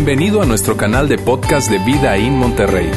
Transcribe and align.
Bienvenido 0.00 0.40
a 0.40 0.46
nuestro 0.46 0.76
canal 0.76 1.08
de 1.08 1.18
podcast 1.18 1.68
de 1.68 1.78
Vida 1.80 2.16
en 2.16 2.34
Monterrey. 2.34 2.88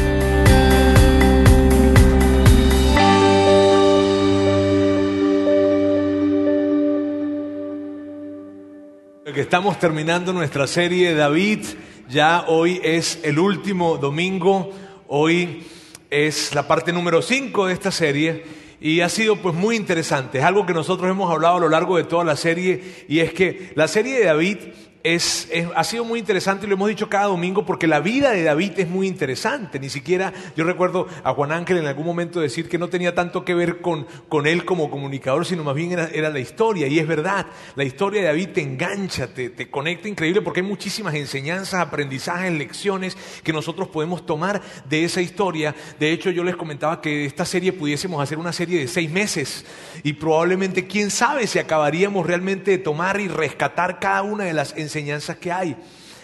Estamos 9.36 9.80
terminando 9.80 10.32
nuestra 10.32 10.68
serie 10.68 11.16
David, 11.16 11.66
ya 12.08 12.46
hoy 12.48 12.80
es 12.84 13.20
el 13.24 13.40
último 13.40 13.98
domingo, 13.98 14.70
hoy 15.08 15.64
es 16.12 16.54
la 16.54 16.68
parte 16.68 16.94
número 16.94 17.24
5 17.24 17.66
de 17.66 17.74
esta 17.74 17.90
serie 17.90 18.44
y 18.80 19.02
ha 19.02 19.10
sido 19.10 19.38
pues 19.38 19.56
muy 19.56 19.76
interesante. 19.76 20.38
Es 20.38 20.44
algo 20.44 20.68
que 20.68 20.74
nosotros 20.74 21.10
hemos 21.10 21.32
hablado 21.32 21.58
a 21.58 21.62
lo 21.62 21.70
largo 21.70 21.98
de 21.98 22.04
toda 22.04 22.24
la 22.24 22.36
serie 22.36 23.06
y 23.08 23.22
es 23.22 23.34
que 23.34 23.72
la 23.74 23.88
serie 23.88 24.20
de 24.20 24.26
David 24.26 24.58
es, 25.04 25.50
ha 25.76 25.84
sido 25.84 26.06
muy 26.06 26.20
interesante 26.20 26.66
y 26.66 26.70
lo 26.70 26.76
hemos 26.76 26.90
dicho 26.90 27.10
cada 27.10 27.26
domingo 27.26 27.66
porque 27.66 27.88
la 27.88 28.00
vida 28.00 28.32
de 28.32 28.44
David 28.44 28.74
es 28.78 28.88
muy 28.88 29.08
interesante. 29.08 29.80
Ni 29.80 29.90
siquiera 29.90 30.32
yo 30.56 30.64
recuerdo 30.64 31.08
a 31.24 31.34
Juan 31.34 31.52
Ángel 31.52 31.78
en 31.78 31.88
algún 31.88 32.06
momento 32.06 32.40
decir 32.40 32.70
que 32.70 32.78
no 32.78 32.88
tenía 32.88 33.16
tanto 33.16 33.44
que 33.44 33.54
ver 33.56 33.82
con, 33.82 34.06
con 34.30 34.46
él 34.46 34.64
como 34.64 34.92
comunicador, 34.92 35.46
sino 35.46 35.64
más 35.64 35.76
bien 35.76 35.94
era, 35.94 36.08
era, 36.14 36.30
la 36.30 36.40
historia. 36.40 36.88
Y 36.88 37.00
es 37.00 37.08
verdad, 37.08 37.48
la 37.76 37.84
historia 37.84 38.22
de 38.22 38.28
David 38.28 38.50
te 38.50 38.62
engancha, 38.62 39.34
te, 39.34 39.50
te 39.50 39.70
conecta 39.70 40.08
increíble 40.08 40.42
porque 40.42 40.60
hay 40.60 40.68
muchísimas 40.68 41.16
enseñanzas, 41.16 41.82
aprendizajes, 41.82 42.52
lecciones 42.52 43.18
que 43.44 43.54
nosotros 43.54 43.88
podemos 43.88 44.26
tomar 44.26 44.62
de 44.88 45.04
esa 45.04 45.22
historia. 45.22 45.76
De 46.00 46.12
hecho, 46.12 46.30
yo 46.30 46.44
les 46.44 46.56
comentaba 46.56 47.02
que 47.02 47.26
esta 47.26 47.46
serie 47.46 47.74
pudiésemos 47.74 48.22
hacer 48.22 48.38
una 48.38 48.54
serie 48.54 48.80
de 48.80 48.88
seis 48.88 49.10
meses 49.10 49.66
y 50.04 50.14
probablemente, 50.14 50.86
quién 50.86 51.10
sabe, 51.10 51.48
si 51.48 51.58
acabaríamos 51.58 52.28
realmente 52.28 52.72
de 52.72 52.78
tomar 52.78 53.20
y 53.20 53.28
rescatar 53.28 54.00
cada 54.00 54.22
una 54.22 54.44
de 54.44 54.54
las 54.54 54.72
enseñanzas 54.78 54.91
enseñanzas 54.92 55.38
que 55.38 55.52
hay. 55.52 55.76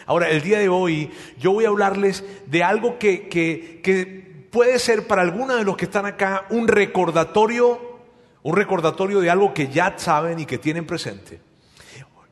Ahora, 0.05 0.29
el 0.29 0.41
día 0.41 0.59
de 0.59 0.69
hoy 0.69 1.11
yo 1.39 1.51
voy 1.51 1.65
a 1.65 1.69
hablarles 1.69 2.23
de 2.45 2.63
algo 2.63 2.97
que, 2.97 3.27
que, 3.29 4.47
puede 4.51 4.79
ser 4.79 5.07
para 5.07 5.21
algunos 5.21 5.57
de 5.57 5.63
los 5.63 5.77
que 5.77 5.85
están 5.85 6.05
acá 6.05 6.45
un 6.49 6.67
recordatorio, 6.67 7.99
un 8.43 8.55
recordatorio 8.55 9.19
de 9.19 9.29
algo 9.29 9.53
que 9.53 9.67
ya 9.67 9.93
saben 9.97 10.39
y 10.39 10.45
que 10.45 10.57
tienen 10.57 10.85
presente. 10.85 11.39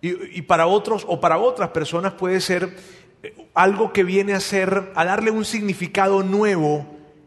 Y, 0.01 0.37
y 0.37 0.41
para 0.43 0.67
otros 0.67 1.05
o 1.07 1.19
para 1.19 1.37
otras 1.37 1.69
personas 1.69 2.13
puede 2.13 2.39
ser 2.39 2.75
algo 3.53 3.93
que 3.93 4.03
viene 4.03 4.33
a 4.33 4.39
ser, 4.39 4.91
a 4.95 5.05
darle 5.05 5.31
un 5.31 5.45
significado 5.45 6.23
nuevo 6.23 6.85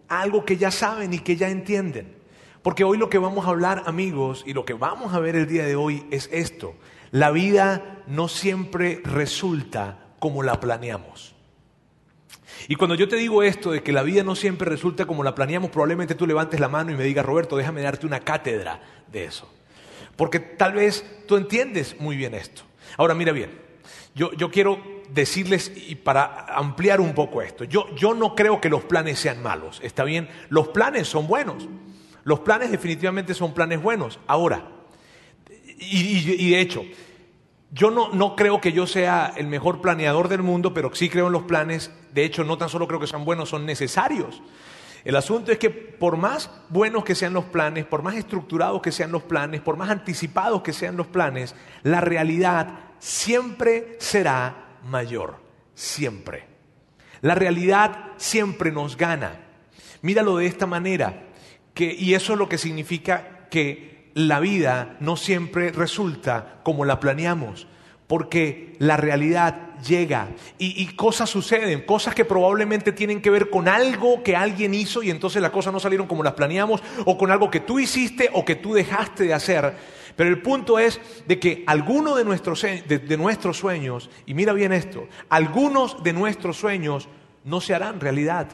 a 0.08 0.22
algo 0.22 0.44
que 0.44 0.56
ya 0.56 0.70
saben 0.70 1.12
y 1.12 1.18
que 1.18 1.36
ya 1.36 1.48
entienden. 1.48 2.16
Porque 2.62 2.84
hoy 2.84 2.98
lo 2.98 3.08
que 3.08 3.18
vamos 3.18 3.46
a 3.46 3.50
hablar, 3.50 3.84
amigos, 3.86 4.42
y 4.46 4.52
lo 4.52 4.64
que 4.64 4.74
vamos 4.74 5.14
a 5.14 5.20
ver 5.20 5.36
el 5.36 5.46
día 5.46 5.64
de 5.64 5.77
hoy 5.77 6.05
es 6.11 6.28
esto. 6.33 6.74
La 7.11 7.31
vida 7.31 8.03
no 8.06 8.28
siempre 8.28 9.01
resulta 9.05 9.98
como 10.19 10.42
la 10.42 10.61
planeamos. 10.61 11.34
Y 12.67 12.75
cuando 12.75 12.95
yo 12.95 13.09
te 13.09 13.17
digo 13.17 13.42
esto 13.42 13.70
de 13.70 13.83
que 13.83 13.92
la 13.92 14.03
vida 14.03 14.25
no 14.25 14.34
siempre 14.34 14.69
resulta 14.69 15.06
como 15.06 15.23
la 15.23 15.34
planeamos, 15.34 15.70
probablemente 15.70 16.14
tú 16.14 16.27
levantes 16.27 16.61
la 16.61 16.69
mano 16.69 16.91
y 16.91 16.97
me 16.97 17.05
digas, 17.05 17.25
Roberto, 17.25 17.56
déjame 17.56 17.83
darte 17.83 18.06
una 18.06 18.20
cátedra 18.20 18.81
de 19.11 19.25
eso. 19.25 19.48
Porque 20.17 20.41
tal 20.41 20.73
vez 20.73 21.05
tú 21.27 21.36
entiendes 21.36 21.97
muy 22.01 22.17
bien 22.17 22.34
esto. 22.34 22.62
Ahora, 22.97 23.14
mira 23.14 23.33
bien, 23.33 23.51
yo, 24.14 24.33
yo 24.33 24.51
quiero 24.51 24.81
decirles, 25.11 25.70
y 25.75 25.95
para 25.95 26.47
ampliar 26.47 27.01
un 27.01 27.14
poco 27.14 27.41
esto, 27.42 27.64
yo, 27.64 27.95
yo 27.95 28.14
no 28.14 28.34
creo 28.34 28.61
que 28.61 28.69
los 28.69 28.84
planes 28.84 29.20
sean 29.20 29.42
malos, 29.42 29.81
¿está 29.83 30.05
bien? 30.05 30.29
Los 30.48 30.69
planes 30.69 31.09
son 31.09 31.27
buenos. 31.29 31.69
Los 32.25 32.41
planes 32.41 32.70
definitivamente 32.70 33.33
son 33.33 33.55
planes 33.55 33.81
buenos. 33.81 34.19
Ahora, 34.27 34.77
y, 35.78 36.50
de 36.50 36.60
hecho, 36.60 36.84
yo 37.70 37.90
no, 37.90 38.12
no, 38.12 38.34
creo 38.34 38.60
que 38.60 38.72
yo 38.72 38.86
sea 38.86 39.32
el 39.36 39.46
mejor 39.46 39.80
planeador 39.80 40.28
del 40.28 40.42
mundo, 40.42 40.74
pero 40.74 40.94
sí 40.94 41.08
creo 41.08 41.26
en 41.26 41.32
los 41.32 41.44
planes. 41.44 41.90
De 42.12 42.24
hecho, 42.24 42.44
no 42.44 42.58
tan 42.58 42.68
solo 42.68 42.88
creo 42.88 43.00
que 43.00 43.06
sean 43.06 43.24
buenos, 43.24 43.50
son 43.50 43.66
necesarios. 43.66 44.42
El 45.04 45.16
asunto 45.16 45.52
es 45.52 45.58
que 45.58 45.70
por 45.70 46.16
más 46.16 46.50
buenos 46.68 47.05
que 47.05 47.14
sean 47.14 47.33
los 47.33 47.44
planes, 47.44 47.86
por 47.86 48.02
más 48.02 48.17
estructurados 48.17 48.83
que 48.83 48.92
sean 48.92 49.12
los 49.12 49.22
planes, 49.22 49.61
por 49.61 49.77
más 49.77 49.90
anticipados 49.90 50.62
que 50.62 50.72
sean 50.72 50.96
los 50.96 51.06
planes, 51.06 51.55
la 51.83 52.00
realidad 52.00 52.80
siempre 52.98 53.96
será 54.00 54.77
mayor. 54.84 55.36
Siempre. 55.74 56.46
La 57.20 57.34
realidad 57.34 58.12
siempre 58.17 58.72
nos 58.72 58.96
gana. 58.96 59.46
Míralo 60.02 60.36
de 60.36 60.46
esta 60.46 60.67
manera. 60.67 61.24
Que, 61.74 61.94
y 61.94 62.14
eso 62.14 62.33
es 62.33 62.38
lo 62.38 62.48
que 62.48 62.58
significa 62.58 63.46
que 63.50 63.98
la 64.18 64.40
vida 64.40 64.96
no 64.98 65.17
siempre 65.17 65.70
resulta 65.70 66.58
como 66.64 66.84
la 66.84 66.98
planeamos, 66.98 67.68
porque 68.08 68.74
la 68.80 68.96
realidad 68.96 69.77
llega 69.86 70.30
y, 70.58 70.84
cosas 70.96 71.30
suceden, 71.30 71.83
cosas 71.83 72.17
que 72.17 72.24
probablemente 72.24 72.90
tienen 72.90 73.23
que 73.23 73.30
ver 73.30 73.48
con 73.48 73.68
algo 73.68 74.24
que 74.24 74.34
alguien 74.34 74.74
hizo 74.74 75.05
y 75.05 75.11
entonces 75.11 75.40
las 75.40 75.52
cosas 75.52 75.73
no 75.73 75.79
salieron 75.79 76.08
como 76.08 76.24
las 76.24 76.33
planeamos, 76.33 76.83
o 77.05 77.17
con 77.17 77.30
algo 77.30 77.48
que 77.48 77.61
tú 77.61 77.79
hiciste 77.79 78.29
o 78.33 78.45
que 78.45 78.56
tú 78.56 78.74
dejaste 78.74 79.23
de 79.23 79.34
hacer. 79.34 79.77
Pero 80.17 80.30
el 80.30 80.42
punto 80.42 80.80
es 80.80 81.00
de 81.29 81.39
que 81.39 81.62
algunos 81.68 82.17
de 82.17 82.24
nuestros, 82.24 82.62
de 82.62 83.17
nuestros 83.17 83.56
sueños, 83.56 84.11
y 84.27 84.35
mira 84.35 84.52
bien 84.52 84.73
esto, 84.73 85.06
algunos 85.29 86.02
de 86.02 86.12
nuestros 86.12 86.56
sueños 86.56 87.08
no 87.45 87.61
se 87.61 87.73
harán 87.73 88.00
realidad. 88.00 88.48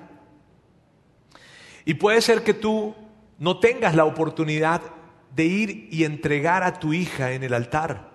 Y 1.86 1.94
puede 1.94 2.20
ser 2.20 2.44
que 2.44 2.52
tú 2.52 2.94
no 3.38 3.60
tengas 3.60 3.94
la 3.94 4.04
oportunidad 4.04 4.82
de 5.34 5.44
ir 5.44 5.88
y 5.90 6.04
entregar 6.04 6.62
a 6.62 6.78
tu 6.78 6.92
hija 6.92 7.32
en 7.32 7.42
el 7.42 7.54
altar. 7.54 8.12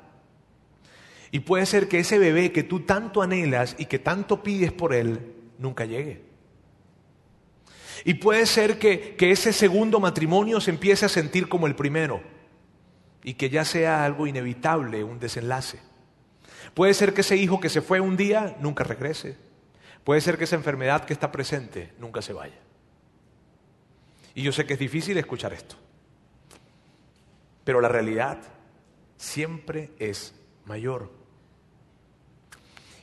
Y 1.32 1.40
puede 1.42 1.66
ser 1.66 1.88
que 1.88 2.00
ese 2.00 2.18
bebé 2.18 2.52
que 2.52 2.64
tú 2.64 2.82
tanto 2.82 3.22
anhelas 3.22 3.76
y 3.78 3.86
que 3.86 4.00
tanto 4.00 4.42
pides 4.42 4.72
por 4.72 4.94
él, 4.94 5.34
nunca 5.58 5.86
llegue. 5.86 6.24
Y 8.06 8.16
puede 8.16 8.46
ser 8.46 8.80
que, 8.80 9.16
que, 9.16 9.32
ese 9.32 9.52
segundo 9.52 10.00
matrimonio 10.00 10.62
se 10.62 10.72
empiece 10.72 11.06
a 11.06 11.10
sentir 11.10 11.50
como 11.50 11.68
el 11.68 11.76
primero 11.76 12.22
y 13.24 13.34
que 13.34 13.50
ya 13.50 13.66
sea 13.66 14.06
algo 14.06 14.26
inevitable, 14.26 15.04
un 15.04 15.20
desenlace. 15.20 15.80
Puede 16.74 16.94
ser 16.94 17.14
que 17.14 17.22
ese 17.22 17.36
hijo 17.36 17.60
que 17.60 17.70
se 17.70 17.82
fue 17.82 18.00
un 18.00 18.16
día 18.16 18.56
nunca 18.62 18.86
regrese. 18.86 19.36
Puede 20.06 20.22
ser 20.22 20.38
que 20.38 20.46
esa 20.46 20.56
enfermedad 20.56 21.04
que 21.04 21.14
está 21.14 21.32
presente 21.32 21.92
nunca 22.00 22.22
se 22.22 22.34
vaya. 22.34 22.58
Y 24.34 24.44
yo 24.44 24.54
sé 24.54 24.66
que 24.66 24.74
es 24.74 24.80
difícil 24.80 25.18
escuchar 25.18 25.52
esto. 25.52 25.76
Pero 27.64 27.82
la 27.82 27.88
realidad 27.88 28.40
siempre 29.18 29.92
es 30.00 30.34
mayor. 30.66 31.12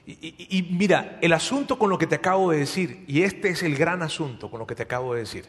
Y, 0.06 0.68
mira, 0.70 1.18
el 1.20 1.32
asunto 1.32 1.78
con 1.80 1.90
lo 1.90 1.98
que 1.98 2.06
te 2.06 2.14
acabo 2.14 2.52
de 2.52 2.58
decir, 2.58 3.04
y 3.08 3.22
este 3.22 3.48
es 3.48 3.64
el 3.64 3.76
gran 3.76 4.02
asunto 4.02 4.50
con 4.50 4.60
lo 4.60 4.66
que 4.66 4.76
te 4.76 4.84
acabo 4.84 5.14
de 5.14 5.20
decir, 5.20 5.46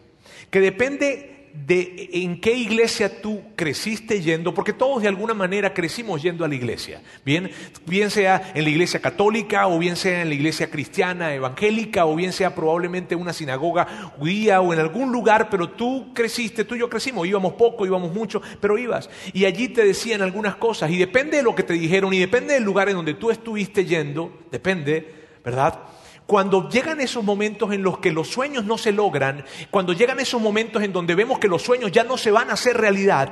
que 0.50 0.60
depende 0.60 1.37
de 1.66 2.10
en 2.14 2.40
qué 2.40 2.54
iglesia 2.54 3.22
tú 3.22 3.42
creciste 3.56 4.22
yendo, 4.22 4.54
porque 4.54 4.74
todos 4.74 5.02
de 5.02 5.08
alguna 5.08 5.34
manera 5.34 5.74
crecimos 5.74 6.22
yendo 6.22 6.46
a 6.46 6.48
la 6.48 6.56
iglesia, 6.56 7.02
bien, 7.26 7.50
bien 7.86 8.12
sea 8.12 8.52
en 8.54 8.64
la 8.64 8.70
iglesia 8.70 9.02
católica 9.02 9.68
o 9.68 9.80
bien 9.80 9.96
sea 9.96 10.22
en 10.22 10.30
la 10.30 10.36
iglesia 10.36 10.70
cristiana, 10.70 11.34
evangélica 11.34 12.06
o 12.06 12.16
bien 12.16 12.32
sea 12.32 12.54
probablemente 12.54 13.16
una 13.16 13.34
sinagoga 13.34 14.12
judía 14.18 14.62
o 14.62 14.74
en 14.74 14.80
algún 14.80 15.12
lugar, 15.12 15.50
pero 15.50 15.70
tú 15.72 16.14
creciste, 16.14 16.64
tú 16.64 16.76
y 16.76 16.80
yo 16.80 16.90
crecimos, 16.90 17.28
íbamos 17.28 17.54
poco, 17.54 17.86
íbamos 17.86 18.14
mucho, 18.14 18.42
pero 18.62 18.78
ibas 18.78 19.10
y 19.34 19.46
allí 19.46 19.70
te 19.70 19.84
decían 19.84 20.22
algunas 20.22 20.56
cosas 20.56 20.92
y 20.92 20.98
depende 20.98 21.38
de 21.38 21.44
lo 21.44 21.56
que 21.56 21.64
te 21.64 21.74
dijeron 21.74 22.14
y 22.14 22.20
depende 22.20 22.54
del 22.54 22.64
lugar 22.64 22.90
en 22.90 22.96
donde 22.96 23.16
tú 23.16 23.32
estuviste 23.32 23.86
yendo, 23.86 24.46
depende, 24.52 25.14
¿verdad? 25.44 25.80
Cuando 26.28 26.70
llegan 26.70 27.00
esos 27.00 27.24
momentos 27.24 27.72
en 27.72 27.82
los 27.82 28.00
que 28.00 28.12
los 28.12 28.28
sueños 28.28 28.66
no 28.66 28.78
se 28.78 28.92
logran, 28.92 29.46
cuando 29.72 29.94
llegan 29.94 30.20
esos 30.20 30.42
momentos 30.42 30.84
en 30.84 30.92
donde 30.92 31.16
vemos 31.16 31.40
que 31.40 31.48
los 31.48 31.62
sueños 31.64 31.90
ya 31.90 32.04
no 32.04 32.18
se 32.18 32.32
van 32.32 32.50
a 32.50 32.54
hacer 32.54 32.76
realidad, 32.76 33.32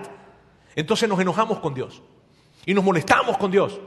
entonces 0.77 1.07
nos 1.09 1.19
enojamos 1.19 1.59
con 1.59 1.73
Dios 1.73 2.01
y 2.65 2.73
nos 2.73 2.85
molestamos 2.85 3.37
con 3.37 3.51
Dios. 3.51 3.79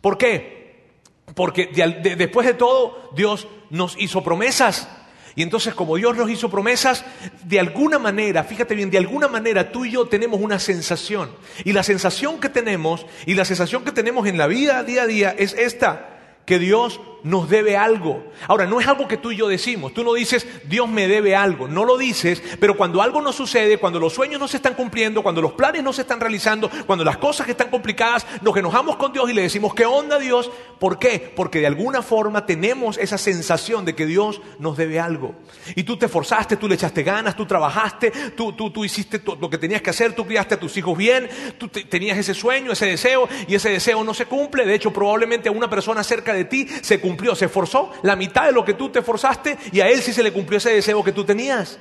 ¿Por 0.00 0.18
qué? 0.18 0.90
Porque 1.36 1.66
de, 1.66 1.86
de, 2.02 2.16
después 2.16 2.44
de 2.44 2.54
todo 2.54 3.10
Dios 3.14 3.46
nos 3.70 3.96
hizo 4.00 4.24
promesas. 4.24 4.88
Y 5.36 5.42
entonces 5.42 5.72
como 5.72 5.96
Dios 5.96 6.16
nos 6.16 6.28
hizo 6.28 6.50
promesas, 6.50 7.04
de 7.44 7.60
alguna 7.60 8.00
manera, 8.00 8.42
fíjate 8.42 8.74
bien, 8.74 8.90
de 8.90 8.98
alguna 8.98 9.28
manera 9.28 9.70
tú 9.70 9.84
y 9.84 9.92
yo 9.92 10.06
tenemos 10.06 10.40
una 10.40 10.58
sensación. 10.58 11.30
Y 11.64 11.72
la 11.72 11.84
sensación 11.84 12.40
que 12.40 12.48
tenemos, 12.48 13.06
y 13.26 13.34
la 13.34 13.44
sensación 13.44 13.84
que 13.84 13.92
tenemos 13.92 14.26
en 14.26 14.38
la 14.38 14.48
vida 14.48 14.82
día 14.82 15.04
a 15.04 15.06
día 15.06 15.34
es 15.36 15.54
esta, 15.54 16.40
que 16.46 16.58
Dios 16.58 17.00
nos 17.24 17.48
debe 17.48 17.76
algo. 17.76 18.22
Ahora, 18.46 18.66
no 18.66 18.78
es 18.80 18.86
algo 18.86 19.08
que 19.08 19.16
tú 19.16 19.32
y 19.32 19.36
yo 19.36 19.48
decimos. 19.48 19.92
Tú 19.94 20.04
no 20.04 20.12
dices, 20.12 20.46
Dios 20.66 20.88
me 20.88 21.08
debe 21.08 21.34
algo. 21.34 21.66
No 21.66 21.84
lo 21.84 21.96
dices, 21.96 22.42
pero 22.60 22.76
cuando 22.76 23.02
algo 23.02 23.20
no 23.20 23.32
sucede, 23.32 23.78
cuando 23.78 23.98
los 23.98 24.12
sueños 24.12 24.38
no 24.38 24.46
se 24.46 24.58
están 24.58 24.74
cumpliendo, 24.74 25.22
cuando 25.22 25.40
los 25.40 25.52
planes 25.52 25.82
no 25.82 25.92
se 25.92 26.02
están 26.02 26.20
realizando, 26.20 26.70
cuando 26.86 27.04
las 27.04 27.16
cosas 27.16 27.48
están 27.48 27.70
complicadas, 27.70 28.26
nos 28.42 28.56
enojamos 28.56 28.96
con 28.96 29.12
Dios 29.12 29.28
y 29.30 29.32
le 29.32 29.42
decimos, 29.42 29.74
¿qué 29.74 29.86
onda 29.86 30.18
Dios? 30.18 30.50
¿Por 30.78 30.98
qué? 30.98 31.32
Porque 31.34 31.60
de 31.60 31.66
alguna 31.66 32.02
forma 32.02 32.44
tenemos 32.44 32.98
esa 32.98 33.16
sensación 33.16 33.86
de 33.86 33.94
que 33.94 34.04
Dios 34.04 34.42
nos 34.58 34.76
debe 34.76 35.00
algo. 35.00 35.34
Y 35.74 35.84
tú 35.84 35.96
te 35.96 36.06
esforzaste, 36.06 36.58
tú 36.58 36.68
le 36.68 36.74
echaste 36.74 37.02
ganas, 37.02 37.34
tú 37.34 37.46
trabajaste, 37.46 38.12
tú, 38.36 38.52
tú, 38.52 38.70
tú 38.70 38.84
hiciste 38.84 39.22
lo 39.40 39.48
que 39.48 39.56
tenías 39.56 39.80
que 39.80 39.90
hacer, 39.90 40.12
tú 40.14 40.26
criaste 40.26 40.56
a 40.56 40.60
tus 40.60 40.76
hijos 40.76 40.96
bien, 40.98 41.28
tú 41.56 41.68
te, 41.68 41.84
tenías 41.84 42.18
ese 42.18 42.34
sueño, 42.34 42.72
ese 42.72 42.84
deseo, 42.84 43.26
y 43.48 43.54
ese 43.54 43.70
deseo 43.70 44.04
no 44.04 44.12
se 44.12 44.26
cumple. 44.26 44.66
De 44.66 44.74
hecho, 44.74 44.92
probablemente 44.92 45.48
a 45.48 45.52
una 45.52 45.70
persona 45.70 46.04
cerca 46.04 46.34
de 46.34 46.44
ti 46.44 46.68
se 46.82 47.00
se 47.34 47.46
esforzó 47.46 47.90
la 48.02 48.16
mitad 48.16 48.46
de 48.46 48.52
lo 48.52 48.64
que 48.64 48.74
tú 48.74 48.90
te 48.90 49.00
esforzaste 49.00 49.56
y 49.72 49.80
a 49.80 49.88
él 49.88 50.00
sí 50.02 50.12
se 50.12 50.22
le 50.22 50.32
cumplió 50.32 50.58
ese 50.58 50.70
deseo 50.70 51.02
que 51.02 51.12
tú 51.12 51.24
tenías. 51.24 51.78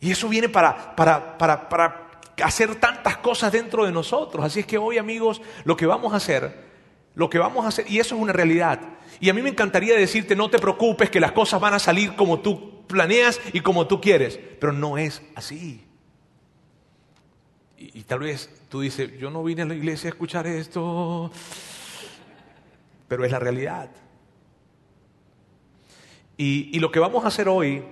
Y 0.00 0.10
eso 0.10 0.28
viene 0.28 0.48
para, 0.48 0.96
para, 0.96 1.36
para, 1.36 1.68
para 1.68 2.10
hacer 2.42 2.76
tantas 2.76 3.18
cosas 3.18 3.52
dentro 3.52 3.84
de 3.84 3.92
nosotros. 3.92 4.44
Así 4.44 4.60
es 4.60 4.66
que 4.66 4.78
hoy, 4.78 4.98
amigos, 4.98 5.42
lo 5.64 5.76
que 5.76 5.86
vamos 5.86 6.12
a 6.12 6.16
hacer, 6.16 6.64
lo 7.14 7.28
que 7.28 7.38
vamos 7.38 7.64
a 7.64 7.68
hacer, 7.68 7.90
y 7.90 7.98
eso 7.98 8.16
es 8.16 8.20
una 8.20 8.32
realidad. 8.32 8.80
Y 9.20 9.28
a 9.28 9.34
mí 9.34 9.42
me 9.42 9.50
encantaría 9.50 9.94
decirte, 9.96 10.34
no 10.34 10.48
te 10.48 10.58
preocupes, 10.58 11.10
que 11.10 11.20
las 11.20 11.32
cosas 11.32 11.60
van 11.60 11.74
a 11.74 11.78
salir 11.78 12.16
como 12.16 12.40
tú 12.40 12.86
planeas 12.86 13.40
y 13.52 13.60
como 13.60 13.86
tú 13.86 14.00
quieres, 14.00 14.38
pero 14.58 14.72
no 14.72 14.96
es 14.96 15.22
así. 15.34 15.84
Y, 17.76 18.00
y 18.00 18.02
tal 18.04 18.20
vez 18.20 18.50
tú 18.70 18.80
dices, 18.80 19.18
yo 19.18 19.30
no 19.30 19.44
vine 19.44 19.62
a 19.62 19.66
la 19.66 19.74
iglesia 19.74 20.08
a 20.08 20.12
escuchar 20.12 20.46
esto, 20.46 21.30
pero 23.10 23.24
es 23.24 23.32
la 23.32 23.40
realidad. 23.40 23.90
Y, 26.36 26.78
lo 26.78 26.92
que 26.92 27.00
vamos 27.00 27.24
a 27.24 27.26
hacer 27.28 27.48
hoy 27.48 27.82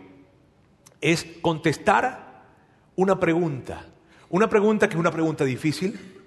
es 1.01 1.27
contestar 1.43 2.45
una 2.95 3.19
pregunta. 3.19 3.85
Una 4.29 4.49
pregunta 4.49 4.87
que 4.89 4.95
es 4.95 5.01
una 5.01 5.11
pregunta 5.11 5.45
difícil, 5.45 6.23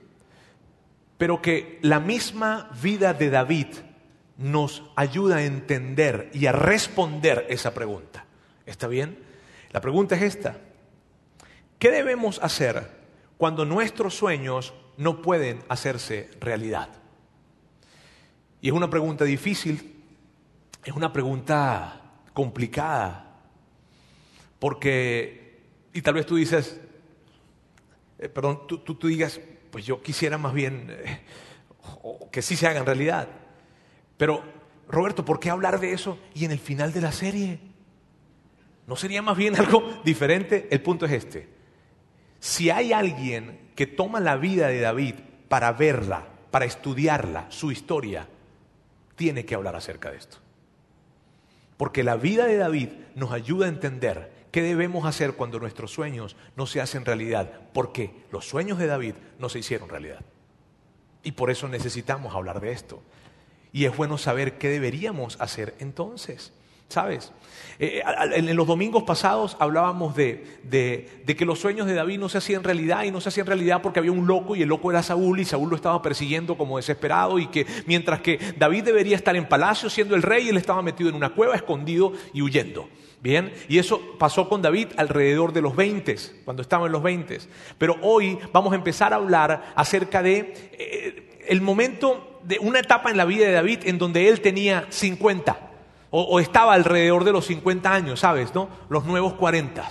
pero 1.17 1.41
que 1.41 1.79
la 1.81 2.01
misma 2.01 2.69
vida 2.83 3.13
de 3.13 3.29
David 3.29 3.67
nos 4.37 4.83
ayuda 4.97 5.37
a 5.37 5.45
entender 5.45 6.29
y 6.33 6.47
a 6.47 6.51
responder 6.51 7.45
esa 7.47 7.73
pregunta. 7.73 8.25
¿Está 8.65 8.87
bien? 8.87 9.19
La 9.71 9.79
pregunta 9.79 10.17
es 10.17 10.21
esta. 10.23 10.57
¿Qué 11.79 11.91
debemos 11.91 12.43
hacer 12.43 12.91
cuando 13.37 13.63
nuestros 13.63 14.15
sueños 14.15 14.73
no 14.97 15.21
pueden 15.21 15.63
hacerse 15.69 16.29
realidad? 16.41 17.00
Y 18.61 18.67
es 18.67 18.73
una 18.73 18.89
pregunta 18.89 19.25
difícil, 19.25 20.03
es 20.85 20.93
una 20.93 21.11
pregunta 21.11 22.01
complicada, 22.33 23.39
porque, 24.59 25.63
y 25.93 26.01
tal 26.03 26.13
vez 26.13 26.27
tú 26.27 26.35
dices, 26.35 26.79
eh, 28.19 28.29
perdón, 28.29 28.67
tú, 28.67 28.77
tú, 28.77 29.07
digas, 29.07 29.41
pues 29.71 29.83
yo 29.83 30.01
quisiera 30.03 30.37
más 30.37 30.53
bien 30.53 30.87
eh, 30.91 31.21
que 32.31 32.43
sí 32.43 32.55
se 32.55 32.67
haga 32.67 32.79
en 32.79 32.85
realidad. 32.85 33.27
Pero, 34.17 34.43
Roberto, 34.87 35.25
¿por 35.25 35.39
qué 35.39 35.49
hablar 35.49 35.79
de 35.79 35.93
eso 35.93 36.19
y 36.35 36.45
en 36.45 36.51
el 36.51 36.59
final 36.59 36.93
de 36.93 37.01
la 37.01 37.11
serie? 37.11 37.59
¿No 38.85 38.95
sería 38.95 39.23
más 39.23 39.35
bien 39.35 39.55
algo 39.59 40.01
diferente? 40.05 40.67
El 40.69 40.81
punto 40.81 41.07
es 41.07 41.13
este. 41.13 41.49
Si 42.39 42.69
hay 42.69 42.93
alguien 42.93 43.71
que 43.75 43.87
toma 43.87 44.19
la 44.19 44.37
vida 44.37 44.67
de 44.67 44.81
David 44.81 45.15
para 45.49 45.71
verla, 45.71 46.27
para 46.51 46.65
estudiarla, 46.65 47.47
su 47.49 47.71
historia, 47.71 48.27
tiene 49.21 49.45
que 49.45 49.53
hablar 49.53 49.75
acerca 49.75 50.09
de 50.09 50.17
esto. 50.17 50.37
Porque 51.77 52.03
la 52.03 52.15
vida 52.15 52.47
de 52.47 52.57
David 52.57 52.89
nos 53.13 53.31
ayuda 53.31 53.67
a 53.67 53.69
entender 53.69 54.31
qué 54.49 54.63
debemos 54.63 55.05
hacer 55.05 55.33
cuando 55.33 55.59
nuestros 55.59 55.91
sueños 55.91 56.35
no 56.55 56.65
se 56.65 56.81
hacen 56.81 57.05
realidad. 57.05 57.51
Porque 57.71 58.15
los 58.31 58.47
sueños 58.47 58.79
de 58.79 58.87
David 58.87 59.13
no 59.37 59.47
se 59.47 59.59
hicieron 59.59 59.89
realidad. 59.89 60.21
Y 61.21 61.33
por 61.33 61.51
eso 61.51 61.67
necesitamos 61.67 62.33
hablar 62.33 62.61
de 62.61 62.71
esto. 62.71 63.03
Y 63.71 63.85
es 63.85 63.95
bueno 63.95 64.17
saber 64.17 64.57
qué 64.57 64.69
deberíamos 64.69 65.39
hacer 65.39 65.75
entonces. 65.77 66.51
¿Sabes? 66.91 67.31
Eh, 67.79 68.03
en 68.33 68.53
los 68.55 68.67
domingos 68.67 69.03
pasados 69.03 69.55
hablábamos 69.57 70.13
de, 70.13 70.59
de, 70.63 71.21
de, 71.25 71.35
que 71.37 71.45
los 71.45 71.57
sueños 71.57 71.87
de 71.87 71.93
David 71.93 72.19
no 72.19 72.27
se 72.27 72.37
hacían 72.37 72.65
realidad 72.65 73.05
y 73.05 73.11
no 73.11 73.21
se 73.21 73.29
hacían 73.29 73.47
realidad 73.47 73.81
porque 73.81 73.99
había 73.99 74.11
un 74.11 74.27
loco 74.27 74.57
y 74.57 74.61
el 74.61 74.67
loco 74.67 74.91
era 74.91 75.01
Saúl 75.01 75.39
y 75.39 75.45
Saúl 75.45 75.69
lo 75.69 75.77
estaba 75.77 76.01
persiguiendo 76.01 76.57
como 76.57 76.75
desesperado 76.75 77.39
y 77.39 77.47
que 77.47 77.65
mientras 77.85 78.19
que 78.19 78.37
David 78.57 78.83
debería 78.83 79.15
estar 79.15 79.37
en 79.37 79.47
palacio 79.47 79.89
siendo 79.89 80.15
el 80.15 80.21
rey, 80.21 80.49
él 80.49 80.57
estaba 80.57 80.81
metido 80.81 81.09
en 81.09 81.15
una 81.15 81.29
cueva, 81.29 81.55
escondido 81.55 82.11
y 82.33 82.41
huyendo. 82.41 82.89
Bien, 83.21 83.53
y 83.69 83.77
eso 83.77 84.17
pasó 84.19 84.49
con 84.49 84.61
David 84.61 84.89
alrededor 84.97 85.53
de 85.53 85.61
los 85.61 85.75
20, 85.75 86.17
cuando 86.43 86.61
estaba 86.61 86.87
en 86.87 86.91
los 86.91 87.01
20. 87.01 87.39
Pero 87.77 87.95
hoy 88.01 88.37
vamos 88.51 88.73
a 88.73 88.75
empezar 88.75 89.13
a 89.13 89.15
hablar 89.15 89.73
acerca 89.75 90.21
de 90.21 90.53
eh, 90.73 91.39
el 91.47 91.61
momento 91.61 92.41
de 92.43 92.59
una 92.59 92.79
etapa 92.79 93.09
en 93.09 93.17
la 93.17 93.25
vida 93.25 93.45
de 93.45 93.53
David 93.53 93.79
en 93.85 93.97
donde 93.97 94.27
él 94.27 94.41
tenía 94.41 94.87
50 94.89 95.70
o, 96.11 96.39
estaba 96.39 96.73
alrededor 96.73 97.23
de 97.23 97.31
los 97.31 97.45
50 97.45 97.91
años, 97.91 98.19
¿sabes? 98.19 98.53
¿No? 98.53 98.69
Los 98.89 99.05
nuevos 99.05 99.33
40. 99.33 99.89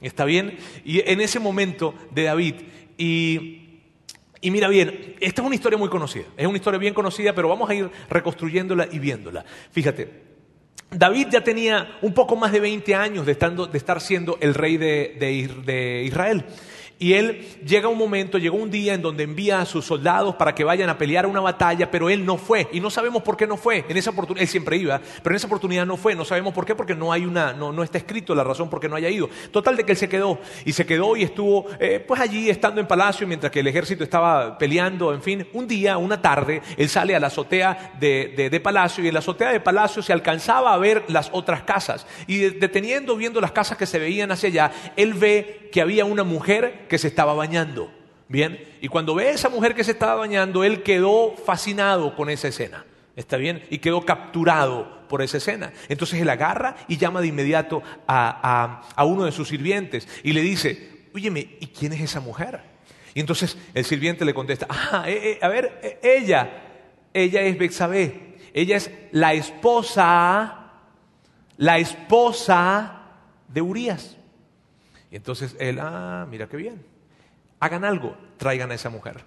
¿Está 0.00 0.24
bien? 0.24 0.58
Y 0.84 1.08
en 1.08 1.20
ese 1.20 1.38
momento 1.38 1.94
de 2.10 2.24
David 2.24 2.54
y, 2.98 3.80
y 4.40 4.50
mira 4.50 4.68
bien, 4.68 5.16
esta 5.20 5.40
es 5.40 5.46
una 5.46 5.54
historia 5.54 5.78
muy 5.78 5.88
conocida, 5.88 6.24
es 6.36 6.46
una 6.46 6.56
historia 6.58 6.78
bien 6.78 6.92
conocida, 6.92 7.32
pero 7.32 7.48
vamos 7.48 7.70
a 7.70 7.74
ir 7.74 7.88
reconstruyéndola 8.10 8.88
y 8.90 8.98
viéndola. 8.98 9.44
Fíjate, 9.70 10.22
David 10.90 11.28
ya 11.30 11.42
tenía 11.42 11.98
un 12.02 12.12
poco 12.12 12.34
más 12.36 12.50
de 12.52 12.60
20 12.60 12.94
años 12.96 13.24
de, 13.24 13.34
de 13.34 13.78
estar 13.78 14.00
siendo 14.00 14.38
el 14.40 14.54
rey 14.54 14.76
de, 14.76 15.16
de 15.64 16.02
Israel. 16.04 16.44
Y 17.02 17.14
él 17.14 17.44
llega 17.66 17.88
un 17.88 17.98
momento, 17.98 18.38
llegó 18.38 18.56
un 18.56 18.70
día 18.70 18.94
en 18.94 19.02
donde 19.02 19.24
envía 19.24 19.60
a 19.60 19.66
sus 19.66 19.84
soldados 19.84 20.36
para 20.36 20.54
que 20.54 20.62
vayan 20.62 20.88
a 20.88 20.96
pelear 20.96 21.26
una 21.26 21.40
batalla, 21.40 21.90
pero 21.90 22.08
él 22.08 22.24
no 22.24 22.36
fue. 22.36 22.68
Y 22.70 22.78
no 22.78 22.90
sabemos 22.90 23.24
por 23.24 23.36
qué 23.36 23.44
no 23.44 23.56
fue. 23.56 23.84
En 23.88 23.96
esa 23.96 24.10
oportunidad, 24.10 24.42
él 24.42 24.48
siempre 24.48 24.76
iba, 24.76 25.00
pero 25.20 25.32
en 25.32 25.38
esa 25.38 25.48
oportunidad 25.48 25.84
no 25.84 25.96
fue. 25.96 26.14
No 26.14 26.24
sabemos 26.24 26.54
por 26.54 26.64
qué, 26.64 26.76
porque 26.76 26.94
no 26.94 27.12
hay 27.12 27.26
una, 27.26 27.54
no, 27.54 27.72
no 27.72 27.82
está 27.82 27.98
escrito 27.98 28.36
la 28.36 28.44
razón 28.44 28.70
por 28.70 28.78
qué 28.78 28.88
no 28.88 28.94
haya 28.94 29.10
ido. 29.10 29.28
Total 29.50 29.76
de 29.76 29.82
que 29.82 29.90
él 29.90 29.98
se 29.98 30.08
quedó. 30.08 30.38
Y 30.64 30.74
se 30.74 30.86
quedó 30.86 31.16
y 31.16 31.24
estuvo, 31.24 31.66
eh, 31.80 31.98
pues 32.06 32.20
allí 32.20 32.48
estando 32.48 32.80
en 32.80 32.86
palacio 32.86 33.26
mientras 33.26 33.50
que 33.50 33.58
el 33.58 33.66
ejército 33.66 34.04
estaba 34.04 34.56
peleando. 34.56 35.12
En 35.12 35.22
fin, 35.22 35.44
un 35.54 35.66
día, 35.66 35.98
una 35.98 36.22
tarde, 36.22 36.62
él 36.76 36.88
sale 36.88 37.16
a 37.16 37.18
la 37.18 37.26
azotea 37.26 37.94
de, 37.98 38.32
de, 38.36 38.48
de 38.48 38.60
palacio 38.60 39.02
y 39.02 39.08
en 39.08 39.14
la 39.14 39.18
azotea 39.18 39.50
de 39.50 39.58
palacio 39.58 40.04
se 40.04 40.12
alcanzaba 40.12 40.72
a 40.72 40.78
ver 40.78 41.02
las 41.08 41.30
otras 41.32 41.64
casas. 41.64 42.06
Y 42.28 42.38
deteniendo, 42.38 43.16
viendo 43.16 43.40
las 43.40 43.50
casas 43.50 43.76
que 43.76 43.86
se 43.86 43.98
veían 43.98 44.30
hacia 44.30 44.50
allá, 44.50 44.72
él 44.94 45.14
ve 45.14 45.61
que 45.72 45.80
había 45.80 46.04
una 46.04 46.22
mujer 46.22 46.86
que 46.88 46.98
se 46.98 47.08
estaba 47.08 47.34
bañando. 47.34 47.90
Bien, 48.28 48.64
y 48.80 48.86
cuando 48.86 49.16
ve 49.16 49.28
a 49.28 49.32
esa 49.32 49.48
mujer 49.48 49.74
que 49.74 49.82
se 49.82 49.90
estaba 49.90 50.14
bañando, 50.14 50.62
él 50.62 50.84
quedó 50.84 51.34
fascinado 51.36 52.14
con 52.14 52.30
esa 52.30 52.48
escena. 52.48 52.84
¿Está 53.16 53.36
bien? 53.36 53.64
Y 53.68 53.78
quedó 53.78 54.02
capturado 54.06 55.06
por 55.08 55.20
esa 55.20 55.38
escena. 55.38 55.72
Entonces 55.88 56.20
él 56.20 56.30
agarra 56.30 56.76
y 56.88 56.96
llama 56.96 57.20
de 57.20 57.26
inmediato 57.26 57.82
a, 58.06 58.40
a, 58.42 58.82
a 58.94 59.04
uno 59.04 59.24
de 59.24 59.32
sus 59.32 59.48
sirvientes 59.48 60.08
y 60.22 60.32
le 60.32 60.40
dice, 60.40 61.08
óyeme, 61.14 61.56
¿y 61.60 61.66
quién 61.66 61.92
es 61.92 62.00
esa 62.00 62.20
mujer? 62.20 62.60
Y 63.14 63.20
entonces 63.20 63.58
el 63.74 63.84
sirviente 63.84 64.24
le 64.24 64.32
contesta, 64.32 64.66
ah, 64.70 65.04
eh, 65.06 65.32
eh, 65.32 65.38
a 65.42 65.48
ver, 65.48 65.80
eh, 65.82 65.98
ella, 66.02 66.62
ella 67.12 67.42
es 67.42 67.58
Bexabé, 67.58 68.36
ella 68.54 68.76
es 68.76 68.90
la 69.10 69.34
esposa, 69.34 70.70
la 71.58 71.78
esposa 71.78 73.02
de 73.48 73.60
Urias. 73.60 74.16
Y 75.12 75.16
entonces 75.16 75.54
él, 75.60 75.78
ah, 75.78 76.26
mira 76.28 76.48
qué 76.48 76.56
bien. 76.56 76.82
Hagan 77.60 77.84
algo, 77.84 78.16
traigan 78.38 78.70
a 78.70 78.74
esa 78.74 78.88
mujer. 78.88 79.22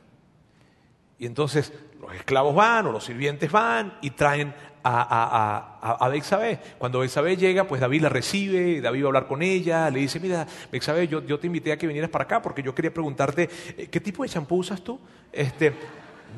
Y 1.19 1.27
entonces 1.27 1.71
los 2.01 2.11
esclavos 2.15 2.55
van 2.55 2.87
o 2.87 2.91
los 2.91 3.05
sirvientes 3.05 3.51
van 3.51 3.93
y 4.01 4.09
traen 4.09 4.53
a, 4.83 5.01
a, 5.01 6.03
a, 6.03 6.07
a. 6.07 6.59
Cuando 6.79 6.99
Bexabé 6.99 7.37
llega, 7.37 7.65
pues 7.65 7.79
David 7.79 8.01
la 8.01 8.09
recibe, 8.09 8.81
David 8.81 9.03
va 9.03 9.05
a 9.05 9.07
hablar 9.09 9.27
con 9.27 9.43
ella, 9.43 9.91
le 9.91 9.99
dice, 9.99 10.19
mira, 10.19 10.47
Bexabé, 10.71 11.07
yo, 11.07 11.23
yo 11.23 11.39
te 11.39 11.45
invité 11.45 11.71
a 11.71 11.77
que 11.77 11.85
vinieras 11.85 12.09
para 12.09 12.23
acá 12.23 12.41
porque 12.41 12.63
yo 12.63 12.73
quería 12.73 12.91
preguntarte, 12.91 13.47
eh, 13.77 13.87
¿qué 13.87 13.99
tipo 13.99 14.23
de 14.23 14.29
champú 14.29 14.57
usas 14.57 14.81
tú? 14.81 14.99
Este, 15.31 15.71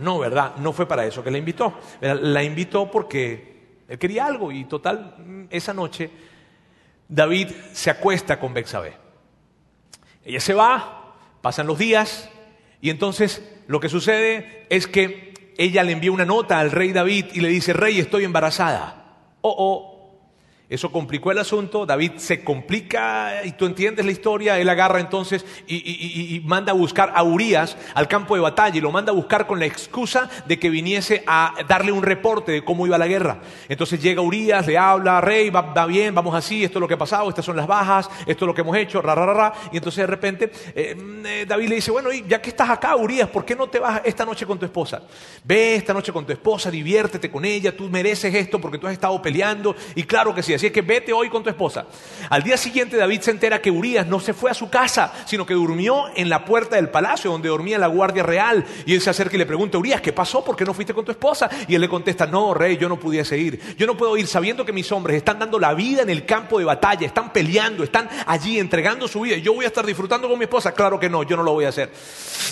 no, 0.01 0.19
¿verdad? 0.19 0.57
No 0.57 0.73
fue 0.73 0.85
para 0.85 1.05
eso 1.05 1.23
que 1.23 1.31
la 1.31 1.37
invitó. 1.37 1.73
La 2.01 2.43
invitó 2.43 2.91
porque 2.91 3.77
él 3.87 3.97
quería 3.97 4.25
algo 4.25 4.51
y 4.51 4.65
total, 4.65 5.47
esa 5.49 5.73
noche 5.73 6.11
David 7.07 7.47
se 7.71 7.89
acuesta 7.89 8.37
con 8.41 8.53
Bexabé. 8.53 9.06
Ella 10.27 10.41
se 10.41 10.53
va, 10.53 11.15
pasan 11.41 11.67
los 11.67 11.79
días 11.79 12.29
y 12.81 12.89
entonces 12.89 13.41
lo 13.67 13.79
que 13.79 13.87
sucede 13.87 14.67
es 14.69 14.85
que 14.85 15.33
ella 15.57 15.83
le 15.83 15.93
envía 15.93 16.11
una 16.11 16.25
nota 16.25 16.59
al 16.59 16.69
rey 16.69 16.91
David 16.91 17.27
y 17.33 17.39
le 17.39 17.47
dice, 17.47 17.71
rey, 17.71 17.97
estoy 17.97 18.25
embarazada. 18.25 19.05
Oh, 19.39 19.55
oh, 19.57 19.96
eso 20.69 20.91
complicó 20.91 21.31
el 21.31 21.37
asunto, 21.37 21.85
David 21.85 22.13
se 22.17 22.43
complica 22.43 23.45
y 23.45 23.53
tú 23.53 23.65
entiendes 23.65 24.05
la 24.05 24.11
historia, 24.11 24.59
él 24.59 24.67
agarra 24.67 24.99
entonces 24.99 25.45
y, 25.65 26.41
manda 26.43 26.73
a 26.73 26.75
buscar 26.75 27.13
a 27.15 27.23
Urias 27.23 27.77
al 27.93 28.09
campo 28.09 28.35
de 28.35 28.41
batalla 28.41 28.77
y 28.77 28.81
lo 28.81 28.91
manda 28.91 29.13
a 29.13 29.15
buscar 29.15 29.47
con 29.47 29.59
la 29.59 29.65
excusa 29.65 30.29
de 30.45 30.59
que 30.59 30.69
viniese 30.69 31.23
a 31.25 31.53
darle 31.69 31.93
un 31.93 32.03
reporte 32.03 32.51
de 32.51 32.65
cómo 32.65 32.85
iba 32.85 32.97
la 32.97 33.07
guerra. 33.07 33.39
Entonces 33.69 34.01
llega 34.01 34.21
Urias, 34.21 34.67
le 34.67 34.77
habla, 34.77 35.21
rey, 35.21 35.49
va, 35.49 35.85
bien, 35.85 36.13
vamos 36.13 36.35
así, 36.35 36.65
esto 36.65 36.79
es 36.79 36.81
lo 36.81 36.87
que 36.87 36.95
ha 36.95 36.97
pasado, 36.97 37.29
estas 37.29 37.45
son 37.45 37.55
las 37.55 37.65
bajas, 37.65 38.09
esto 38.25 38.43
es 38.43 38.47
lo 38.47 38.53
que 38.53 38.59
hemos 38.59 38.75
hecho, 38.75 39.01
ra, 39.01 39.15
ra, 39.15 39.33
ra, 39.33 39.53
y 39.71 39.77
entonces 39.77 40.01
de 40.01 40.07
repente 40.07 40.51
eh, 40.75 41.45
David 41.47 41.69
le 41.69 41.75
dice, 41.75 41.91
bueno, 41.91 42.09
ya 42.11 42.41
que 42.41 42.49
estás 42.49 42.69
acá, 42.69 42.93
Urias, 42.97 43.29
¿por 43.29 43.45
qué 43.45 43.55
no 43.55 43.67
te 43.67 43.79
vas 43.79 44.01
esta 44.03 44.25
noche 44.25 44.45
con 44.45 44.59
tu 44.59 44.65
esposa? 44.65 45.01
Ve 45.45 45.75
esta 45.75 45.93
noche 45.93 46.11
con 46.11 46.25
tu 46.25 46.33
esposa, 46.33 46.69
diviértete 46.69 47.31
con 47.31 47.45
ella, 47.45 47.75
tú 47.75 47.89
mereces 47.89 48.35
esto 48.35 48.59
porque 48.59 48.77
tú 48.77 48.85
has 48.85 48.93
estado 48.93 49.21
peleando 49.21 49.73
y 49.95 50.03
claro 50.03 50.35
que 50.35 50.43
sí 50.43 50.56
así 50.57 50.67
es 50.67 50.71
que 50.71 50.81
vete 50.81 51.13
hoy 51.13 51.29
con 51.29 51.43
tu 51.43 51.49
esposa. 51.49 51.85
Al 52.29 52.43
día 52.43 52.57
siguiente 52.57 52.97
David 52.97 53.21
se 53.21 53.31
entera 53.31 53.61
que 53.61 53.71
Urias 53.71 54.05
no 54.07 54.19
se 54.19 54.33
fue 54.33 54.51
a 54.51 54.53
su 54.53 54.69
casa, 54.69 55.13
sino 55.25 55.45
que 55.45 55.53
durmió 55.53 56.05
en 56.15 56.29
la 56.29 56.45
puerta 56.45 56.75
del 56.75 56.89
palacio 56.89 57.31
donde 57.31 57.49
dormía 57.49 57.77
la 57.77 57.87
guardia 57.87 58.23
real. 58.23 58.65
Y 58.85 58.93
él 58.93 59.01
se 59.01 59.09
acerca 59.09 59.35
y 59.35 59.39
le 59.39 59.45
pregunta, 59.45 59.77
Urias, 59.77 60.01
¿qué 60.01 60.13
pasó? 60.13 60.43
¿Por 60.43 60.55
qué 60.55 60.65
no 60.65 60.73
fuiste 60.73 60.93
con 60.93 61.05
tu 61.05 61.11
esposa? 61.11 61.49
Y 61.67 61.75
él 61.75 61.81
le 61.81 61.89
contesta, 61.89 62.25
no, 62.25 62.53
rey, 62.53 62.77
yo 62.77 62.89
no 62.89 62.99
pudiese 62.99 63.37
ir. 63.37 63.75
Yo 63.77 63.87
no 63.87 63.95
puedo 63.95 64.17
ir 64.17 64.27
sabiendo 64.27 64.65
que 64.65 64.73
mis 64.73 64.91
hombres 64.91 65.17
están 65.17 65.39
dando 65.39 65.59
la 65.59 65.73
vida 65.73 66.01
en 66.01 66.09
el 66.09 66.25
campo 66.25 66.59
de 66.59 66.65
batalla, 66.65 67.05
están 67.05 67.31
peleando, 67.31 67.83
están 67.83 68.09
allí 68.25 68.59
entregando 68.59 69.07
su 69.07 69.21
vida. 69.21 69.37
Y 69.37 69.41
yo 69.41 69.53
voy 69.53 69.65
a 69.65 69.69
estar 69.69 69.85
disfrutando 69.85 70.27
con 70.27 70.37
mi 70.37 70.43
esposa. 70.45 70.73
Claro 70.73 70.99
que 70.99 71.09
no, 71.09 71.23
yo 71.23 71.37
no 71.37 71.43
lo 71.43 71.53
voy 71.53 71.65
a 71.65 71.69
hacer. 71.69 71.91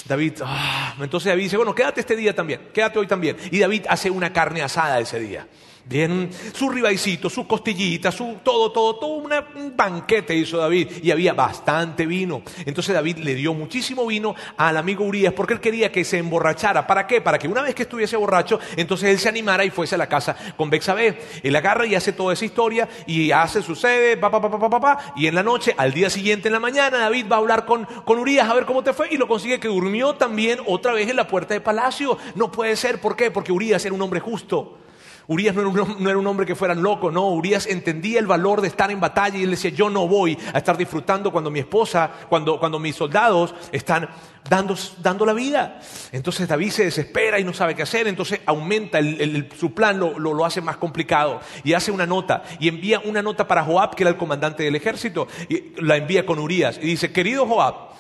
David, 0.08 0.34
ah, 0.44 0.96
entonces 1.00 1.30
David 1.30 1.44
dice, 1.44 1.58
bueno, 1.58 1.74
quédate 1.74 2.02
este 2.02 2.16
día 2.16 2.34
también, 2.36 2.70
quédate 2.74 3.00
hoy 3.00 3.08
también. 3.08 3.38
Y 3.52 3.60
David 3.60 3.86
hace 3.90 4.10
una 4.10 4.32
carne 4.32 4.62
asada 4.62 5.00
ese 5.00 5.20
día. 5.20 5.48
Bien, 5.88 6.32
su 6.52 6.68
ribaicito, 6.68 7.30
sus 7.30 7.46
costillitas, 7.46 8.16
su 8.16 8.38
todo, 8.44 8.72
todo, 8.72 8.96
todo 8.96 9.12
un 9.18 9.30
banquete 9.76 10.36
hizo 10.36 10.58
David 10.58 10.90
y 11.04 11.12
había 11.12 11.34
bastante 11.34 12.08
vino. 12.08 12.42
Entonces 12.66 12.96
David 12.96 13.18
le 13.18 13.36
dio 13.36 13.54
muchísimo 13.54 14.08
vino 14.08 14.34
al 14.58 14.78
amigo 14.78 15.06
Urias 15.06 15.34
porque 15.34 15.54
él 15.54 15.60
quería 15.60 15.92
que 15.92 16.04
se 16.04 16.18
emborrachara. 16.18 16.88
¿Para 16.88 17.06
qué? 17.06 17.22
Para 17.22 17.38
que 17.38 17.48
una 17.48 17.62
vez 17.62 17.76
que 17.76 17.84
estuviese 17.84 18.18
borracho, 18.18 18.60
entonces 18.76 19.12
él 19.12 19.20
se 19.20 19.30
animara 19.30 19.64
y 19.64 19.70
fuese 19.70 19.94
a 19.94 20.00
la 20.00 20.10
casa 20.10 20.36
con 20.58 20.72
Bexabé. 20.72 21.20
Él 21.44 21.56
agarra 21.56 21.86
y 21.86 21.94
hace 21.94 22.14
toda 22.14 22.34
esa 22.34 22.46
historia 22.46 22.90
y 23.06 23.30
hace 23.30 23.62
sucede, 23.62 24.18
pa, 24.18 24.32
pa, 24.32 24.42
pa, 24.42 24.50
pa, 24.50 24.70
pa, 24.70 24.80
pa, 24.80 25.14
y 25.16 25.28
en 25.28 25.36
la 25.36 25.44
noche, 25.44 25.76
al 25.78 25.94
día 25.94 26.10
siguiente 26.10 26.48
en 26.48 26.54
la 26.54 26.60
mañana, 26.60 26.98
David 26.98 27.28
va 27.32 27.36
a 27.36 27.40
hablar 27.40 27.68
con, 27.68 27.86
con 27.86 28.18
Urias 28.18 28.50
a 28.50 28.56
ver 28.56 28.66
cómo 28.66 28.84
te 28.84 28.94
fue 28.94 29.10
y 29.12 29.18
lo 29.18 29.28
consigue 29.28 29.60
que 29.60 29.68
durmió 29.68 30.16
también 30.16 30.62
otra 30.66 30.94
vez 30.94 31.08
en 31.08 31.16
la 31.16 31.28
puerta 31.28 31.54
de 31.54 31.62
palacio. 31.62 32.18
No 32.34 32.52
puede 32.52 32.76
ser, 32.76 33.00
¿por 33.00 33.16
qué? 33.16 33.30
Porque 33.30 33.52
Urias 33.52 33.86
era 33.86 33.94
un 33.94 34.02
hombre 34.02 34.20
justo. 34.20 34.80
Urias 35.28 35.56
no 35.56 35.62
era, 36.10 36.18
un, 36.18 36.28
hombre 36.28 36.46
que 36.46 36.56
fuera 36.56 36.76
loco, 36.76 37.12
no, 37.12 37.30
Urias 37.30 37.68
entendía 37.68 38.20
el 38.20 38.28
valor 38.28 38.62
de 38.62 38.68
estar 38.68 38.92
en 38.92 39.00
batalla 39.00 39.38
y 39.38 39.44
él 39.44 39.52
decía, 39.52 39.72
yo 39.72 39.90
no 39.90 40.08
voy 40.08 40.38
a 40.54 40.58
estar 40.58 40.78
disfrutando 40.78 41.32
cuando 41.32 41.50
mi 41.50 41.60
esposa, 41.60 42.12
cuando, 42.30 42.60
cuando 42.60 42.80
mis 42.80 42.96
soldados 42.96 43.56
están 43.72 44.10
dando, 44.50 44.76
dando, 45.02 45.26
la 45.26 45.34
vida. 45.34 45.80
Entonces 46.12 46.48
David 46.48 46.70
se 46.70 46.86
desespera 46.86 47.40
y 47.40 47.44
no 47.44 47.54
sabe 47.54 47.76
qué 47.76 47.82
hacer, 47.82 48.08
entonces 48.08 48.42
aumenta 48.46 49.00
su 49.58 49.74
plan, 49.74 50.00
lo, 50.00 50.20
lo, 50.20 50.46
hace 50.46 50.62
más 50.62 50.78
complicado 50.78 51.40
y 51.64 51.74
hace 51.74 51.92
una 51.92 52.06
nota 52.06 52.44
y 52.60 52.68
envía 52.68 53.00
una 53.00 53.22
nota 53.22 53.48
para 53.48 53.64
Joab, 53.64 53.96
que 53.96 54.04
era 54.04 54.12
el 54.12 54.18
comandante 54.18 54.64
del 54.64 54.76
ejército, 54.76 55.28
y 55.50 55.74
la 55.82 55.98
envía 55.98 56.26
con 56.26 56.40
Urias 56.40 56.78
y 56.82 56.86
dice, 56.88 57.12
querido 57.12 57.48
Joab, 57.48 57.96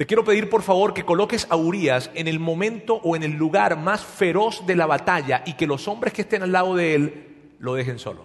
te 0.00 0.06
quiero 0.06 0.24
pedir 0.24 0.48
por 0.48 0.62
favor 0.62 0.94
que 0.94 1.04
coloques 1.04 1.46
a 1.50 1.56
Urias 1.56 2.10
en 2.14 2.26
el 2.26 2.40
momento 2.40 2.94
o 3.04 3.16
en 3.16 3.22
el 3.22 3.32
lugar 3.32 3.76
más 3.76 4.02
feroz 4.02 4.64
de 4.64 4.74
la 4.74 4.86
batalla 4.86 5.42
y 5.44 5.52
que 5.52 5.66
los 5.66 5.88
hombres 5.88 6.14
que 6.14 6.22
estén 6.22 6.42
al 6.42 6.52
lado 6.52 6.74
de 6.74 6.94
él 6.94 7.52
lo 7.58 7.74
dejen 7.74 7.98
solo. 7.98 8.24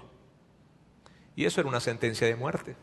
Y 1.36 1.44
eso 1.44 1.60
era 1.60 1.68
una 1.68 1.82
sentencia 1.82 2.28
de 2.28 2.38
muerte. 2.38 2.78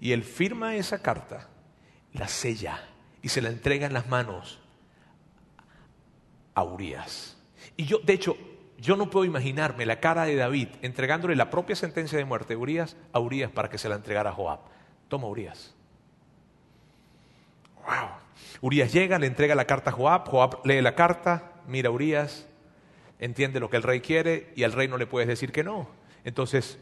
Y 0.00 0.10
él 0.10 0.24
firma 0.24 0.74
esa 0.74 1.02
carta, 1.02 1.50
la 2.14 2.26
sella 2.26 2.82
y 3.22 3.28
se 3.28 3.42
la 3.42 3.50
entrega 3.50 3.86
en 3.86 3.92
las 3.92 4.08
manos 4.08 4.58
a 6.54 6.64
Urias. 6.64 7.38
Y 7.76 7.84
yo, 7.84 7.98
de 7.98 8.12
hecho, 8.14 8.36
yo 8.76 8.96
no 8.96 9.08
puedo 9.08 9.24
imaginarme 9.24 9.86
la 9.86 10.00
cara 10.00 10.24
de 10.24 10.34
David 10.34 10.70
entregándole 10.82 11.36
la 11.36 11.48
propia 11.48 11.76
sentencia 11.76 12.18
de 12.18 12.24
muerte 12.24 12.54
de 12.54 12.56
Urias 12.56 12.96
a 13.12 13.20
Urias 13.20 13.52
para 13.52 13.70
que 13.70 13.78
se 13.78 13.88
la 13.88 13.94
entregara 13.94 14.30
a 14.30 14.34
Joab. 14.34 14.62
Toma 15.06 15.28
Urias. 15.28 15.77
Wow. 17.88 18.10
Urias 18.60 18.92
llega, 18.92 19.18
le 19.18 19.26
entrega 19.26 19.54
la 19.54 19.64
carta 19.64 19.90
a 19.90 19.92
Joab, 19.94 20.28
Joab 20.28 20.66
lee 20.66 20.82
la 20.82 20.94
carta, 20.94 21.52
mira 21.66 21.88
a 21.88 21.92
Urias, 21.92 22.46
entiende 23.18 23.60
lo 23.60 23.70
que 23.70 23.78
el 23.78 23.82
rey 23.82 24.00
quiere 24.00 24.52
y 24.56 24.64
al 24.64 24.72
rey 24.72 24.88
no 24.88 24.98
le 24.98 25.06
puedes 25.06 25.26
decir 25.26 25.52
que 25.52 25.64
no. 25.64 25.88
Entonces, 26.24 26.78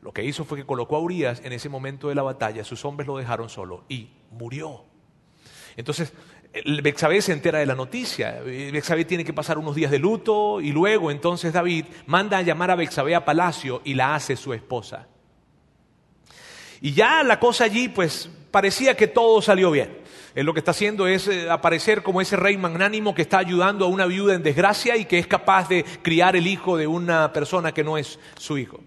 lo 0.00 0.12
que 0.12 0.22
hizo 0.22 0.44
fue 0.44 0.58
que 0.58 0.64
colocó 0.64 0.96
a 0.96 1.00
Urias 1.00 1.40
en 1.44 1.52
ese 1.52 1.68
momento 1.68 2.08
de 2.08 2.14
la 2.14 2.22
batalla, 2.22 2.62
sus 2.62 2.84
hombres 2.84 3.08
lo 3.08 3.16
dejaron 3.16 3.48
solo 3.48 3.84
y 3.88 4.10
murió. 4.30 4.84
Entonces, 5.76 6.12
Bexabé 6.82 7.20
se 7.20 7.32
entera 7.32 7.58
de 7.58 7.66
la 7.66 7.74
noticia. 7.74 8.40
Bexabé 8.44 9.04
tiene 9.04 9.24
que 9.24 9.32
pasar 9.32 9.58
unos 9.58 9.74
días 9.74 9.90
de 9.90 9.98
luto 9.98 10.60
y 10.60 10.70
luego 10.70 11.10
entonces 11.10 11.52
David 11.52 11.86
manda 12.06 12.38
a 12.38 12.42
llamar 12.42 12.70
a 12.70 12.76
Bexabé 12.76 13.16
a 13.16 13.24
palacio 13.24 13.82
y 13.84 13.94
la 13.94 14.14
hace 14.14 14.36
su 14.36 14.52
esposa. 14.52 15.08
Y 16.80 16.92
ya 16.92 17.24
la 17.24 17.40
cosa 17.40 17.64
allí 17.64 17.88
pues 17.88 18.30
parecía 18.52 18.96
que 18.96 19.08
todo 19.08 19.42
salió 19.42 19.72
bien. 19.72 20.03
Él 20.34 20.46
lo 20.46 20.52
que 20.52 20.58
está 20.58 20.72
haciendo 20.72 21.06
es 21.06 21.28
eh, 21.28 21.48
aparecer 21.48 22.02
como 22.02 22.20
ese 22.20 22.36
rey 22.36 22.56
magnánimo 22.56 23.14
que 23.14 23.22
está 23.22 23.38
ayudando 23.38 23.84
a 23.84 23.88
una 23.88 24.06
viuda 24.06 24.34
en 24.34 24.42
desgracia 24.42 24.96
y 24.96 25.04
que 25.04 25.18
es 25.18 25.26
capaz 25.26 25.68
de 25.68 25.84
criar 26.02 26.34
el 26.34 26.46
hijo 26.46 26.76
de 26.76 26.86
una 26.86 27.32
persona 27.32 27.72
que 27.72 27.84
no 27.84 27.96
es 27.96 28.18
su 28.36 28.58
hijo. 28.58 28.80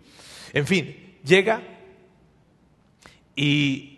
En 0.54 0.68
fin, 0.68 1.18
llega 1.24 1.62
y 3.36 3.97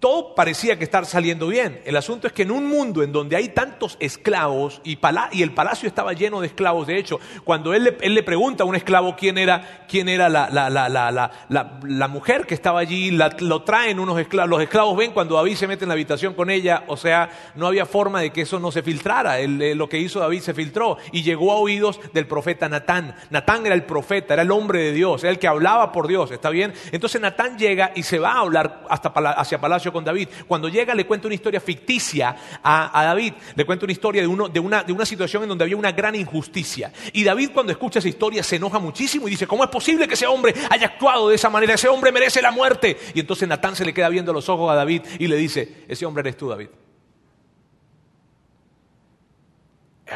todo 0.00 0.34
parecía 0.34 0.78
que 0.78 0.84
estar 0.84 1.06
saliendo 1.06 1.48
bien. 1.48 1.80
El 1.84 1.96
asunto 1.96 2.28
es 2.28 2.32
que 2.32 2.42
en 2.42 2.52
un 2.52 2.66
mundo 2.66 3.02
en 3.02 3.12
donde 3.12 3.34
hay 3.34 3.48
tantos 3.48 3.96
esclavos 3.98 4.80
y, 4.84 4.98
el 5.42 5.52
palacio 5.52 5.88
estaba 5.88 6.12
lleno 6.12 6.40
de 6.40 6.46
esclavos, 6.46 6.86
de 6.86 6.98
hecho, 6.98 7.18
cuando 7.44 7.74
él 7.74 7.96
le, 8.00 8.22
pregunta 8.22 8.62
a 8.62 8.66
un 8.66 8.76
esclavo 8.76 9.16
quién 9.16 9.38
era, 9.38 9.86
quién 9.88 10.08
era 10.08 10.28
la, 10.28 12.08
mujer 12.08 12.46
que 12.46 12.54
estaba 12.54 12.80
allí, 12.80 13.10
lo 13.10 13.62
traen 13.62 13.98
unos 13.98 14.18
esclavos, 14.20 14.50
los 14.50 14.62
esclavos 14.62 14.96
ven 14.96 15.12
cuando 15.12 15.34
David 15.34 15.56
se 15.56 15.66
mete 15.66 15.84
en 15.84 15.88
la 15.88 15.94
habitación 15.94 16.34
con 16.34 16.50
ella, 16.50 16.84
o 16.86 16.96
sea, 16.96 17.30
no 17.56 17.66
había 17.66 17.86
forma 17.86 18.20
de 18.20 18.30
que 18.30 18.42
eso 18.42 18.60
no 18.60 18.70
se 18.70 18.82
filtrara. 18.82 19.40
Eh, 19.40 19.74
lo 19.74 19.88
que 19.88 19.98
hizo 19.98 20.20
David 20.20 20.40
se 20.40 20.54
filtró 20.54 20.98
y 21.12 21.22
llegó 21.22 21.52
a 21.52 21.56
oídos 21.56 22.00
del 22.12 22.26
profeta 22.26 22.68
Natán. 22.68 23.14
Natán 23.30 23.66
era 23.66 23.74
el 23.74 23.84
profeta, 23.84 24.34
era 24.34 24.42
el 24.42 24.50
hombre 24.50 24.80
de 24.80 24.92
Dios, 24.92 25.24
era 25.24 25.32
el 25.32 25.38
que 25.38 25.48
hablaba 25.48 25.90
por 25.90 26.06
Dios, 26.06 26.30
¿está 26.30 26.50
bien? 26.50 26.72
Entonces 26.92 27.20
Natán 27.20 27.58
llega 27.58 27.92
y 27.94 28.04
se 28.04 28.18
va 28.18 28.32
a 28.32 28.40
hablar 28.40 28.84
hasta 28.88 29.08
hacia 29.08 29.60
palacio 29.60 29.87
con 29.92 30.04
David. 30.04 30.28
Cuando 30.46 30.68
llega 30.68 30.94
le 30.94 31.06
cuenta 31.06 31.28
una 31.28 31.34
historia 31.34 31.60
ficticia 31.60 32.36
a, 32.62 33.04
David, 33.04 33.34
le 33.54 33.64
cuenta 33.64 33.84
una 33.84 33.92
historia 33.92 34.22
de, 34.22 34.28
uno, 34.28 34.48
de, 34.48 34.60
una, 34.60 34.82
de 34.82 34.92
una 34.92 35.06
situación 35.06 35.42
en 35.42 35.48
donde 35.48 35.64
había 35.64 35.76
una 35.76 35.92
gran 35.92 36.14
injusticia. 36.14 36.92
Y 37.12 37.24
David 37.24 37.50
cuando 37.52 37.72
escucha 37.72 37.98
esa 37.98 38.08
historia 38.08 38.42
se 38.42 38.56
enoja 38.56 38.78
muchísimo 38.78 39.28
y 39.28 39.32
dice, 39.32 39.46
¿cómo 39.46 39.64
es 39.64 39.70
posible 39.70 40.06
que 40.08 40.14
ese 40.14 40.26
hombre 40.26 40.54
haya 40.70 40.86
actuado 40.86 41.28
de 41.28 41.34
esa 41.34 41.50
manera? 41.50 41.74
Ese 41.74 41.88
hombre 41.88 42.12
merece 42.12 42.42
la 42.42 42.50
muerte. 42.50 42.96
Y 43.14 43.20
entonces 43.20 43.48
Natán 43.48 43.76
se 43.76 43.84
le 43.84 43.94
queda 43.94 44.08
viendo 44.08 44.32
los 44.32 44.48
ojos 44.48 44.70
a 44.70 44.74
David 44.74 45.02
y 45.18 45.26
le 45.26 45.36
dice, 45.36 45.84
ese 45.88 46.06
hombre 46.06 46.22
eres 46.22 46.36
tú, 46.36 46.48
David. 46.48 46.68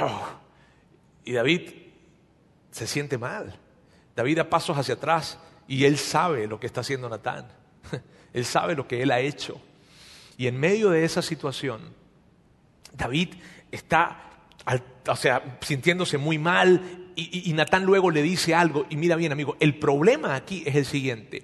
Oh. 0.01 0.29
Y 1.25 1.33
David 1.33 1.71
se 2.71 2.87
siente 2.87 3.19
mal. 3.19 3.59
David 4.17 4.39
da 4.39 4.51
pasos 4.51 4.77
hacia 4.77 4.95
atrás 4.95 5.39
y 5.69 5.85
él 5.85 5.99
sabe 5.99 6.47
lo 6.47 6.59
que 6.59 6.67
está 6.67 6.81
haciendo 6.81 7.09
Natán. 7.09 7.49
Él 8.33 8.45
sabe 8.45 8.75
lo 8.75 8.87
que 8.87 9.03
él 9.03 9.11
ha 9.11 9.21
hecho. 9.21 9.61
Y 10.37 10.47
en 10.47 10.59
medio 10.59 10.91
de 10.91 11.05
esa 11.05 11.23
situación, 11.23 11.81
David 12.93 13.31
está, 13.71 14.31
o 15.07 15.17
sea, 15.17 15.59
sintiéndose 15.61 16.19
muy 16.19 16.39
mal 16.39 17.11
y, 17.15 17.51
y 17.51 17.53
Natán 17.53 17.85
luego 17.85 18.11
le 18.11 18.23
dice 18.23 18.55
algo. 18.55 18.87
Y 18.89 18.97
mira 18.97 19.17
bien, 19.17 19.33
amigo, 19.33 19.57
el 19.61 19.79
problema 19.79 20.35
aquí 20.35 20.63
es 20.67 20.75
el 20.75 20.87
siguiente. 20.87 21.43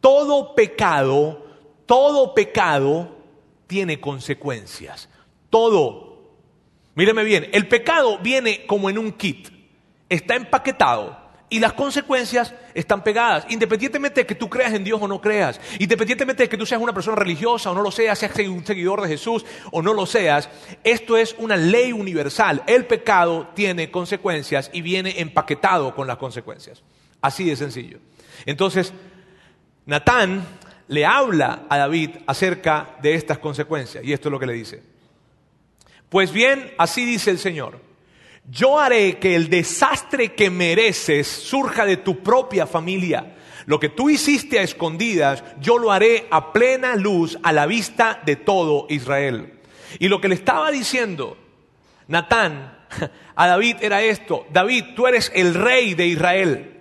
Todo 0.00 0.54
pecado, 0.54 1.46
todo 1.86 2.34
pecado 2.34 3.18
tiene 3.66 4.00
consecuencias. 4.00 5.08
Todo. 5.50 6.10
Míreme 6.94 7.24
bien, 7.24 7.48
el 7.52 7.68
pecado 7.68 8.18
viene 8.18 8.66
como 8.66 8.90
en 8.90 8.98
un 8.98 9.12
kit. 9.12 9.48
Está 10.08 10.34
empaquetado 10.34 11.19
y 11.50 11.58
las 11.58 11.72
consecuencias 11.72 12.54
están 12.74 13.02
pegadas, 13.02 13.44
independientemente 13.48 14.20
de 14.20 14.26
que 14.26 14.36
tú 14.36 14.48
creas 14.48 14.72
en 14.72 14.84
Dios 14.84 15.02
o 15.02 15.08
no 15.08 15.20
creas, 15.20 15.60
independientemente 15.80 16.44
de 16.44 16.48
que 16.48 16.56
tú 16.56 16.64
seas 16.64 16.80
una 16.80 16.94
persona 16.94 17.16
religiosa 17.16 17.72
o 17.72 17.74
no 17.74 17.82
lo 17.82 17.90
seas, 17.90 18.20
seas 18.20 18.38
un 18.48 18.64
seguidor 18.64 19.02
de 19.02 19.08
Jesús 19.08 19.44
o 19.72 19.82
no 19.82 19.92
lo 19.92 20.06
seas, 20.06 20.48
esto 20.84 21.16
es 21.16 21.34
una 21.38 21.56
ley 21.56 21.92
universal. 21.92 22.62
El 22.68 22.86
pecado 22.86 23.48
tiene 23.52 23.90
consecuencias 23.90 24.70
y 24.72 24.80
viene 24.80 25.20
empaquetado 25.20 25.92
con 25.92 26.06
las 26.06 26.18
consecuencias. 26.18 26.84
Así 27.20 27.44
de 27.44 27.56
sencillo. 27.56 27.98
Entonces, 28.46 28.92
Natán 29.86 30.46
le 30.86 31.04
habla 31.04 31.64
a 31.68 31.78
David 31.78 32.10
acerca 32.28 32.96
de 33.02 33.14
estas 33.14 33.38
consecuencias 33.38 34.04
y 34.04 34.12
esto 34.12 34.28
es 34.28 34.32
lo 34.32 34.38
que 34.38 34.46
le 34.46 34.52
dice. 34.52 34.82
Pues 36.08 36.32
bien, 36.32 36.72
así 36.78 37.04
dice 37.04 37.32
el 37.32 37.38
Señor 37.38 37.89
yo 38.48 38.78
haré 38.78 39.18
que 39.18 39.34
el 39.34 39.48
desastre 39.48 40.34
que 40.34 40.50
mereces 40.50 41.26
surja 41.26 41.84
de 41.84 41.96
tu 41.96 42.22
propia 42.22 42.66
familia. 42.66 43.36
Lo 43.66 43.78
que 43.78 43.88
tú 43.88 44.10
hiciste 44.10 44.58
a 44.58 44.62
escondidas, 44.62 45.44
yo 45.60 45.78
lo 45.78 45.92
haré 45.92 46.26
a 46.30 46.52
plena 46.52 46.96
luz 46.96 47.38
a 47.42 47.52
la 47.52 47.66
vista 47.66 48.20
de 48.24 48.36
todo 48.36 48.86
Israel. 48.88 49.60
Y 49.98 50.08
lo 50.08 50.20
que 50.20 50.28
le 50.28 50.34
estaba 50.34 50.70
diciendo 50.70 51.36
Natán 52.08 52.76
a 53.36 53.46
David 53.46 53.76
era 53.80 54.02
esto, 54.02 54.46
David, 54.52 54.84
tú 54.96 55.06
eres 55.06 55.30
el 55.34 55.54
rey 55.54 55.94
de 55.94 56.06
Israel. 56.06 56.76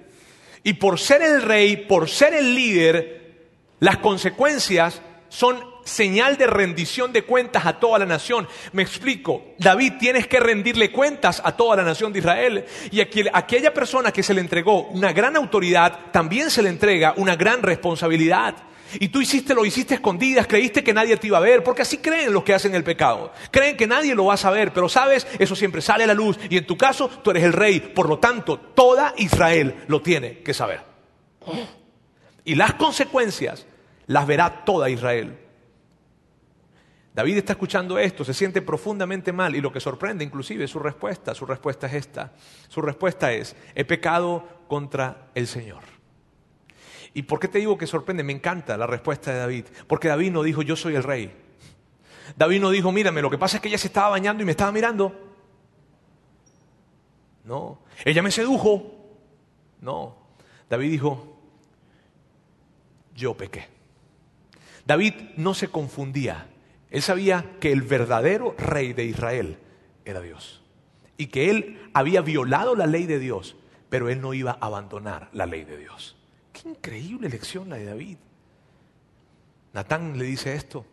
Y 0.64 0.74
por 0.74 1.00
ser 1.00 1.22
el 1.22 1.42
rey, 1.42 1.78
por 1.78 2.10
ser 2.10 2.34
el 2.34 2.56
líder, 2.56 3.48
las 3.80 3.98
consecuencias 3.98 5.02
son 5.30 5.64
señal 5.90 6.38
de 6.38 6.48
rendición 6.48 7.12
de 7.12 7.24
cuentas 7.24 7.66
a 7.66 7.80
toda 7.80 8.00
la 8.00 8.06
nación. 8.06 8.48
Me 8.72 8.82
explico, 8.82 9.44
David 9.58 9.94
tienes 10.00 10.28
que 10.28 10.40
rendirle 10.40 10.92
cuentas 10.92 11.42
a 11.44 11.52
toda 11.58 11.78
la 11.78 11.84
nación 11.84 12.14
de 12.14 12.20
Israel. 12.20 12.66
Y 12.92 13.02
a 13.02 13.08
aquella 13.34 13.74
persona 13.74 14.12
que 14.12 14.24
se 14.24 14.34
le 14.34 14.42
entregó 14.42 14.84
una 14.88 15.12
gran 15.12 15.36
autoridad, 15.36 16.12
también 16.12 16.50
se 16.50 16.62
le 16.62 16.70
entrega 16.70 17.14
una 17.18 17.36
gran 17.36 17.62
responsabilidad. 17.62 18.56
Y 19.00 19.10
tú 19.10 19.22
hiciste 19.22 19.54
lo 19.54 19.66
hiciste 19.66 19.96
escondidas, 19.96 20.48
creíste 20.48 20.84
que 20.84 20.94
nadie 20.94 21.18
te 21.18 21.28
iba 21.28 21.38
a 21.38 21.42
ver, 21.42 21.64
porque 21.64 21.84
así 21.84 21.98
creen 21.98 22.34
los 22.34 22.44
que 22.44 22.54
hacen 22.54 22.74
el 22.74 22.84
pecado. 22.84 23.32
Creen 23.52 23.78
que 23.78 23.86
nadie 23.86 24.16
lo 24.16 24.26
va 24.26 24.34
a 24.34 24.38
saber, 24.38 24.74
pero 24.74 24.90
sabes, 24.90 25.28
eso 25.38 25.56
siempre 25.56 25.82
sale 25.82 26.06
a 26.06 26.08
la 26.08 26.14
luz. 26.14 26.40
Y 26.50 26.58
en 26.58 26.66
tu 26.66 26.78
caso, 26.78 27.08
tú 27.08 27.32
eres 27.32 27.44
el 27.44 27.54
rey. 27.54 27.80
Por 27.80 28.10
lo 28.10 28.18
tanto, 28.18 28.58
toda 28.58 29.14
Israel 29.18 29.84
lo 29.88 30.02
tiene 30.02 30.40
que 30.40 30.54
saber. 30.54 30.82
Y 32.46 32.56
las 32.56 32.74
consecuencias 32.74 33.68
las 34.08 34.26
verá 34.26 34.66
toda 34.66 34.90
Israel. 34.90 35.38
David 37.20 37.40
está 37.40 37.52
escuchando 37.52 38.00
esto, 38.00 38.24
se 38.24 38.34
siente 38.34 38.62
profundamente 38.62 39.34
mal 39.34 39.54
y 39.54 39.60
lo 39.60 39.74
que 39.74 39.82
sorprende 39.82 40.24
inclusive 40.24 40.64
es 40.64 40.72
su 40.72 40.80
respuesta. 40.80 41.36
Su 41.36 41.46
respuesta 41.46 41.88
es 41.88 41.96
esta. 41.96 42.32
Su 42.70 42.82
respuesta 42.82 43.34
es, 43.34 43.58
he 43.76 43.84
pecado 43.84 44.48
contra 44.70 45.28
el 45.36 45.46
Señor. 45.46 45.84
¿Y 47.14 47.24
por 47.24 47.42
qué 47.42 47.50
te 47.50 47.60
digo 47.60 47.78
que 47.78 47.88
sorprende? 47.88 48.24
Me 48.24 48.32
encanta 48.32 48.78
la 48.78 48.88
respuesta 48.88 49.34
de 49.34 49.40
David. 49.40 49.66
Porque 49.86 50.08
David 50.08 50.32
no 50.32 50.44
dijo, 50.44 50.62
yo 50.62 50.78
soy 50.78 50.96
el 50.96 51.04
rey. 51.04 51.36
David 52.38 52.62
no 52.62 52.70
dijo, 52.70 52.90
mírame, 52.94 53.22
lo 53.22 53.30
que 53.30 53.38
pasa 53.38 53.58
es 53.58 53.62
que 53.62 53.68
ella 53.68 53.78
se 53.78 53.88
estaba 53.88 54.08
bañando 54.12 54.42
y 54.42 54.46
me 54.46 54.52
estaba 54.52 54.72
mirando. 54.72 55.14
No, 57.44 57.82
ella 58.06 58.24
me 58.24 58.32
sedujo. 58.32 58.96
No, 59.82 60.16
David 60.70 60.90
dijo, 60.90 61.38
yo 63.14 63.36
pequé. 63.36 63.68
David 64.86 65.16
no 65.36 65.54
se 65.54 65.68
confundía. 65.68 66.48
Él 66.90 67.02
sabía 67.02 67.58
que 67.60 67.72
el 67.72 67.82
verdadero 67.82 68.56
rey 68.58 68.94
de 68.94 69.06
Israel 69.06 69.58
era 70.06 70.22
Dios. 70.22 70.62
Y 71.18 71.28
que 71.28 71.50
él 71.50 71.90
había 71.94 72.22
violado 72.22 72.76
la 72.76 72.88
ley 72.88 73.06
de 73.06 73.20
Dios, 73.20 73.56
pero 73.90 74.10
él 74.10 74.22
no 74.22 74.34
iba 74.34 74.52
a 74.52 74.66
abandonar 74.66 75.30
la 75.34 75.46
ley 75.46 75.66
de 75.66 75.78
Dios. 75.78 76.16
Qué 76.54 76.70
increíble 76.70 77.30
lección 77.30 77.70
la 77.70 77.78
de 77.78 77.86
David. 77.86 78.18
Natán 79.74 80.18
le 80.18 80.26
dice 80.26 80.56
esto. 80.56 80.86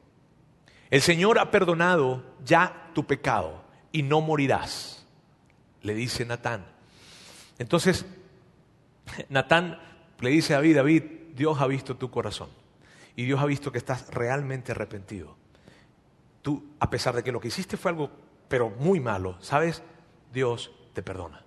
El 0.90 1.00
Señor 1.00 1.38
ha 1.38 1.50
perdonado 1.50 2.24
ya 2.44 2.90
tu 2.94 3.06
pecado 3.06 3.64
y 3.90 4.02
no 4.02 4.20
morirás, 4.20 5.06
le 5.82 5.94
dice 5.94 6.24
Natán. 6.24 6.64
Entonces, 7.58 8.04
Natán 9.28 9.80
le 10.20 10.30
dice 10.30 10.54
a 10.54 10.58
David, 10.58 10.76
David, 10.76 11.02
Dios 11.34 11.60
ha 11.60 11.66
visto 11.66 11.96
tu 11.96 12.10
corazón 12.10 12.50
y 13.16 13.24
Dios 13.24 13.40
ha 13.40 13.46
visto 13.46 13.72
que 13.72 13.78
estás 13.78 14.08
realmente 14.12 14.72
arrepentido. 14.72 15.36
Tú, 16.46 16.62
a 16.78 16.88
pesar 16.88 17.16
de 17.16 17.24
que 17.24 17.32
lo 17.32 17.40
que 17.40 17.48
hiciste 17.48 17.76
fue 17.76 17.90
algo, 17.90 18.08
pero 18.46 18.70
muy 18.70 19.00
malo, 19.00 19.36
¿sabes? 19.40 19.82
Dios 20.32 20.70
te 20.92 21.02
perdona. 21.02 21.44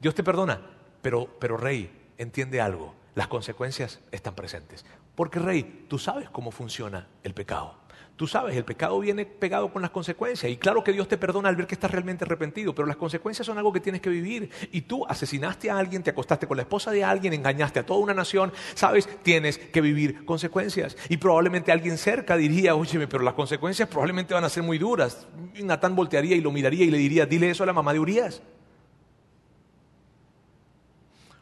Dios 0.00 0.14
te 0.14 0.24
perdona, 0.24 0.62
pero, 1.02 1.28
pero 1.38 1.58
rey, 1.58 1.92
entiende 2.16 2.62
algo, 2.62 2.94
las 3.14 3.28
consecuencias 3.28 4.00
están 4.10 4.34
presentes. 4.34 4.86
Porque 5.14 5.38
rey, 5.38 5.84
tú 5.86 5.98
sabes 5.98 6.30
cómo 6.30 6.50
funciona 6.50 7.08
el 7.24 7.34
pecado. 7.34 7.74
Tú 8.16 8.28
sabes, 8.28 8.56
el 8.56 8.64
pecado 8.64 9.00
viene 9.00 9.26
pegado 9.26 9.72
con 9.72 9.82
las 9.82 9.90
consecuencias. 9.90 10.50
Y 10.50 10.56
claro 10.56 10.84
que 10.84 10.92
Dios 10.92 11.08
te 11.08 11.18
perdona 11.18 11.48
al 11.48 11.56
ver 11.56 11.66
que 11.66 11.74
estás 11.74 11.90
realmente 11.90 12.24
arrepentido, 12.24 12.72
pero 12.72 12.86
las 12.86 12.96
consecuencias 12.96 13.44
son 13.44 13.58
algo 13.58 13.72
que 13.72 13.80
tienes 13.80 14.00
que 14.00 14.08
vivir. 14.08 14.50
Y 14.70 14.82
tú 14.82 15.04
asesinaste 15.08 15.68
a 15.68 15.78
alguien, 15.78 16.04
te 16.04 16.10
acostaste 16.10 16.46
con 16.46 16.56
la 16.56 16.62
esposa 16.62 16.92
de 16.92 17.02
alguien, 17.02 17.32
engañaste 17.32 17.80
a 17.80 17.86
toda 17.86 17.98
una 17.98 18.14
nación. 18.14 18.52
Sabes, 18.74 19.08
tienes 19.24 19.58
que 19.58 19.80
vivir 19.80 20.24
consecuencias. 20.24 20.96
Y 21.08 21.16
probablemente 21.16 21.72
alguien 21.72 21.98
cerca 21.98 22.36
diría, 22.36 22.76
óyeme, 22.76 23.08
pero 23.08 23.24
las 23.24 23.34
consecuencias 23.34 23.88
probablemente 23.88 24.32
van 24.32 24.44
a 24.44 24.48
ser 24.48 24.62
muy 24.62 24.78
duras. 24.78 25.26
Y 25.52 25.64
Natán 25.64 25.96
voltearía 25.96 26.36
y 26.36 26.40
lo 26.40 26.52
miraría 26.52 26.84
y 26.84 26.92
le 26.92 26.98
diría, 26.98 27.26
dile 27.26 27.50
eso 27.50 27.64
a 27.64 27.66
la 27.66 27.72
mamá 27.72 27.92
de 27.92 27.98
Urias. 27.98 28.42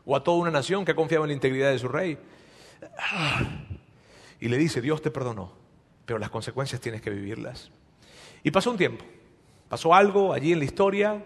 O 0.06 0.16
a 0.16 0.24
toda 0.24 0.38
una 0.38 0.50
nación 0.50 0.86
que 0.86 0.92
ha 0.92 0.96
confiado 0.96 1.24
en 1.24 1.28
la 1.28 1.34
integridad 1.34 1.70
de 1.70 1.78
su 1.78 1.88
rey. 1.88 2.16
Y 4.40 4.48
le 4.48 4.56
dice, 4.56 4.80
Dios 4.80 5.02
te 5.02 5.10
perdonó 5.10 5.61
pero 6.06 6.18
las 6.18 6.30
consecuencias 6.30 6.80
tienes 6.80 7.00
que 7.00 7.10
vivirlas. 7.10 7.70
Y 8.42 8.50
pasó 8.50 8.70
un 8.70 8.76
tiempo, 8.76 9.04
pasó 9.68 9.94
algo 9.94 10.32
allí 10.32 10.52
en 10.52 10.58
la 10.58 10.64
historia 10.64 11.24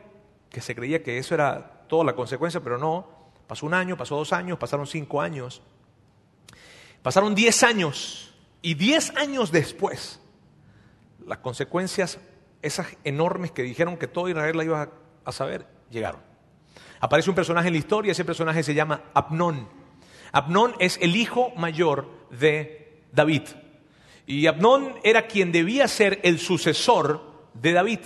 que 0.51 0.61
se 0.61 0.75
creía 0.75 1.03
que 1.03 1.19
eso 1.19 1.35
era 1.35 1.85
toda 1.89 2.05
la 2.05 2.15
consecuencia, 2.15 2.61
pero 2.61 2.79
no. 2.79 3.09
Pasó 3.47 3.67
un 3.67 3.75
año, 3.75 3.97
pasó 3.97 4.17
dos 4.17 4.33
años, 4.33 4.59
pasaron 4.59 4.87
cinco 4.87 5.21
años, 5.21 5.63
pasaron 7.03 7.35
diez 7.35 7.63
años 7.63 8.35
y 8.61 8.75
diez 8.75 9.15
años 9.17 9.53
después, 9.53 10.21
las 11.25 11.39
consecuencias, 11.39 12.19
esas 12.63 12.97
enormes 13.05 13.53
que 13.53 13.63
dijeron 13.63 13.97
que 13.97 14.09
todo 14.09 14.29
Israel 14.29 14.57
la 14.57 14.65
iba 14.65 14.89
a 15.25 15.33
saber, 15.33 15.67
llegaron. 15.91 16.21
Aparece 16.99 17.31
un 17.31 17.37
personaje 17.37 17.69
en 17.69 17.75
la 17.75 17.79
historia, 17.79 18.13
ese 18.13 18.25
personaje 18.25 18.63
se 18.63 18.75
llama 18.75 19.05
Abnón. 19.15 19.69
Abnón 20.33 20.75
es 20.81 20.99
el 21.01 21.15
hijo 21.15 21.53
mayor 21.57 22.09
de 22.31 23.05
David. 23.13 23.43
Y 24.27 24.47
Abnón 24.47 24.95
era 25.05 25.27
quien 25.27 25.53
debía 25.53 25.87
ser 25.89 26.21
el 26.25 26.39
sucesor 26.39 27.23
de 27.55 27.73
David. 27.73 28.01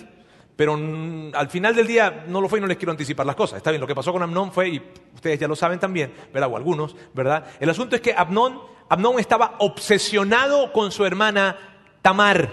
Pero 0.55 0.75
al 0.75 1.49
final 1.49 1.75
del 1.75 1.87
día 1.87 2.25
no 2.29 2.43
lo 2.43 2.49
fue 2.49 2.59
y 2.59 2.61
no 2.61 2.69
les 2.69 2.77
quiero 2.77 2.93
anticipar 2.93 3.25
las 3.25 3.35
cosas. 3.35 3.57
Está 3.57 3.71
bien, 3.71 3.81
lo 3.81 3.87
que 3.87 3.95
pasó 3.95 4.13
con 4.13 4.23
Abnón 4.23 4.53
fue, 4.53 4.69
y 4.69 4.83
ustedes 5.15 5.41
ya 5.41 5.49
lo 5.49 5.57
saben 5.57 5.79
también, 5.79 6.13
¿verdad? 6.35 6.51
O 6.53 6.57
algunos, 6.59 6.95
¿verdad? 7.15 7.47
El 7.59 7.71
asunto 7.71 7.97
es 7.97 8.03
que 8.03 8.13
Abnón, 8.13 8.61
Abnón 8.91 9.19
estaba 9.19 9.55
obsesionado 9.59 10.71
con 10.73 10.93
su 10.93 11.07
hermana 11.07 11.57
Tamar. 12.03 12.53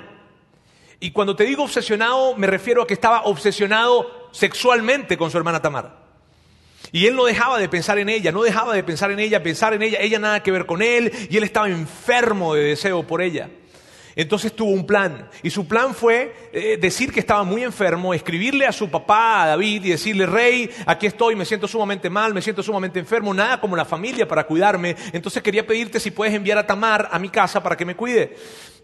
Y 1.02 1.12
cuando 1.12 1.36
te 1.36 1.44
digo 1.44 1.64
obsesionado, 1.64 2.34
me 2.38 2.48
refiero 2.48 2.82
a 2.82 2.88
que 2.88 2.94
estaba 2.94 3.24
obsesionado 3.24 4.30
sexualmente 4.32 5.18
con 5.18 5.30
su 5.30 5.38
hermana 5.38 5.62
Tamar. 5.62 6.07
Y 6.92 7.08
él 7.08 7.16
no 7.16 7.26
dejaba 7.26 7.60
de 7.60 7.70
pensar 7.70 8.00
en 8.00 8.10
ella, 8.10 8.32
no 8.32 8.44
dejaba 8.44 8.74
de 8.74 8.84
pensar 8.84 9.12
en 9.12 9.20
ella, 9.20 9.44
pensar 9.44 9.74
en 9.74 9.82
ella, 9.82 10.00
ella 10.00 10.20
nada 10.20 10.42
que 10.42 10.52
ver 10.52 10.66
con 10.66 10.82
él, 10.82 11.12
y 11.30 11.38
él 11.38 11.44
estaba 11.44 11.70
enfermo 11.70 12.54
de 12.54 12.64
deseo 12.64 13.06
por 13.06 13.22
ella. 13.22 13.50
Entonces 14.18 14.52
tuvo 14.54 14.72
un 14.72 14.86
plan. 14.86 15.30
Y 15.44 15.52
su 15.52 15.68
plan 15.68 15.94
fue 15.94 16.50
eh, 16.52 16.78
decir 16.82 17.12
que 17.14 17.20
estaba 17.20 17.44
muy 17.44 17.64
enfermo, 17.64 18.16
escribirle 18.16 18.66
a 18.66 18.72
su 18.72 18.90
papá, 18.90 19.44
a 19.44 19.48
David, 19.50 19.86
y 19.86 19.90
decirle, 19.92 20.26
rey, 20.26 20.70
aquí 20.88 21.06
estoy, 21.06 21.36
me 21.36 21.46
siento 21.46 21.68
sumamente 21.68 22.10
mal, 22.10 22.34
me 22.34 22.42
siento 22.42 22.64
sumamente 22.64 22.98
enfermo, 22.98 23.32
nada 23.32 23.62
como 23.62 23.76
la 23.76 23.86
familia 23.86 24.28
para 24.28 24.46
cuidarme. 24.46 24.96
Entonces 25.14 25.44
quería 25.44 25.68
pedirte 25.68 26.00
si 26.00 26.10
puedes 26.10 26.34
enviar 26.34 26.58
a 26.58 26.66
Tamar 26.66 27.08
a 27.12 27.20
mi 27.20 27.30
casa 27.30 27.62
para 27.62 27.78
que 27.78 27.86
me 27.86 27.96
cuide. 27.96 28.36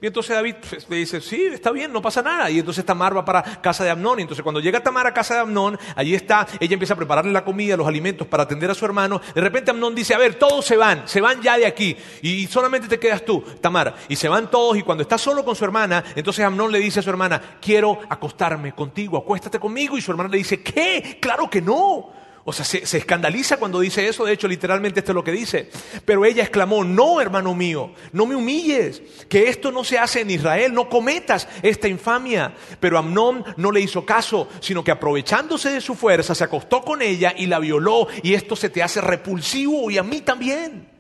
Y 0.04 0.08
entonces 0.08 0.36
David 0.36 0.56
pues, 0.70 0.86
le 0.90 0.98
dice, 0.98 1.22
sí, 1.22 1.46
está 1.46 1.72
bien, 1.72 1.94
no 1.94 2.02
pasa 2.02 2.22
nada. 2.22 2.50
Y 2.50 2.60
entonces 2.60 2.84
Tamar 2.84 3.16
va 3.16 3.24
para 3.24 3.42
casa 3.62 3.86
de 3.86 3.90
Amnón. 3.90 4.20
Y 4.20 4.24
entonces 4.24 4.44
cuando 4.44 4.60
llega 4.60 4.84
Tamar 4.84 5.08
a 5.08 5.14
casa 5.14 5.36
de 5.36 5.40
Amnón, 5.40 5.80
allí 5.96 6.14
está, 6.14 6.46
ella 6.60 6.74
empieza 6.74 6.94
a 6.94 6.98
prepararle 6.98 7.32
la 7.32 7.46
comida, 7.46 7.78
los 7.78 7.88
alimentos 7.88 8.28
para 8.28 8.44
atender 8.44 8.70
a 8.70 8.76
su 8.76 8.84
hermano. 8.84 9.22
De 9.34 9.40
repente 9.40 9.72
Amnón 9.72 9.96
dice, 9.96 10.14
a 10.14 10.18
ver, 10.18 10.36
todos 10.36 10.66
se 10.66 10.76
van, 10.76 11.08
se 11.08 11.22
van 11.22 11.42
ya 11.42 11.58
de 11.58 11.66
aquí. 11.66 11.96
Y 12.22 12.48
solamente 12.48 12.90
te 12.90 13.00
quedas 13.00 13.24
tú, 13.24 13.46
Tamar. 13.62 13.96
Y 14.10 14.18
se 14.18 14.28
van 14.28 14.52
todos. 14.52 14.76
Y 14.76 14.82
cuando 14.82 15.04
está 15.04 15.18
solo 15.24 15.46
con 15.46 15.56
su 15.56 15.66
hermana, 15.66 16.04
entonces 16.16 16.44
Amnón 16.46 16.72
le 16.72 16.80
dice 16.80 17.00
a 17.00 17.04
su 17.04 17.10
hermana, 17.10 17.58
quiero 17.62 18.00
acostarme 18.10 18.74
contigo, 18.74 19.18
acuéstate 19.18 19.60
conmigo. 19.60 19.98
Y 19.98 20.02
su 20.02 20.12
hermana 20.12 20.30
le 20.30 20.38
dice, 20.38 20.62
¿qué? 20.62 21.18
Claro 21.22 21.50
que 21.50 21.62
no. 21.62 22.12
O 22.46 22.52
sea, 22.52 22.66
se, 22.66 22.98
escandaliza 22.98 23.56
cuando 23.56 23.80
dice 23.80 24.06
eso, 24.06 24.26
de 24.26 24.34
hecho 24.34 24.50
literalmente 24.50 25.00
esto 25.00 25.14
es 25.14 25.16
lo 25.16 25.24
que 25.24 25.32
dice. 25.32 25.70
Pero 26.04 26.26
ella 26.26 26.44
exclamó, 26.44 26.84
no, 26.84 27.22
hermano 27.22 27.56
mío, 27.56 27.94
no 28.12 28.26
me 28.26 28.36
humilles, 28.36 29.02
que 29.30 29.48
esto 29.48 29.72
no 29.72 29.86
se 29.86 29.98
hace 29.98 30.22
en 30.22 30.32
Israel, 30.32 30.74
no 30.74 30.90
cometas 30.90 31.48
esta 31.62 31.88
infamia. 31.88 32.54
Pero 32.82 32.98
Amnón 32.98 33.46
no 33.56 33.72
le 33.72 33.80
hizo 33.80 34.06
caso, 34.06 34.50
sino 34.60 34.84
que 34.84 34.92
aprovechándose 34.92 35.70
de 35.70 35.80
su 35.80 35.96
fuerza, 35.96 36.36
se 36.36 36.44
acostó 36.44 36.82
con 36.82 37.02
ella 37.02 37.34
y 37.38 37.46
la 37.46 37.60
violó, 37.60 38.08
y 38.22 38.34
esto 38.34 38.58
se 38.58 38.70
te 38.70 38.84
hace 38.84 39.00
repulsivo 39.00 39.90
y 39.90 39.98
a 39.98 40.04
mí 40.04 40.20
también. 40.20 40.93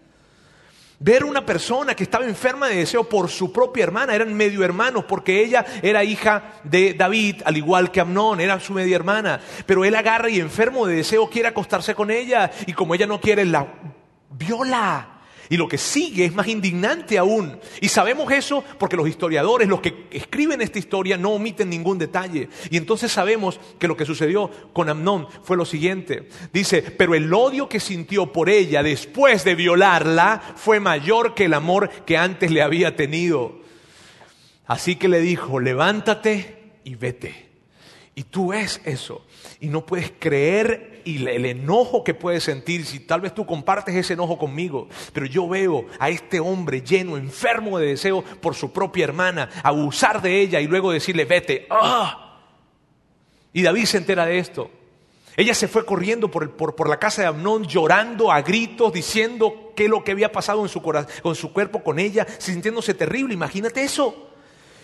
Ver 1.05 1.25
una 1.25 1.45
persona 1.45 1.95
que 1.95 2.03
estaba 2.05 2.23
enferma 2.23 2.69
de 2.69 2.77
deseo 2.77 3.03
por 3.03 3.29
su 3.29 3.51
propia 3.51 3.83
hermana, 3.83 4.15
eran 4.15 4.33
medio 4.33 4.63
hermanos, 4.63 5.03
porque 5.03 5.43
ella 5.43 5.65
era 5.81 6.01
hija 6.01 6.61
de 6.63 6.93
David, 6.93 7.41
al 7.43 7.57
igual 7.57 7.91
que 7.91 7.99
Amnón, 7.99 8.39
era 8.39 8.57
su 8.61 8.71
media 8.71 8.95
hermana. 8.95 9.41
Pero 9.65 9.83
él 9.83 9.95
agarra 9.95 10.29
y 10.29 10.39
enfermo 10.39 10.87
de 10.87 10.95
deseo 10.95 11.29
quiere 11.29 11.49
acostarse 11.49 11.93
con 11.93 12.09
ella, 12.09 12.49
y 12.65 12.71
como 12.71 12.95
ella 12.95 13.05
no 13.05 13.19
quiere, 13.19 13.43
la 13.43 13.67
viola. 14.29 15.12
Y 15.49 15.57
lo 15.57 15.67
que 15.67 15.77
sigue 15.77 16.25
es 16.25 16.33
más 16.33 16.47
indignante 16.47 17.17
aún. 17.17 17.59
Y 17.81 17.89
sabemos 17.89 18.31
eso 18.31 18.63
porque 18.79 18.95
los 18.95 19.07
historiadores, 19.07 19.67
los 19.67 19.81
que 19.81 20.07
escriben 20.11 20.61
esta 20.61 20.79
historia, 20.79 21.17
no 21.17 21.31
omiten 21.31 21.69
ningún 21.69 21.97
detalle. 21.97 22.49
Y 22.69 22.77
entonces 22.77 23.11
sabemos 23.11 23.59
que 23.79 23.87
lo 23.87 23.97
que 23.97 24.05
sucedió 24.05 24.49
con 24.71 24.89
Amnón 24.89 25.27
fue 25.43 25.57
lo 25.57 25.65
siguiente. 25.65 26.29
Dice, 26.53 26.81
pero 26.81 27.15
el 27.15 27.33
odio 27.33 27.67
que 27.67 27.79
sintió 27.79 28.31
por 28.31 28.49
ella 28.49 28.83
después 28.83 29.43
de 29.43 29.55
violarla 29.55 30.41
fue 30.55 30.79
mayor 30.79 31.33
que 31.33 31.45
el 31.45 31.53
amor 31.53 31.89
que 32.05 32.17
antes 32.17 32.51
le 32.51 32.61
había 32.61 32.95
tenido. 32.95 33.61
Así 34.65 34.95
que 34.95 35.09
le 35.09 35.19
dijo, 35.19 35.59
levántate 35.59 36.71
y 36.83 36.95
vete. 36.95 37.49
Y 38.15 38.23
tú 38.23 38.49
ves 38.49 38.81
eso. 38.85 39.25
y 39.59 39.67
no 39.67 39.85
puedes 39.85 40.11
creer 40.19 40.92
y 41.05 41.25
el 41.27 41.45
enojo 41.45 42.03
que 42.03 42.13
puedes 42.13 42.43
sentir, 42.43 42.85
si 42.85 42.99
tal 42.99 43.21
vez 43.21 43.33
tú 43.33 43.45
compartes 43.45 43.95
ese 43.95 44.13
enojo 44.13 44.37
conmigo, 44.37 44.87
pero 45.13 45.25
yo 45.25 45.47
veo 45.47 45.85
a 45.99 46.09
este 46.09 46.39
hombre 46.39 46.81
lleno, 46.81 47.17
enfermo 47.17 47.79
de 47.79 47.87
deseo 47.87 48.23
por 48.41 48.55
su 48.55 48.71
propia 48.71 49.05
hermana, 49.05 49.49
abusar 49.63 50.21
de 50.21 50.41
ella 50.41 50.59
y 50.59 50.67
luego 50.67 50.91
decirle, 50.91 51.25
vete. 51.25 51.67
¡Ah! 51.69 52.39
Y 53.53 53.61
David 53.61 53.85
se 53.85 53.97
entera 53.97 54.25
de 54.25 54.39
esto. 54.39 54.71
Ella 55.35 55.55
se 55.55 55.67
fue 55.67 55.85
corriendo 55.85 56.29
por, 56.29 56.55
por, 56.55 56.87
la 56.87 56.99
casa 56.99 57.23
de 57.23 57.27
Amnón, 57.27 57.65
llorando 57.65 58.31
a 58.31 58.41
gritos, 58.41 58.93
diciendo 58.93 59.71
qué 59.75 59.85
es 59.85 59.89
lo 59.89 60.03
que 60.03 60.11
había 60.11 60.31
pasado 60.31 60.61
en 60.61 60.69
su, 60.69 60.81
con 60.81 61.35
su 61.35 61.51
cuerpo 61.53 61.83
con 61.83 61.97
ella, 61.97 62.27
sintiéndose 62.37 62.93
terrible. 62.93 63.33
Imagínate 63.33 63.83
eso. 63.83 64.32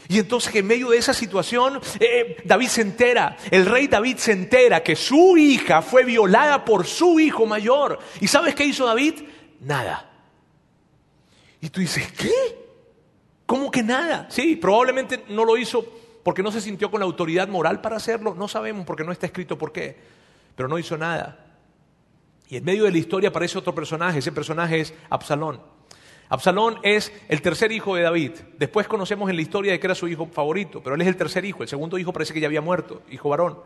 Y 0.10 0.18
entonces 0.18 0.54
en 0.56 0.66
medio 0.66 0.90
de 0.90 0.98
esa 0.98 1.14
situación, 1.14 1.80
eh, 2.00 2.38
David 2.44 2.68
se 2.68 2.82
entera, 2.82 3.38
el 3.52 3.68
rey 3.68 3.88
David 3.88 4.18
se 4.18 4.32
entera 4.32 4.82
que 4.82 4.96
su 4.96 5.38
hija 5.38 5.84
fue 5.84 6.04
violada 6.04 6.66
por 6.66 6.88
su 6.88 7.20
hijo 7.20 7.46
mayor. 7.46 8.00
¿Y 8.20 8.28
sabes 8.28 8.56
qué 8.56 8.66
hizo 8.66 8.88
David? 8.88 9.22
Nada. 9.62 10.10
Y 11.62 11.70
tú 11.70 11.80
dices, 11.80 12.12
¿qué? 12.14 12.32
¿Cómo 13.46 13.70
que 13.70 13.84
nada? 13.84 14.26
Sí, 14.32 14.56
probablemente 14.56 15.26
no 15.30 15.46
lo 15.46 15.56
hizo 15.58 15.86
porque 16.24 16.42
no 16.42 16.52
se 16.52 16.62
sintió 16.62 16.90
con 16.90 17.02
la 17.02 17.06
autoridad 17.06 17.48
moral 17.48 17.80
para 17.80 17.98
hacerlo. 17.98 18.34
No 18.34 18.48
sabemos 18.48 18.88
porque 18.88 19.04
no 19.04 19.12
está 19.12 19.28
escrito 19.28 19.60
por 19.60 19.72
qué. 19.72 19.96
Pero 20.56 20.68
no 20.68 20.80
hizo 20.80 20.98
nada. 20.98 21.46
Y 22.48 22.58
en 22.58 22.66
medio 22.66 22.86
de 22.86 22.92
la 22.92 22.98
historia 22.98 23.30
aparece 23.30 23.60
otro 23.60 23.76
personaje. 23.76 24.18
Ese 24.18 24.32
personaje 24.32 24.80
es 24.80 24.92
Absalón. 25.12 25.62
Absalón 26.30 26.78
es 26.84 27.12
el 27.28 27.42
tercer 27.42 27.72
hijo 27.72 27.96
de 27.96 28.04
David. 28.04 28.32
Después 28.58 28.88
conocemos 28.88 29.30
en 29.30 29.36
la 29.36 29.42
historia 29.42 29.72
de 29.72 29.80
que 29.80 29.88
era 29.88 29.96
su 29.96 30.08
hijo 30.08 30.28
favorito, 30.28 30.82
pero 30.84 30.96
él 30.96 31.02
es 31.02 31.08
el 31.08 31.16
tercer 31.16 31.44
hijo. 31.44 31.64
El 31.64 31.70
segundo 31.70 31.98
hijo 31.98 32.14
parece 32.14 32.34
que 32.34 32.40
ya 32.40 32.48
había 32.48 32.62
muerto, 32.62 33.02
hijo 33.10 33.30
varón. 33.30 33.58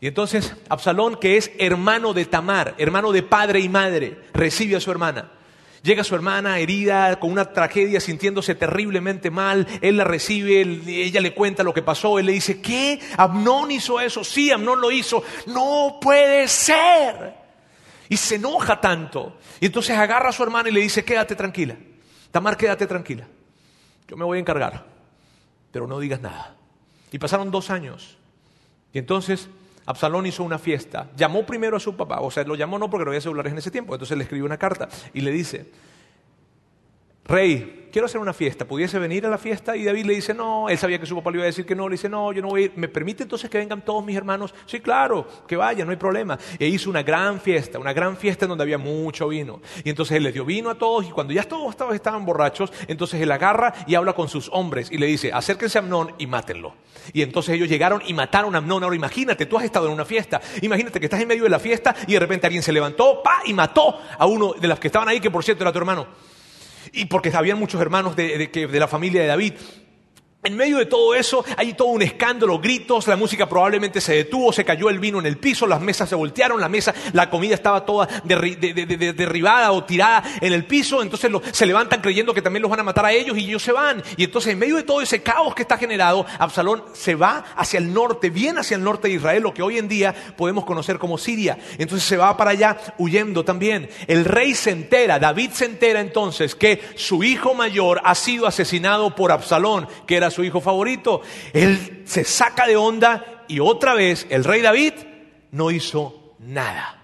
Y 0.00 0.06
entonces 0.06 0.54
Absalón, 0.68 1.16
que 1.16 1.36
es 1.36 1.50
hermano 1.58 2.12
de 2.12 2.24
Tamar, 2.26 2.74
hermano 2.78 3.10
de 3.10 3.22
padre 3.24 3.60
y 3.60 3.68
madre, 3.68 4.16
recibe 4.32 4.76
a 4.76 4.80
su 4.80 4.92
hermana. 4.92 5.32
Llega 5.82 6.04
su 6.04 6.14
hermana 6.14 6.58
herida, 6.58 7.18
con 7.20 7.30
una 7.30 7.52
tragedia, 7.52 8.00
sintiéndose 8.00 8.54
terriblemente 8.54 9.30
mal. 9.30 9.66
Él 9.80 9.96
la 9.96 10.04
recibe, 10.04 10.60
ella 10.60 11.20
le 11.20 11.32
cuenta 11.32 11.62
lo 11.62 11.72
que 11.72 11.82
pasó. 11.82 12.18
Él 12.18 12.26
le 12.26 12.32
dice, 12.32 12.60
¿qué? 12.60 12.98
¿Amnón 13.16 13.70
hizo 13.70 14.00
eso? 14.00 14.24
Sí, 14.24 14.50
Amnón 14.50 14.80
lo 14.80 14.90
hizo. 14.90 15.22
No 15.46 15.98
puede 16.00 16.48
ser. 16.48 17.45
Y 18.08 18.16
se 18.16 18.36
enoja 18.36 18.80
tanto. 18.80 19.38
Y 19.60 19.66
entonces 19.66 19.96
agarra 19.96 20.30
a 20.30 20.32
su 20.32 20.42
hermana 20.42 20.68
y 20.68 20.72
le 20.72 20.80
dice, 20.80 21.04
quédate 21.04 21.34
tranquila. 21.34 21.76
Tamar, 22.30 22.56
quédate 22.56 22.86
tranquila. 22.86 23.26
Yo 24.08 24.16
me 24.16 24.24
voy 24.24 24.38
a 24.38 24.40
encargar. 24.40 24.86
Pero 25.72 25.86
no 25.86 25.98
digas 25.98 26.20
nada. 26.20 26.56
Y 27.10 27.18
pasaron 27.18 27.50
dos 27.50 27.70
años. 27.70 28.16
Y 28.92 28.98
entonces 28.98 29.48
Absalón 29.86 30.26
hizo 30.26 30.42
una 30.42 30.58
fiesta. 30.58 31.10
Llamó 31.16 31.46
primero 31.46 31.76
a 31.76 31.80
su 31.80 31.96
papá. 31.96 32.20
O 32.20 32.30
sea, 32.30 32.44
lo 32.44 32.54
llamó 32.56 32.78
no 32.78 32.90
porque 32.90 33.04
no 33.04 33.10
había 33.10 33.20
celulares 33.20 33.52
en 33.52 33.58
ese 33.58 33.70
tiempo. 33.70 33.94
Entonces 33.94 34.16
le 34.16 34.24
escribió 34.24 34.44
una 34.44 34.58
carta 34.58 34.88
y 35.14 35.20
le 35.20 35.30
dice, 35.30 35.70
Rey, 37.24 37.85
quiero 37.96 38.04
hacer 38.04 38.20
una 38.20 38.34
fiesta, 38.34 38.66
¿pudiese 38.66 38.98
venir 38.98 39.24
a 39.24 39.30
la 39.30 39.38
fiesta? 39.38 39.74
Y 39.74 39.82
David 39.82 40.04
le 40.04 40.12
dice, 40.16 40.34
no, 40.34 40.68
él 40.68 40.76
sabía 40.76 40.98
que 40.98 41.06
su 41.06 41.16
papá 41.16 41.30
le 41.30 41.38
iba 41.38 41.44
a 41.44 41.46
decir 41.46 41.64
que 41.64 41.74
no, 41.74 41.88
le 41.88 41.94
dice, 41.94 42.10
no, 42.10 42.30
yo 42.30 42.42
no 42.42 42.48
voy 42.48 42.60
a 42.60 42.64
ir. 42.66 42.72
¿Me 42.76 42.88
permite 42.88 43.22
entonces 43.22 43.48
que 43.48 43.56
vengan 43.56 43.82
todos 43.82 44.04
mis 44.04 44.14
hermanos? 44.14 44.54
Sí, 44.66 44.80
claro, 44.80 45.26
que 45.48 45.56
vayan, 45.56 45.86
no 45.86 45.92
hay 45.92 45.96
problema. 45.96 46.38
E 46.58 46.66
hizo 46.66 46.90
una 46.90 47.02
gran 47.02 47.40
fiesta, 47.40 47.78
una 47.78 47.94
gran 47.94 48.18
fiesta 48.18 48.44
en 48.44 48.50
donde 48.50 48.64
había 48.64 48.76
mucho 48.76 49.28
vino. 49.28 49.62
Y 49.82 49.88
entonces 49.88 50.14
él 50.18 50.24
les 50.24 50.34
dio 50.34 50.44
vino 50.44 50.68
a 50.68 50.74
todos 50.74 51.06
y 51.06 51.10
cuando 51.10 51.32
ya 51.32 51.44
todos 51.44 51.74
estaban 51.94 52.26
borrachos, 52.26 52.70
entonces 52.86 53.18
él 53.18 53.32
agarra 53.32 53.72
y 53.86 53.94
habla 53.94 54.12
con 54.12 54.28
sus 54.28 54.50
hombres 54.52 54.92
y 54.92 54.98
le 54.98 55.06
dice, 55.06 55.32
acérquense 55.32 55.78
a 55.78 55.80
Amnón 55.80 56.12
y 56.18 56.26
mátenlo. 56.26 56.74
Y 57.14 57.22
entonces 57.22 57.54
ellos 57.54 57.70
llegaron 57.70 58.02
y 58.06 58.12
mataron 58.12 58.54
a 58.56 58.58
Amnón. 58.58 58.84
Ahora 58.84 58.96
imagínate, 58.96 59.46
tú 59.46 59.56
has 59.56 59.64
estado 59.64 59.86
en 59.86 59.94
una 59.94 60.04
fiesta, 60.04 60.42
imagínate 60.60 61.00
que 61.00 61.06
estás 61.06 61.22
en 61.22 61.28
medio 61.28 61.44
de 61.44 61.48
la 61.48 61.58
fiesta 61.58 61.96
y 62.06 62.12
de 62.12 62.18
repente 62.18 62.46
alguien 62.46 62.62
se 62.62 62.72
levantó, 62.72 63.22
pa, 63.22 63.40
y 63.46 63.54
mató 63.54 63.98
a 64.18 64.26
uno 64.26 64.52
de 64.52 64.68
los 64.68 64.78
que 64.78 64.88
estaban 64.88 65.08
ahí, 65.08 65.18
que 65.18 65.30
por 65.30 65.42
cierto 65.42 65.64
era 65.64 65.72
tu 65.72 65.78
hermano 65.78 66.35
y 66.92 67.06
porque 67.06 67.30
habían 67.34 67.58
muchos 67.58 67.80
hermanos 67.80 68.16
de, 68.16 68.48
de 68.48 68.80
la 68.80 68.88
familia 68.88 69.22
de 69.22 69.26
David. 69.28 69.54
En 70.46 70.56
medio 70.56 70.78
de 70.78 70.86
todo 70.86 71.12
eso 71.12 71.44
hay 71.56 71.72
todo 71.72 71.88
un 71.88 72.02
escándalo, 72.02 72.60
gritos, 72.60 73.08
la 73.08 73.16
música 73.16 73.48
probablemente 73.48 74.00
se 74.00 74.14
detuvo, 74.14 74.52
se 74.52 74.64
cayó 74.64 74.88
el 74.88 75.00
vino 75.00 75.18
en 75.18 75.26
el 75.26 75.38
piso, 75.38 75.66
las 75.66 75.80
mesas 75.80 76.08
se 76.08 76.14
voltearon, 76.14 76.60
la 76.60 76.68
mesa, 76.68 76.94
la 77.14 77.28
comida 77.28 77.56
estaba 77.56 77.84
toda 77.84 78.06
derribada 78.22 79.72
o 79.72 79.82
tirada 79.82 80.22
en 80.40 80.52
el 80.52 80.64
piso, 80.64 81.02
entonces 81.02 81.32
se 81.50 81.66
levantan 81.66 82.00
creyendo 82.00 82.32
que 82.32 82.42
también 82.42 82.62
los 82.62 82.70
van 82.70 82.78
a 82.78 82.84
matar 82.84 83.06
a 83.06 83.12
ellos 83.12 83.36
y 83.36 83.46
ellos 83.46 83.60
se 83.60 83.72
van. 83.72 84.04
Y 84.16 84.22
entonces 84.22 84.52
en 84.52 84.60
medio 84.60 84.76
de 84.76 84.84
todo 84.84 85.00
ese 85.00 85.20
caos 85.20 85.52
que 85.52 85.62
está 85.62 85.78
generado, 85.78 86.24
Absalón 86.38 86.84
se 86.92 87.16
va 87.16 87.44
hacia 87.56 87.78
el 87.78 87.92
norte, 87.92 88.30
bien 88.30 88.56
hacia 88.56 88.76
el 88.76 88.84
norte 88.84 89.08
de 89.08 89.14
Israel, 89.14 89.42
lo 89.42 89.52
que 89.52 89.62
hoy 89.62 89.78
en 89.78 89.88
día 89.88 90.14
podemos 90.36 90.64
conocer 90.64 91.00
como 91.00 91.18
Siria. 91.18 91.58
Entonces 91.76 92.06
se 92.06 92.16
va 92.16 92.36
para 92.36 92.52
allá 92.52 92.78
huyendo 92.98 93.44
también. 93.44 93.90
El 94.06 94.24
rey 94.24 94.54
se 94.54 94.70
entera, 94.70 95.18
David 95.18 95.50
se 95.50 95.64
entera 95.64 95.98
entonces 95.98 96.54
que 96.54 96.80
su 96.94 97.24
hijo 97.24 97.52
mayor 97.52 98.00
ha 98.04 98.14
sido 98.14 98.46
asesinado 98.46 99.12
por 99.16 99.32
Absalón, 99.32 99.88
que 100.06 100.16
era 100.16 100.30
su 100.36 100.44
hijo 100.44 100.60
favorito. 100.60 101.22
Él 101.54 102.02
se 102.04 102.22
saca 102.22 102.66
de 102.66 102.76
onda 102.76 103.44
y 103.48 103.58
otra 103.58 103.94
vez 103.94 104.26
el 104.28 104.44
rey 104.44 104.60
David 104.60 104.92
no 105.50 105.70
hizo 105.70 106.34
nada. 106.38 107.02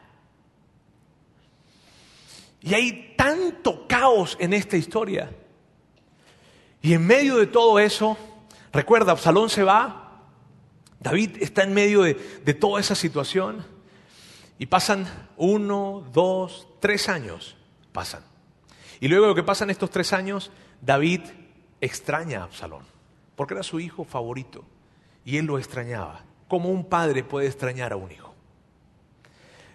Y 2.60 2.74
hay 2.74 3.14
tanto 3.16 3.88
caos 3.88 4.36
en 4.38 4.52
esta 4.52 4.76
historia. 4.76 5.30
Y 6.82 6.92
en 6.92 7.06
medio 7.06 7.38
de 7.38 7.46
todo 7.46 7.78
eso, 7.78 8.18
recuerda, 8.72 9.12
Absalón 9.12 9.48
se 9.48 9.62
va, 9.62 10.20
David 11.00 11.38
está 11.40 11.62
en 11.62 11.72
medio 11.72 12.02
de, 12.02 12.14
de 12.14 12.54
toda 12.54 12.80
esa 12.80 12.94
situación 12.94 13.64
y 14.58 14.66
pasan 14.66 15.06
uno, 15.36 16.06
dos, 16.12 16.68
tres 16.80 17.08
años, 17.08 17.56
pasan. 17.92 18.22
Y 19.00 19.08
luego 19.08 19.26
lo 19.26 19.34
que 19.34 19.42
pasan 19.42 19.70
estos 19.70 19.90
tres 19.90 20.12
años, 20.12 20.50
David 20.80 21.22
extraña 21.80 22.40
a 22.40 22.44
Absalón 22.44 22.91
porque 23.36 23.54
era 23.54 23.62
su 23.62 23.80
hijo 23.80 24.04
favorito 24.04 24.64
y 25.24 25.36
él 25.36 25.46
lo 25.46 25.58
extrañaba, 25.58 26.24
como 26.48 26.68
un 26.68 26.84
padre 26.84 27.24
puede 27.24 27.46
extrañar 27.46 27.92
a 27.92 27.96
un 27.96 28.10
hijo. 28.10 28.34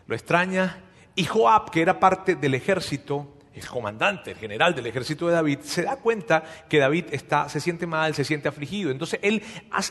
Lo 0.07 0.15
extraña 0.15 0.83
y 1.15 1.25
Joab, 1.25 1.71
que 1.71 1.81
era 1.81 1.99
parte 1.99 2.35
del 2.35 2.53
ejército, 2.53 3.36
el 3.57 3.67
comandante, 3.67 4.31
el 4.31 4.37
general 4.37 4.75
del 4.75 4.87
ejército 4.87 5.27
de 5.27 5.33
David, 5.33 5.59
se 5.61 5.83
da 5.83 5.97
cuenta 5.97 6.43
que 6.69 6.79
David 6.79 7.05
está, 7.11 7.49
se 7.49 7.59
siente 7.59 7.87
mal, 7.87 8.13
se 8.13 8.23
siente 8.23 8.47
afligido. 8.47 8.91
Entonces 8.91 9.19
él 9.23 9.43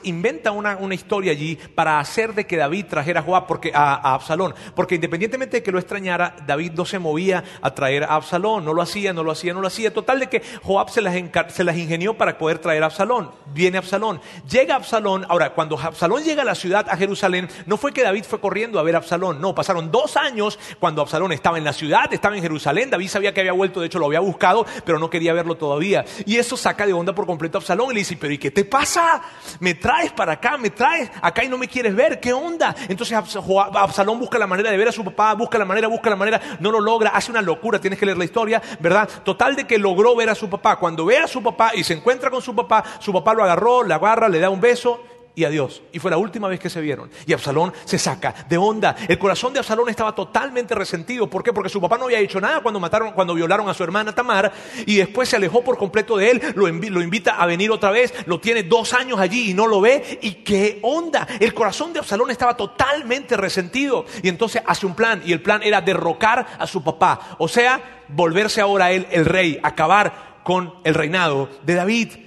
inventa 0.04 0.52
una, 0.52 0.76
historia 0.94 1.32
allí 1.32 1.56
para 1.74 1.98
hacer 1.98 2.34
de 2.34 2.46
que 2.46 2.56
David 2.56 2.86
trajera 2.86 3.20
a 3.20 3.22
Joab, 3.22 3.46
porque, 3.46 3.72
a, 3.74 4.14
Absalón. 4.14 4.54
Porque 4.74 4.94
independientemente 4.94 5.58
de 5.58 5.62
que 5.62 5.72
lo 5.72 5.78
extrañara, 5.78 6.36
David 6.46 6.72
no 6.72 6.84
se 6.84 6.98
movía 6.98 7.44
a 7.60 7.74
traer 7.74 8.04
a 8.04 8.14
Absalón. 8.14 8.64
No 8.64 8.72
lo 8.72 8.82
hacía, 8.82 9.12
no 9.12 9.22
lo 9.22 9.32
hacía, 9.32 9.52
no 9.52 9.60
lo 9.60 9.66
hacía. 9.66 9.92
Total 9.92 10.20
de 10.20 10.28
que 10.28 10.42
Joab 10.62 10.90
se 10.90 11.02
las, 11.02 11.14
se 11.48 11.64
las 11.64 11.76
ingenió 11.76 12.14
para 12.14 12.38
poder 12.38 12.58
traer 12.58 12.82
a 12.82 12.86
Absalón. 12.86 13.30
Viene 13.46 13.78
Absalón. 13.78 14.20
Llega 14.48 14.76
Absalón. 14.76 15.26
Ahora, 15.28 15.50
cuando 15.54 15.78
Absalón 15.78 16.22
llega 16.22 16.42
a 16.42 16.44
la 16.44 16.54
ciudad, 16.54 16.86
a 16.88 16.96
Jerusalén, 16.96 17.48
no 17.66 17.76
fue 17.76 17.92
que 17.92 18.02
David 18.02 18.24
fue 18.24 18.40
corriendo 18.40 18.78
a 18.78 18.82
ver 18.82 18.94
a 18.94 18.98
Absalón. 18.98 19.40
No, 19.40 19.54
pasaron 19.54 19.90
dos 19.90 20.16
años 20.16 20.58
cuando 20.78 21.02
Absalón 21.02 21.32
estaba 21.32 21.58
en 21.58 21.64
la 21.64 21.72
ciudad, 21.72 22.12
estaba 22.12 22.36
en 22.36 22.42
Jerusalén. 22.42 22.90
David 22.90 23.08
sabía 23.08 23.34
que 23.34 23.40
había 23.40 23.52
vuelto, 23.56 23.80
de 23.80 23.86
hecho 23.86 23.98
lo 23.98 24.06
había 24.06 24.20
buscado, 24.20 24.64
pero 24.84 24.98
no 24.98 25.10
quería 25.10 25.32
verlo 25.32 25.56
todavía. 25.56 26.04
Y 26.24 26.36
eso 26.36 26.56
saca 26.56 26.86
de 26.86 26.92
onda 26.92 27.14
por 27.14 27.26
completo 27.26 27.58
a 27.58 27.60
Absalón 27.60 27.90
y 27.90 27.94
le 27.94 28.00
dice, 28.00 28.16
pero 28.20 28.32
¿y 28.32 28.38
qué 28.38 28.50
te 28.50 28.64
pasa? 28.64 29.22
Me 29.60 29.74
traes 29.74 30.12
para 30.12 30.34
acá, 30.34 30.56
me 30.56 30.70
traes 30.70 31.10
acá 31.20 31.42
y 31.44 31.48
no 31.48 31.58
me 31.58 31.68
quieres 31.68 31.94
ver, 31.94 32.20
¿qué 32.20 32.32
onda? 32.32 32.74
Entonces 32.88 33.16
Absalón 33.16 34.20
busca 34.20 34.38
la 34.38 34.46
manera 34.46 34.70
de 34.70 34.76
ver 34.76 34.88
a 34.88 34.92
su 34.92 35.04
papá, 35.04 35.34
busca 35.34 35.58
la 35.58 35.64
manera, 35.64 35.88
busca 35.88 36.10
la 36.10 36.16
manera, 36.16 36.40
no 36.60 36.70
lo 36.70 36.80
logra, 36.80 37.10
hace 37.10 37.30
una 37.30 37.42
locura, 37.42 37.80
tienes 37.80 37.98
que 37.98 38.06
leer 38.06 38.18
la 38.18 38.24
historia, 38.24 38.62
¿verdad? 38.80 39.08
Total 39.24 39.56
de 39.56 39.66
que 39.66 39.78
logró 39.78 40.14
ver 40.14 40.30
a 40.30 40.34
su 40.34 40.48
papá. 40.48 40.76
Cuando 40.76 41.04
ve 41.04 41.18
a 41.18 41.26
su 41.26 41.42
papá 41.42 41.72
y 41.74 41.82
se 41.82 41.94
encuentra 41.94 42.30
con 42.30 42.42
su 42.42 42.54
papá, 42.54 42.84
su 42.98 43.12
papá 43.12 43.34
lo 43.34 43.42
agarró, 43.42 43.82
le 43.82 43.94
agarra, 43.94 44.28
le 44.28 44.38
da 44.38 44.50
un 44.50 44.60
beso 44.60 45.00
y 45.36 45.44
adiós. 45.44 45.82
Y 45.92 45.98
fue 45.98 46.10
la 46.10 46.16
última 46.16 46.48
vez 46.48 46.58
que 46.58 46.70
se 46.70 46.80
vieron. 46.80 47.10
Y 47.26 47.34
Absalón 47.34 47.70
se 47.84 47.98
saca 47.98 48.34
de 48.48 48.56
onda. 48.56 48.96
El 49.06 49.18
corazón 49.18 49.52
de 49.52 49.58
Absalón 49.58 49.90
estaba 49.90 50.14
totalmente 50.14 50.74
resentido. 50.74 51.28
¿Por 51.28 51.42
qué? 51.42 51.52
Porque 51.52 51.68
su 51.68 51.78
papá 51.78 51.98
no 51.98 52.06
había 52.06 52.18
hecho 52.20 52.40
nada 52.40 52.62
cuando 52.62 52.80
mataron, 52.80 53.12
cuando 53.12 53.34
violaron 53.34 53.68
a 53.68 53.74
su 53.74 53.84
hermana 53.84 54.14
Tamar. 54.14 54.50
Y 54.86 54.96
después 54.96 55.28
se 55.28 55.36
alejó 55.36 55.62
por 55.62 55.76
completo 55.76 56.16
de 56.16 56.30
él. 56.30 56.42
Lo, 56.54 56.66
lo 56.66 57.02
invita 57.02 57.32
a 57.32 57.44
venir 57.44 57.70
otra 57.70 57.90
vez. 57.90 58.14
Lo 58.24 58.40
tiene 58.40 58.62
dos 58.62 58.94
años 58.94 59.20
allí 59.20 59.50
y 59.50 59.54
no 59.54 59.66
lo 59.66 59.82
ve. 59.82 60.18
¿Y 60.22 60.36
qué 60.36 60.78
onda? 60.80 61.28
El 61.38 61.52
corazón 61.52 61.92
de 61.92 61.98
Absalón 61.98 62.30
estaba 62.30 62.56
totalmente 62.56 63.36
resentido. 63.36 64.06
Y 64.22 64.30
entonces 64.30 64.62
hace 64.66 64.86
un 64.86 64.94
plan. 64.94 65.22
Y 65.26 65.34
el 65.34 65.42
plan 65.42 65.62
era 65.62 65.82
derrocar 65.82 66.46
a 66.58 66.66
su 66.66 66.82
papá. 66.82 67.36
O 67.38 67.46
sea, 67.46 68.04
volverse 68.08 68.62
ahora 68.62 68.90
él 68.90 69.06
el 69.10 69.26
rey. 69.26 69.60
Acabar 69.62 70.40
con 70.42 70.76
el 70.82 70.94
reinado 70.94 71.50
de 71.62 71.74
David. 71.74 72.25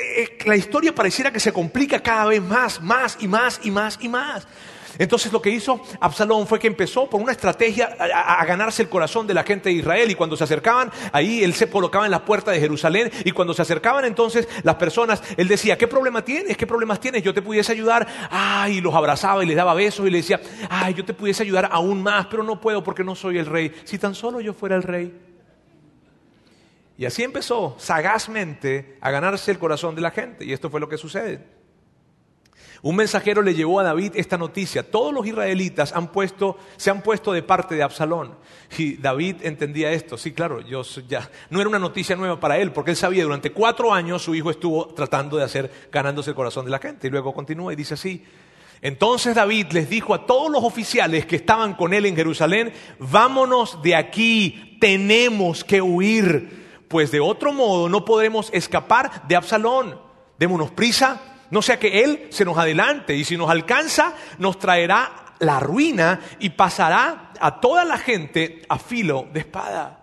Eh, 0.00 0.38
la 0.44 0.56
historia 0.56 0.94
pareciera 0.94 1.32
que 1.32 1.40
se 1.40 1.52
complica 1.52 2.00
cada 2.00 2.26
vez 2.26 2.42
más, 2.42 2.80
más 2.80 3.16
y 3.20 3.28
más 3.28 3.60
y 3.62 3.70
más 3.70 3.98
y 4.00 4.08
más. 4.08 4.46
Entonces 4.98 5.32
lo 5.32 5.40
que 5.40 5.50
hizo 5.50 5.80
Absalón 6.00 6.46
fue 6.46 6.58
que 6.58 6.66
empezó 6.66 7.08
por 7.08 7.20
una 7.20 7.32
estrategia 7.32 7.96
a, 8.00 8.44
ganarse 8.44 8.82
el 8.82 8.88
corazón 8.88 9.26
de 9.26 9.34
la 9.34 9.44
gente 9.44 9.68
de 9.68 9.76
Israel 9.76 10.10
y 10.10 10.16
cuando 10.16 10.36
se 10.36 10.44
acercaban, 10.44 10.90
ahí 11.12 11.44
él 11.44 11.54
se 11.54 11.70
colocaba 11.70 12.04
en 12.04 12.10
la 12.10 12.24
puerta 12.24 12.50
de 12.50 12.58
Jerusalén 12.58 13.10
y 13.24 13.30
cuando 13.30 13.54
se 13.54 13.62
acercaban 13.62 14.04
entonces 14.04 14.48
las 14.64 14.74
personas, 14.74 15.22
él 15.36 15.46
decía, 15.46 15.78
¿qué 15.78 15.86
problema 15.86 16.24
tienes? 16.24 16.56
¿Qué 16.56 16.66
problemas 16.66 16.98
tienes? 16.98 17.22
Yo 17.22 17.32
te 17.32 17.42
pudiese 17.42 17.70
ayudar. 17.72 18.06
Ay, 18.30 18.80
los 18.80 18.94
abrazaba 18.94 19.44
y 19.44 19.46
les 19.46 19.56
daba 19.56 19.74
besos 19.74 20.06
y 20.06 20.10
le 20.10 20.18
decía, 20.18 20.40
ay, 20.68 20.94
yo 20.94 21.04
te 21.04 21.14
pudiese 21.14 21.44
ayudar 21.44 21.68
aún 21.70 22.02
más, 22.02 22.26
pero 22.26 22.42
no 22.42 22.60
puedo 22.60 22.82
porque 22.82 23.04
no 23.04 23.14
soy 23.14 23.38
el 23.38 23.46
rey. 23.46 23.72
Si 23.84 23.98
tan 23.98 24.14
solo 24.14 24.40
yo 24.40 24.52
fuera 24.52 24.74
el 24.74 24.82
rey. 24.82 25.27
Y 26.98 27.06
así 27.06 27.22
empezó 27.22 27.76
sagazmente 27.78 28.98
a 29.00 29.10
ganarse 29.12 29.52
el 29.52 29.58
corazón 29.58 29.94
de 29.94 30.00
la 30.00 30.10
gente 30.10 30.44
y 30.44 30.52
esto 30.52 30.68
fue 30.68 30.80
lo 30.80 30.88
que 30.88 30.98
sucede. 30.98 31.56
Un 32.82 32.96
mensajero 32.96 33.40
le 33.40 33.54
llevó 33.54 33.80
a 33.80 33.84
David 33.84 34.12
esta 34.14 34.36
noticia. 34.36 34.88
Todos 34.88 35.12
los 35.12 35.26
israelitas 35.26 35.90
se 36.76 36.90
han 36.90 37.02
puesto 37.02 37.32
de 37.32 37.42
parte 37.42 37.76
de 37.76 37.82
Absalón. 37.82 38.36
Y 38.76 38.96
David 38.96 39.36
entendía 39.42 39.92
esto. 39.92 40.16
Sí, 40.16 40.32
claro, 40.32 40.60
yo 40.60 40.82
ya 41.08 41.28
no 41.50 41.60
era 41.60 41.68
una 41.68 41.78
noticia 41.78 42.14
nueva 42.14 42.38
para 42.38 42.58
él, 42.58 42.72
porque 42.72 42.92
él 42.92 42.96
sabía 42.96 43.24
durante 43.24 43.50
cuatro 43.50 43.92
años 43.92 44.22
su 44.22 44.34
hijo 44.34 44.50
estuvo 44.50 44.88
tratando 44.88 45.36
de 45.36 45.44
hacer, 45.44 45.70
ganándose 45.90 46.30
el 46.30 46.36
corazón 46.36 46.64
de 46.64 46.70
la 46.72 46.78
gente. 46.78 47.08
Y 47.08 47.10
luego 47.10 47.32
continúa 47.32 47.72
y 47.72 47.76
dice 47.76 47.94
así. 47.94 48.24
Entonces 48.80 49.34
David 49.34 49.66
les 49.70 49.90
dijo 49.90 50.14
a 50.14 50.26
todos 50.26 50.50
los 50.50 50.62
oficiales 50.62 51.26
que 51.26 51.36
estaban 51.36 51.74
con 51.74 51.94
él 51.94 52.06
en 52.06 52.14
Jerusalén, 52.14 52.72
vámonos 52.98 53.82
de 53.82 53.96
aquí, 53.96 54.78
tenemos 54.80 55.64
que 55.64 55.82
huir, 55.82 56.67
pues 56.88 57.10
de 57.10 57.20
otro 57.20 57.52
modo 57.52 57.88
no 57.88 58.04
podremos 58.04 58.50
escapar 58.52 59.26
de 59.28 59.36
Absalón. 59.36 60.00
Démonos 60.38 60.70
prisa, 60.70 61.20
no 61.50 61.62
sea 61.62 61.78
que 61.78 62.02
Él 62.02 62.28
se 62.30 62.44
nos 62.44 62.58
adelante 62.58 63.14
y 63.14 63.24
si 63.24 63.36
nos 63.36 63.50
alcanza 63.50 64.14
nos 64.38 64.58
traerá 64.58 65.34
la 65.40 65.60
ruina 65.60 66.20
y 66.40 66.50
pasará 66.50 67.32
a 67.40 67.60
toda 67.60 67.84
la 67.84 67.98
gente 67.98 68.62
a 68.68 68.78
filo 68.78 69.26
de 69.32 69.40
espada. 69.40 69.98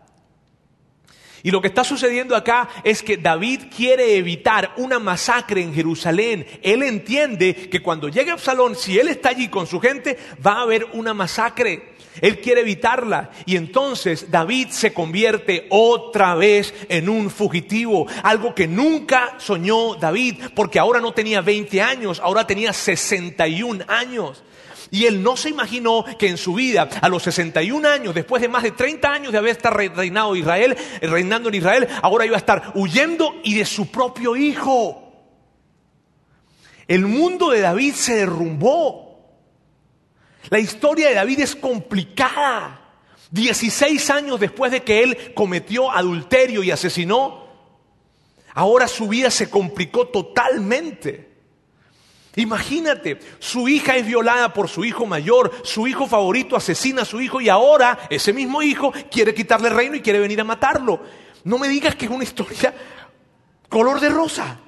Y 1.46 1.52
lo 1.52 1.62
que 1.62 1.68
está 1.68 1.84
sucediendo 1.84 2.36
acá 2.36 2.68
es 2.84 3.04
que 3.04 3.18
David 3.18 3.66
quiere 3.76 4.16
evitar 4.16 4.74
una 4.78 4.98
masacre 4.98 5.62
en 5.62 5.76
Jerusalén. 5.76 6.44
Él 6.64 6.82
entiende 6.82 7.54
que 7.70 7.84
cuando 7.84 8.10
llegue 8.10 8.32
Absalón, 8.32 8.76
si 8.76 8.98
él 8.98 9.10
está 9.10 9.30
allí 9.30 9.48
con 9.50 9.68
su 9.68 9.80
gente, 9.80 10.18
va 10.44 10.54
a 10.54 10.62
haber 10.64 10.86
una 10.94 11.14
masacre. 11.14 11.95
Él 12.22 12.40
quiere 12.40 12.62
evitarla 12.62 13.32
y 13.46 13.56
entonces 13.56 14.32
David 14.32 14.70
se 14.70 14.94
convierte 14.94 15.68
otra 15.70 16.36
vez 16.36 16.74
en 16.90 17.10
un 17.10 17.30
fugitivo, 17.30 18.08
algo 18.24 18.56
que 18.56 18.68
nunca 18.68 19.36
soñó 19.38 19.96
David, 19.96 20.36
porque 20.56 20.80
ahora 20.80 21.02
no 21.02 21.14
tenía 21.14 21.42
20 21.42 21.82
años, 21.82 22.20
ahora 22.20 22.48
tenía 22.48 22.74
61 22.74 23.86
años. 23.88 24.44
Y 24.92 25.06
él 25.06 25.22
no 25.22 25.36
se 25.36 25.50
imaginó 25.50 26.06
que 26.18 26.30
en 26.30 26.38
su 26.38 26.54
vida, 26.54 26.88
a 27.02 27.10
los 27.10 27.24
61 27.24 27.88
años, 27.88 28.16
después 28.16 28.42
de 28.42 28.48
más 28.48 28.64
de 28.64 28.72
30 28.72 29.12
años 29.12 29.32
de 29.32 29.38
haber 29.38 29.52
estado 29.52 29.76
reinado 29.76 30.36
Israel, 30.36 30.78
eh, 31.02 31.08
reinando 31.08 31.50
en 31.50 31.56
Israel, 31.56 31.88
ahora 32.02 32.26
iba 32.26 32.36
a 32.36 32.40
estar 32.40 32.72
huyendo 32.76 33.36
y 33.44 33.56
de 33.56 33.66
su 33.66 33.88
propio 33.88 34.36
hijo. 34.36 35.02
El 36.88 37.08
mundo 37.08 37.50
de 37.50 37.62
David 37.62 37.94
se 37.94 38.16
derrumbó. 38.16 39.05
La 40.50 40.60
historia 40.60 41.10
de 41.10 41.16
David 41.16 41.40
es 41.40 41.56
complicada. 41.56 42.82
16 43.32 44.10
años 44.12 44.40
después 44.40 44.72
de 44.72 44.84
que 44.84 45.04
él 45.04 45.34
cometió 45.34 45.92
adulterio 45.92 46.64
y 46.64 46.72
asesinó, 46.72 47.48
ahora 48.54 48.88
su 48.88 49.08
vida 49.08 49.30
se 49.30 49.50
complicó 49.50 50.08
totalmente. 50.08 51.36
Imagínate, 52.38 53.20
su 53.40 53.68
hija 53.68 53.96
es 53.96 54.06
violada 54.06 54.54
por 54.54 54.68
su 54.68 54.84
hijo 54.84 55.06
mayor, 55.06 55.52
su 55.64 55.88
hijo 55.88 56.06
favorito 56.06 56.56
asesina 56.56 57.04
a 57.04 57.06
su 57.06 57.22
hijo 57.22 57.40
y 57.40 57.50
ahora 57.50 58.08
ese 58.10 58.34
mismo 58.34 58.62
hijo 58.62 58.94
quiere 59.10 59.34
quitarle 59.34 59.70
el 59.70 59.76
reino 59.76 59.96
y 59.96 60.02
quiere 60.02 60.20
venir 60.20 60.42
a 60.42 60.44
matarlo. 60.44 61.02
No 61.46 61.58
me 61.58 61.70
digas 61.70 61.96
que 61.96 62.06
es 62.06 62.12
una 62.12 62.24
historia 62.24 62.74
color 63.70 64.00
de 64.00 64.10
rosa. 64.10 64.60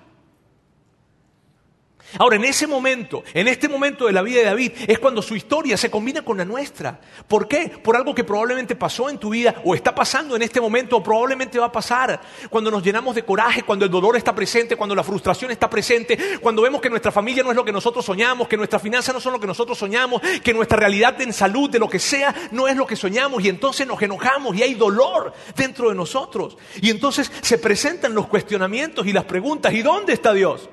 Ahora, 2.18 2.38
en 2.38 2.46
ese 2.46 2.68
momento, 2.68 3.24
en 3.34 3.48
este 3.48 3.68
momento 3.68 4.06
de 4.06 4.14
la 4.14 4.22
vida 4.22 4.40
de 4.40 4.46
David, 4.46 4.72
es 4.88 4.98
cuando 5.00 5.22
su 5.22 5.36
historia 5.36 5.76
se 5.76 5.92
combina 5.92 6.22
con 6.22 6.38
la 6.38 6.46
nuestra. 6.46 7.00
¿Por 7.28 7.48
qué? 7.48 7.70
Por 7.84 7.96
algo 7.98 8.16
que 8.16 8.24
probablemente 8.24 8.76
pasó 8.76 9.10
en 9.10 9.18
tu 9.18 9.30
vida 9.30 9.56
o 9.66 9.76
está 9.76 9.94
pasando 9.94 10.36
en 10.36 10.42
este 10.42 10.62
momento 10.62 10.98
o 10.98 11.04
probablemente 11.04 11.60
va 11.60 11.66
a 11.66 11.72
pasar. 11.72 12.20
Cuando 12.50 12.72
nos 12.72 12.82
llenamos 12.82 13.14
de 13.14 13.24
coraje, 13.24 13.64
cuando 13.64 13.84
el 13.84 13.92
dolor 13.92 14.16
está 14.16 14.34
presente, 14.34 14.78
cuando 14.78 14.96
la 14.96 15.04
frustración 15.04 15.52
está 15.52 15.70
presente, 15.70 16.18
cuando 16.42 16.62
vemos 16.62 16.80
que 16.80 16.90
nuestra 16.90 17.12
familia 17.12 17.44
no 17.44 17.52
es 17.52 17.58
lo 17.58 17.66
que 17.66 17.74
nosotros 17.74 18.06
soñamos, 18.06 18.48
que 18.48 18.58
nuestras 18.58 18.82
finanzas 18.82 19.14
no 19.14 19.20
son 19.20 19.34
lo 19.34 19.40
que 19.40 19.48
nosotros 19.48 19.78
soñamos, 19.78 20.22
que 20.44 20.54
nuestra 20.54 20.78
realidad 20.78 21.20
en 21.22 21.34
salud, 21.34 21.70
de 21.70 21.80
lo 21.80 21.90
que 21.90 22.00
sea, 22.00 22.34
no 22.52 22.68
es 22.68 22.78
lo 22.78 22.88
que 22.88 22.96
soñamos 22.96 23.44
y 23.44 23.50
entonces 23.50 23.86
nos 23.86 24.02
enojamos 24.02 24.56
y 24.56 24.64
hay 24.64 24.76
dolor 24.76 25.34
dentro 25.56 25.90
de 25.90 25.96
nosotros. 25.96 26.58
Y 26.82 26.90
entonces 26.90 27.32
se 27.42 27.58
presentan 27.58 28.14
los 28.14 28.28
cuestionamientos 28.28 29.06
y 29.06 29.14
las 29.14 29.26
preguntas, 29.26 29.74
¿y 29.74 29.82
dónde 29.82 30.14
está 30.14 30.34
Dios? 30.34 30.70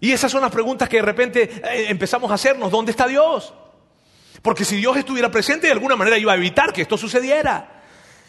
Y 0.00 0.12
esas 0.12 0.30
son 0.30 0.42
las 0.42 0.50
preguntas 0.50 0.88
que 0.88 0.96
de 0.96 1.02
repente 1.02 1.42
eh, 1.42 1.86
empezamos 1.88 2.30
a 2.30 2.34
hacernos. 2.34 2.70
¿Dónde 2.70 2.92
está 2.92 3.06
Dios? 3.06 3.52
Porque 4.42 4.64
si 4.64 4.76
Dios 4.76 4.96
estuviera 4.96 5.30
presente, 5.30 5.66
de 5.66 5.72
alguna 5.72 5.96
manera 5.96 6.18
iba 6.18 6.32
a 6.32 6.36
evitar 6.36 6.72
que 6.72 6.82
esto 6.82 6.96
sucediera. 6.96 7.82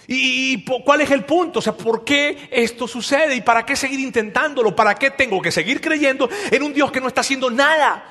¿Y 0.07 0.63
cuál 0.63 1.01
es 1.01 1.11
el 1.11 1.23
punto? 1.23 1.59
O 1.59 1.61
sea, 1.61 1.73
¿por 1.73 2.03
qué 2.03 2.49
esto 2.49 2.87
sucede? 2.87 3.35
¿Y 3.35 3.41
para 3.41 3.63
qué 3.63 3.75
seguir 3.75 3.99
intentándolo? 3.99 4.75
¿Para 4.75 4.95
qué 4.95 5.11
tengo 5.11 5.39
que 5.39 5.51
seguir 5.51 5.79
creyendo 5.79 6.27
en 6.49 6.63
un 6.63 6.73
Dios 6.73 6.91
que 6.91 6.99
no 6.99 7.07
está 7.07 7.21
haciendo 7.21 7.51
nada 7.51 8.03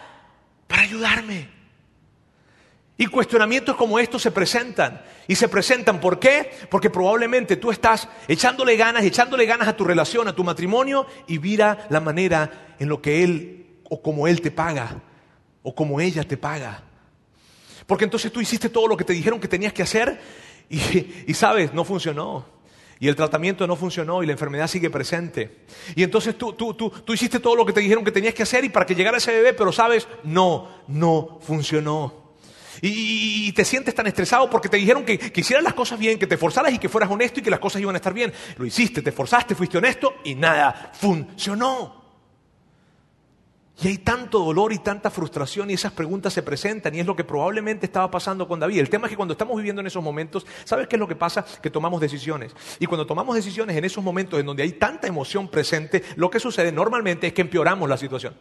para 0.68 0.82
ayudarme? 0.82 1.57
Y 3.00 3.06
cuestionamientos 3.06 3.76
como 3.76 4.00
estos 4.00 4.20
se 4.20 4.32
presentan. 4.32 5.00
Y 5.28 5.36
se 5.36 5.48
presentan, 5.48 6.00
¿por 6.00 6.18
qué? 6.18 6.50
Porque 6.68 6.90
probablemente 6.90 7.56
tú 7.56 7.70
estás 7.70 8.08
echándole 8.26 8.76
ganas, 8.76 9.04
echándole 9.04 9.46
ganas 9.46 9.68
a 9.68 9.76
tu 9.76 9.84
relación, 9.84 10.26
a 10.26 10.34
tu 10.34 10.42
matrimonio, 10.42 11.06
y 11.28 11.38
mira 11.38 11.86
la 11.90 12.00
manera 12.00 12.74
en 12.78 12.88
lo 12.88 13.00
que 13.00 13.22
Él 13.22 13.66
o 13.88 14.02
como 14.02 14.26
Él 14.26 14.40
te 14.40 14.50
paga, 14.50 15.00
o 15.62 15.74
como 15.74 16.00
ella 16.00 16.24
te 16.24 16.36
paga. 16.36 16.82
Porque 17.86 18.04
entonces 18.04 18.32
tú 18.32 18.40
hiciste 18.40 18.68
todo 18.68 18.88
lo 18.88 18.96
que 18.96 19.04
te 19.04 19.12
dijeron 19.12 19.40
que 19.40 19.48
tenías 19.48 19.72
que 19.72 19.82
hacer, 19.82 20.20
y, 20.68 21.34
sabes, 21.34 21.72
no 21.72 21.84
funcionó. 21.84 22.44
Y 23.00 23.06
el 23.06 23.14
tratamiento 23.14 23.66
no 23.66 23.76
funcionó 23.76 24.24
y 24.24 24.26
la 24.26 24.32
enfermedad 24.32 24.66
sigue 24.66 24.90
presente. 24.90 25.64
Y 25.94 26.02
entonces 26.02 26.36
tú, 26.36 26.52
tú, 26.54 26.74
tú, 26.74 26.90
tú 26.90 27.14
hiciste 27.14 27.38
todo 27.38 27.54
lo 27.54 27.64
que 27.64 27.72
te 27.72 27.80
dijeron 27.80 28.04
que 28.04 28.10
tenías 28.10 28.34
que 28.34 28.42
hacer 28.42 28.64
y 28.64 28.70
para 28.70 28.84
que 28.84 28.96
llegara 28.96 29.18
ese 29.18 29.30
bebé, 29.30 29.54
pero 29.54 29.70
sabes, 29.70 30.08
no, 30.24 30.68
no 30.88 31.38
funcionó. 31.40 32.27
Y, 32.80 33.52
te 33.52 33.64
sientes 33.64 33.94
tan 33.94 34.06
estresado 34.06 34.48
porque 34.48 34.68
te 34.68 34.76
dijeron 34.76 35.04
que, 35.04 35.18
que, 35.18 35.40
hicieras 35.40 35.64
las 35.64 35.74
cosas 35.74 35.98
bien, 35.98 36.18
que 36.18 36.26
te 36.26 36.36
forzaras 36.36 36.72
y 36.72 36.78
que 36.78 36.88
fueras 36.88 37.10
honesto 37.10 37.40
y 37.40 37.42
que 37.42 37.50
las 37.50 37.60
cosas 37.60 37.82
iban 37.82 37.94
a 37.94 37.98
estar 37.98 38.12
bien. 38.12 38.32
Lo 38.56 38.64
hiciste, 38.64 39.02
te 39.02 39.12
forzaste, 39.12 39.54
fuiste 39.54 39.78
honesto 39.78 40.14
y 40.24 40.34
nada 40.34 40.92
funcionó. 40.94 41.98
Y 43.80 43.86
hay 43.86 43.98
tanto 43.98 44.40
dolor 44.40 44.72
y 44.72 44.78
tanta 44.78 45.08
frustración 45.08 45.70
y 45.70 45.74
esas 45.74 45.92
preguntas 45.92 46.32
se 46.32 46.42
presentan 46.42 46.94
y 46.96 47.00
es 47.00 47.06
lo 47.06 47.14
que 47.14 47.22
probablemente 47.22 47.86
estaba 47.86 48.10
pasando 48.10 48.48
con 48.48 48.58
David. 48.58 48.80
El 48.80 48.90
tema 48.90 49.06
es 49.06 49.10
que 49.10 49.16
cuando 49.16 49.32
estamos 49.32 49.56
viviendo 49.56 49.80
en 49.80 49.86
esos 49.86 50.02
momentos, 50.02 50.44
¿sabes 50.64 50.88
qué 50.88 50.96
es 50.96 51.00
lo 51.00 51.06
que 51.06 51.14
pasa? 51.14 51.44
Que 51.62 51.70
tomamos 51.70 52.00
decisiones. 52.00 52.52
Y 52.80 52.86
cuando 52.86 53.06
tomamos 53.06 53.36
decisiones 53.36 53.76
en 53.76 53.84
esos 53.84 54.02
momentos 54.02 54.40
en 54.40 54.46
donde 54.46 54.64
hay 54.64 54.72
tanta 54.72 55.06
emoción 55.06 55.46
presente, 55.46 56.02
lo 56.16 56.28
que 56.28 56.40
sucede 56.40 56.72
normalmente 56.72 57.28
es 57.28 57.32
que 57.32 57.42
empeoramos 57.42 57.88
la 57.88 57.96
situación. 57.96 58.34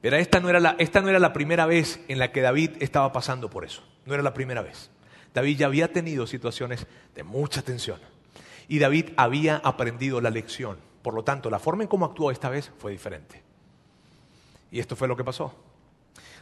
Pero 0.00 0.16
esta 0.16 0.40
no, 0.40 0.48
era 0.48 0.60
la, 0.60 0.76
esta 0.78 1.00
no 1.00 1.08
era 1.08 1.18
la 1.18 1.32
primera 1.32 1.66
vez 1.66 2.00
en 2.08 2.18
la 2.18 2.30
que 2.30 2.40
David 2.40 2.70
estaba 2.80 3.12
pasando 3.12 3.50
por 3.50 3.64
eso. 3.64 3.82
No 4.06 4.14
era 4.14 4.22
la 4.22 4.34
primera 4.34 4.62
vez. 4.62 4.90
David 5.34 5.58
ya 5.58 5.66
había 5.66 5.92
tenido 5.92 6.26
situaciones 6.26 6.86
de 7.14 7.24
mucha 7.24 7.62
tensión. 7.62 8.00
Y 8.68 8.78
David 8.78 9.10
había 9.16 9.56
aprendido 9.56 10.20
la 10.20 10.30
lección. 10.30 10.78
Por 11.02 11.14
lo 11.14 11.24
tanto, 11.24 11.50
la 11.50 11.58
forma 11.58 11.82
en 11.82 11.88
cómo 11.88 12.06
actuó 12.06 12.30
esta 12.30 12.48
vez 12.48 12.70
fue 12.78 12.92
diferente. 12.92 13.42
Y 14.70 14.78
esto 14.78 14.94
fue 14.94 15.08
lo 15.08 15.16
que 15.16 15.24
pasó. 15.24 15.54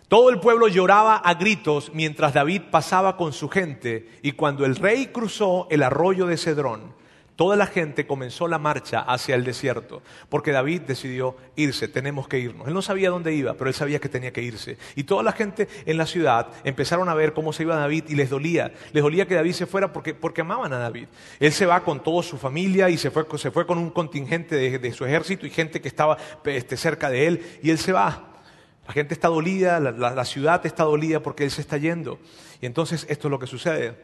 Todo 0.09 0.31
el 0.31 0.39
pueblo 0.39 0.69
lloraba 0.69 1.17
a 1.17 1.35
gritos 1.35 1.91
mientras 1.93 2.33
David 2.35 2.63
pasaba 2.71 3.17
con 3.17 3.33
su 3.33 3.49
gente 3.49 4.09
y 4.23 4.33
cuando 4.33 4.65
el 4.65 4.77
rey 4.77 5.09
cruzó 5.09 5.67
el 5.69 5.83
arroyo 5.83 6.27
de 6.27 6.37
Cedrón, 6.37 6.95
Toda 7.37 7.55
la 7.55 7.67
gente 7.67 8.07
comenzó 8.07 8.49
la 8.49 8.59
marcha 8.59 9.01
hacia 9.01 9.35
el 9.35 9.45
desierto, 9.45 10.03
porque 10.31 10.53
David 10.53 10.83
decidió 10.83 11.37
irse, 11.55 11.87
tenemos 11.87 12.29
que 12.29 12.39
irnos. 12.39 12.67
Él 12.67 12.73
no 12.73 12.81
sabía 12.81 13.11
dónde 13.11 13.35
iba, 13.35 13.53
pero 13.55 13.69
él 13.69 13.75
sabía 13.75 13.99
que 13.99 14.09
tenía 14.09 14.33
que 14.33 14.41
irse. 14.41 14.79
Y 14.95 15.05
toda 15.05 15.23
la 15.23 15.33
gente 15.33 15.69
en 15.85 15.99
la 15.99 16.07
ciudad 16.07 16.49
empezaron 16.65 17.11
a 17.11 17.15
ver 17.15 17.35
cómo 17.35 17.53
se 17.53 17.65
iba 17.65 17.77
David 17.77 18.05
y 18.09 18.15
les 18.15 18.31
dolía. 18.31 18.73
Les 18.93 19.03
dolía 19.03 19.27
que 19.27 19.35
David 19.35 19.53
se 19.53 19.67
fuera 19.67 19.93
porque, 19.93 20.15
porque 20.15 20.41
amaban 20.41 20.73
a 20.73 20.79
David. 20.79 21.09
Él 21.39 21.53
se 21.53 21.67
va 21.67 21.85
con 21.85 22.03
toda 22.03 22.23
su 22.23 22.39
familia 22.39 22.89
y 22.89 22.97
se 22.97 23.11
fue, 23.11 23.27
con 23.27 23.77
un 23.77 23.91
contingente 23.91 24.57
de, 24.79 24.93
su 24.93 25.05
ejército 25.05 25.47
y 25.47 25.51
gente 25.51 25.83
que 25.83 25.89
estaba 25.89 26.17
este, 26.47 26.79
cerca 26.79 27.11
de 27.11 27.27
él, 27.27 27.59
y 27.63 27.69
él 27.69 27.77
se 27.77 27.93
va. 27.93 28.33
La 28.87 28.95
gente 28.95 29.13
está 29.13 29.29
dolida, 29.29 29.79
la 29.79 30.25
ciudad 30.25 30.65
está 30.65 30.85
dolida 30.85 31.21
porque 31.21 31.45
él 31.45 31.51
se 31.51 31.61
está 31.61 31.77
yendo. 31.77 32.19
Y 32.63 32.67
entonces 32.67 33.05
esto 33.11 33.29
es 33.29 33.31
lo 33.31 33.39
que 33.39 33.47
sucede. 33.47 33.95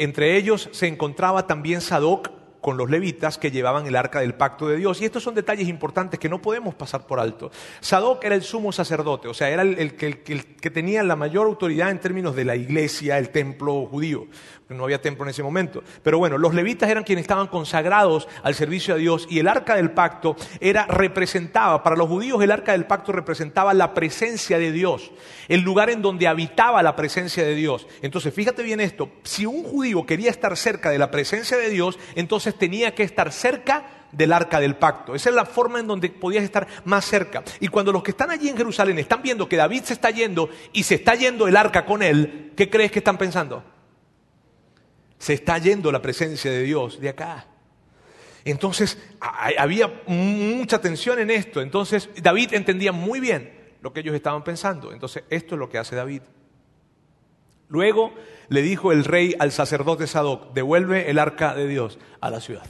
Entre 0.00 0.38
ellos 0.38 0.70
se 0.72 0.86
encontraba 0.86 1.46
también 1.46 1.82
Sadoc, 1.82 2.30
con 2.62 2.78
los 2.78 2.88
levitas 2.88 3.36
que 3.36 3.50
llevaban 3.50 3.86
el 3.86 3.96
arca 3.96 4.20
del 4.20 4.34
pacto 4.34 4.66
de 4.66 4.76
Dios. 4.76 5.00
Y 5.02 5.04
estos 5.04 5.22
son 5.22 5.34
detalles 5.34 5.68
importantes 5.68 6.18
que 6.18 6.30
no 6.30 6.40
podemos 6.40 6.74
pasar 6.74 7.06
por 7.06 7.20
alto. 7.20 7.50
Sadoc 7.80 8.24
era 8.24 8.34
el 8.34 8.42
sumo 8.42 8.72
sacerdote, 8.72 9.28
o 9.28 9.34
sea, 9.34 9.50
era 9.50 9.60
el, 9.60 9.94
que 9.94 10.70
tenía 10.70 11.02
la 11.02 11.16
mayor 11.16 11.46
autoridad 11.46 11.90
en 11.90 12.00
términos 12.00 12.34
de 12.34 12.46
la 12.46 12.56
iglesia, 12.56 13.18
el 13.18 13.28
templo 13.28 13.84
judío. 13.84 14.26
No 14.70 14.84
había 14.84 15.02
templo 15.02 15.24
en 15.24 15.30
ese 15.30 15.42
momento. 15.42 15.82
Pero 16.02 16.18
bueno, 16.18 16.38
los 16.38 16.54
levitas 16.54 16.88
eran 16.88 17.02
quienes 17.02 17.24
estaban 17.24 17.48
consagrados 17.48 18.28
al 18.44 18.54
servicio 18.54 18.94
a 18.94 18.96
Dios 18.96 19.26
y 19.28 19.40
el 19.40 19.48
arca 19.48 19.74
del 19.74 19.90
pacto 19.90 20.36
era 20.60 20.86
representaba, 20.86 21.82
para 21.82 21.96
los 21.96 22.08
judíos 22.08 22.40
el 22.42 22.52
arca 22.52 22.72
del 22.72 22.86
pacto 22.86 23.10
representaba 23.10 23.74
la 23.74 23.94
presencia 23.94 24.58
de 24.58 24.70
Dios, 24.70 25.10
el 25.48 25.62
lugar 25.62 25.90
en 25.90 26.02
donde 26.02 26.28
habitaba 26.28 26.82
la 26.82 26.94
presencia 26.94 27.44
de 27.44 27.54
Dios. 27.56 27.88
Entonces, 28.00 28.32
fíjate 28.32 28.62
bien 28.62 28.80
esto, 28.80 29.10
si 29.24 29.44
un 29.44 29.64
judío 29.64 30.06
quería 30.06 30.30
estar 30.30 30.56
cerca 30.56 30.90
de 30.90 30.98
la 30.98 31.10
presencia 31.10 31.56
de 31.56 31.68
Dios, 31.68 31.98
entonces 32.14 32.56
tenía 32.56 32.94
que 32.94 33.02
estar 33.02 33.32
cerca 33.32 33.84
del 34.12 34.32
arca 34.32 34.60
del 34.60 34.76
pacto. 34.76 35.14
Esa 35.14 35.30
es 35.30 35.34
la 35.34 35.44
forma 35.44 35.80
en 35.80 35.86
donde 35.86 36.10
podías 36.10 36.44
estar 36.44 36.66
más 36.84 37.04
cerca. 37.04 37.42
Y 37.58 37.68
cuando 37.68 37.92
los 37.92 38.02
que 38.02 38.12
están 38.12 38.30
allí 38.30 38.48
en 38.48 38.56
Jerusalén 38.56 38.98
están 38.98 39.22
viendo 39.22 39.48
que 39.48 39.56
David 39.56 39.82
se 39.84 39.94
está 39.94 40.10
yendo 40.10 40.48
y 40.72 40.82
se 40.84 40.96
está 40.96 41.14
yendo 41.14 41.48
el 41.48 41.56
arca 41.56 41.84
con 41.84 42.02
él, 42.02 42.52
¿qué 42.56 42.70
crees 42.70 42.92
que 42.92 43.00
están 43.00 43.18
pensando? 43.18 43.62
Se 45.20 45.34
está 45.34 45.58
yendo 45.58 45.92
la 45.92 46.02
presencia 46.02 46.50
de 46.50 46.62
Dios 46.64 46.98
de 46.98 47.10
acá. 47.10 47.46
Entonces 48.44 48.98
había 49.20 50.02
mucha 50.06 50.80
tensión 50.80 51.18
en 51.18 51.30
esto. 51.30 51.60
Entonces 51.60 52.08
David 52.22 52.54
entendía 52.54 52.90
muy 52.90 53.20
bien 53.20 53.52
lo 53.82 53.92
que 53.92 54.00
ellos 54.00 54.14
estaban 54.14 54.42
pensando. 54.42 54.92
Entonces 54.92 55.24
esto 55.30 55.54
es 55.54 55.58
lo 55.58 55.68
que 55.68 55.78
hace 55.78 55.94
David. 55.94 56.22
Luego 57.68 58.14
le 58.48 58.62
dijo 58.62 58.92
el 58.92 59.04
rey 59.04 59.36
al 59.38 59.52
sacerdote 59.52 60.06
Sadoc, 60.06 60.54
devuelve 60.54 61.10
el 61.10 61.18
arca 61.18 61.54
de 61.54 61.68
Dios 61.68 61.98
a 62.20 62.30
la 62.30 62.40
ciudad. 62.40 62.66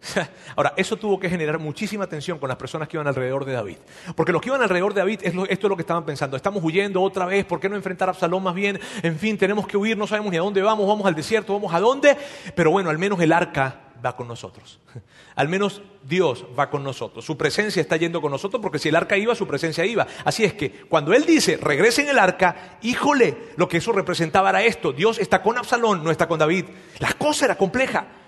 Ahora, 0.56 0.72
eso 0.76 0.96
tuvo 0.96 1.18
que 1.18 1.28
generar 1.28 1.58
muchísima 1.58 2.06
tensión 2.06 2.38
con 2.38 2.48
las 2.48 2.56
personas 2.56 2.88
que 2.88 2.96
iban 2.96 3.06
alrededor 3.06 3.44
de 3.44 3.52
David. 3.52 3.76
Porque 4.16 4.32
los 4.32 4.40
que 4.40 4.48
iban 4.48 4.62
alrededor 4.62 4.94
de 4.94 5.00
David, 5.00 5.20
esto 5.22 5.46
es 5.48 5.62
lo 5.62 5.76
que 5.76 5.82
estaban 5.82 6.04
pensando. 6.04 6.36
Estamos 6.36 6.62
huyendo 6.64 7.02
otra 7.02 7.26
vez, 7.26 7.44
¿por 7.44 7.60
qué 7.60 7.68
no 7.68 7.76
enfrentar 7.76 8.08
a 8.08 8.12
Absalón 8.12 8.42
más 8.42 8.54
bien? 8.54 8.80
En 9.02 9.18
fin, 9.18 9.36
tenemos 9.36 9.66
que 9.66 9.76
huir, 9.76 9.96
no 9.96 10.06
sabemos 10.06 10.30
ni 10.30 10.38
a 10.38 10.40
dónde 10.40 10.62
vamos, 10.62 10.86
vamos 10.86 11.06
al 11.06 11.14
desierto, 11.14 11.52
vamos 11.52 11.72
a 11.74 11.80
dónde. 11.80 12.16
Pero 12.54 12.70
bueno, 12.70 12.90
al 12.90 12.98
menos 12.98 13.20
el 13.20 13.32
arca 13.32 13.90
va 14.04 14.16
con 14.16 14.28
nosotros. 14.28 14.80
Al 15.36 15.48
menos 15.48 15.80
Dios 16.02 16.44
va 16.58 16.68
con 16.68 16.82
nosotros. 16.82 17.24
Su 17.24 17.36
presencia 17.38 17.80
está 17.80 17.96
yendo 17.96 18.20
con 18.20 18.30
nosotros 18.30 18.60
porque 18.60 18.78
si 18.78 18.88
el 18.88 18.96
arca 18.96 19.16
iba, 19.16 19.34
su 19.34 19.46
presencia 19.46 19.86
iba. 19.86 20.06
Así 20.24 20.44
es 20.44 20.52
que 20.52 20.70
cuando 20.70 21.14
Él 21.14 21.24
dice, 21.24 21.56
regresen 21.56 22.08
el 22.08 22.18
arca, 22.18 22.78
híjole, 22.82 23.36
lo 23.56 23.68
que 23.68 23.78
eso 23.78 23.92
representaba 23.92 24.50
era 24.50 24.62
esto. 24.62 24.92
Dios 24.92 25.18
está 25.18 25.40
con 25.40 25.56
Absalón, 25.56 26.04
no 26.04 26.10
está 26.10 26.28
con 26.28 26.38
David. 26.38 26.66
La 26.98 27.12
cosa 27.14 27.46
era 27.46 27.56
compleja. 27.56 28.19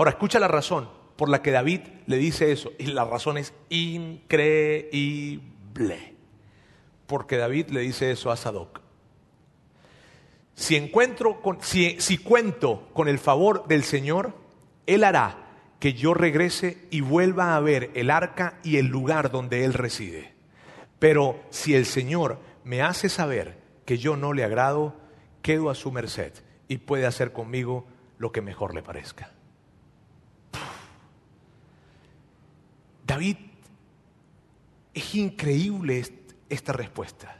Ahora, 0.00 0.12
escucha 0.12 0.40
la 0.40 0.48
razón 0.48 0.88
por 1.16 1.28
la 1.28 1.42
que 1.42 1.50
David 1.50 1.82
le 2.06 2.16
dice 2.16 2.52
eso. 2.52 2.72
Y 2.78 2.86
la 2.86 3.04
razón 3.04 3.36
es 3.36 3.52
increíble. 3.68 5.44
Porque 7.06 7.36
David 7.36 7.66
le 7.68 7.80
dice 7.80 8.10
eso 8.10 8.30
a 8.30 8.38
Sadoc. 8.38 8.80
Si, 10.54 10.74
encuentro 10.74 11.42
si, 11.60 12.00
si 12.00 12.16
cuento 12.16 12.88
con 12.94 13.08
el 13.08 13.18
favor 13.18 13.68
del 13.68 13.84
Señor, 13.84 14.32
Él 14.86 15.04
hará 15.04 15.36
que 15.78 15.92
yo 15.92 16.14
regrese 16.14 16.78
y 16.90 17.02
vuelva 17.02 17.54
a 17.54 17.60
ver 17.60 17.90
el 17.92 18.10
arca 18.10 18.58
y 18.62 18.78
el 18.78 18.86
lugar 18.86 19.30
donde 19.30 19.66
Él 19.66 19.74
reside. 19.74 20.32
Pero 20.98 21.38
si 21.50 21.74
el 21.74 21.84
Señor 21.84 22.38
me 22.64 22.80
hace 22.80 23.10
saber 23.10 23.58
que 23.84 23.98
yo 23.98 24.16
no 24.16 24.32
le 24.32 24.44
agrado, 24.44 24.96
quedo 25.42 25.68
a 25.68 25.74
su 25.74 25.92
merced 25.92 26.32
y 26.68 26.78
puede 26.78 27.04
hacer 27.04 27.34
conmigo 27.34 27.86
lo 28.16 28.32
que 28.32 28.40
mejor 28.40 28.74
le 28.74 28.82
parezca. 28.82 29.34
David, 33.10 33.38
es 34.94 35.14
increíble 35.16 36.04
esta 36.48 36.72
respuesta. 36.72 37.38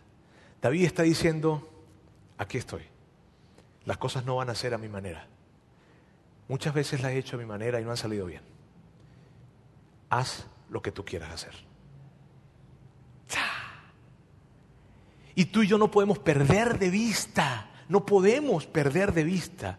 David 0.61 0.85
está 0.85 1.05
diciendo, 1.05 1.85
aquí 2.39 2.59
estoy. 2.59 2.83
Las 3.85 3.97
cosas 3.97 4.25
no 4.25 4.35
van 4.35 4.51
a 4.51 4.57
ser 4.57 4.75
a 4.75 4.79
mi 4.79 4.89
manera. 4.89 5.29
Muchas 6.49 6.75
veces 6.75 7.01
las 7.03 7.13
he 7.13 7.19
hecho 7.19 7.37
a 7.37 7.39
mi 7.39 7.47
manera 7.47 7.81
y 7.81 7.85
no 7.85 7.93
han 7.93 7.97
salido 7.97 8.27
bien. 8.27 8.43
Haz 10.09 10.49
lo 10.71 10.83
que 10.83 10.91
tú 10.91 11.05
quieras 11.05 11.31
hacer. 11.31 11.55
Y 15.37 15.45
tú 15.45 15.63
y 15.63 15.69
yo 15.69 15.79
no 15.79 15.89
podemos 15.89 16.19
perder 16.19 16.81
de 16.81 16.91
vista, 16.91 17.71
no 17.89 18.05
podemos 18.05 18.67
perder 18.67 19.13
de 19.13 19.23
vista 19.23 19.79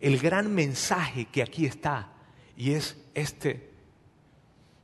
el 0.00 0.18
gran 0.18 0.52
mensaje 0.52 1.26
que 1.26 1.40
aquí 1.40 1.66
está 1.66 2.14
y 2.56 2.72
es 2.72 2.98
este 3.14 3.69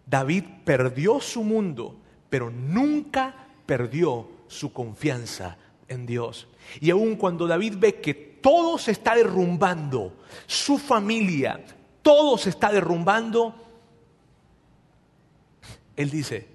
David 0.06 0.44
perdió 0.64 1.20
su 1.20 1.42
mundo, 1.42 1.96
pero 2.30 2.50
nunca 2.50 3.34
perdió 3.66 4.28
su 4.46 4.72
confianza 4.72 5.58
en 5.88 6.06
Dios. 6.06 6.46
Y 6.80 6.90
aun 6.90 7.16
cuando 7.16 7.46
David 7.46 7.74
ve 7.78 8.00
que 8.00 8.14
todo 8.14 8.78
se 8.78 8.92
está 8.92 9.16
derrumbando, 9.16 10.14
su 10.46 10.78
familia, 10.78 11.64
todo 12.02 12.38
se 12.38 12.50
está 12.50 12.70
derrumbando, 12.70 13.54
él 15.96 16.10
dice, 16.10 16.46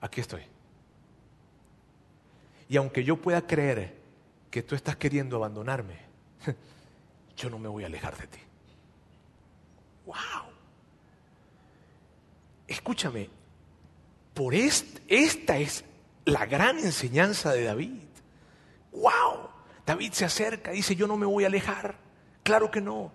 aquí 0.00 0.20
estoy. 0.20 0.42
Y 2.68 2.76
aunque 2.76 3.04
yo 3.04 3.16
pueda 3.16 3.46
creer 3.46 3.96
que 4.50 4.62
tú 4.62 4.74
estás 4.74 4.96
queriendo 4.96 5.36
abandonarme, 5.36 5.98
yo 7.36 7.50
no 7.50 7.58
me 7.58 7.68
voy 7.68 7.84
a 7.84 7.86
alejar 7.86 8.16
de 8.16 8.26
ti. 8.26 8.38
¡Wow! 10.06 10.49
Escúchame, 12.70 13.28
por 14.32 14.54
esta 14.54 15.58
es 15.58 15.84
la 16.24 16.46
gran 16.46 16.78
enseñanza 16.78 17.52
de 17.52 17.64
David. 17.64 18.02
¡Wow! 18.92 19.50
David 19.84 20.12
se 20.12 20.24
acerca, 20.24 20.70
dice, 20.70 20.94
yo 20.94 21.06
no 21.06 21.16
me 21.16 21.26
voy 21.26 21.44
a 21.44 21.48
alejar. 21.48 21.96
Claro 22.42 22.70
que 22.70 22.80
no. 22.80 23.12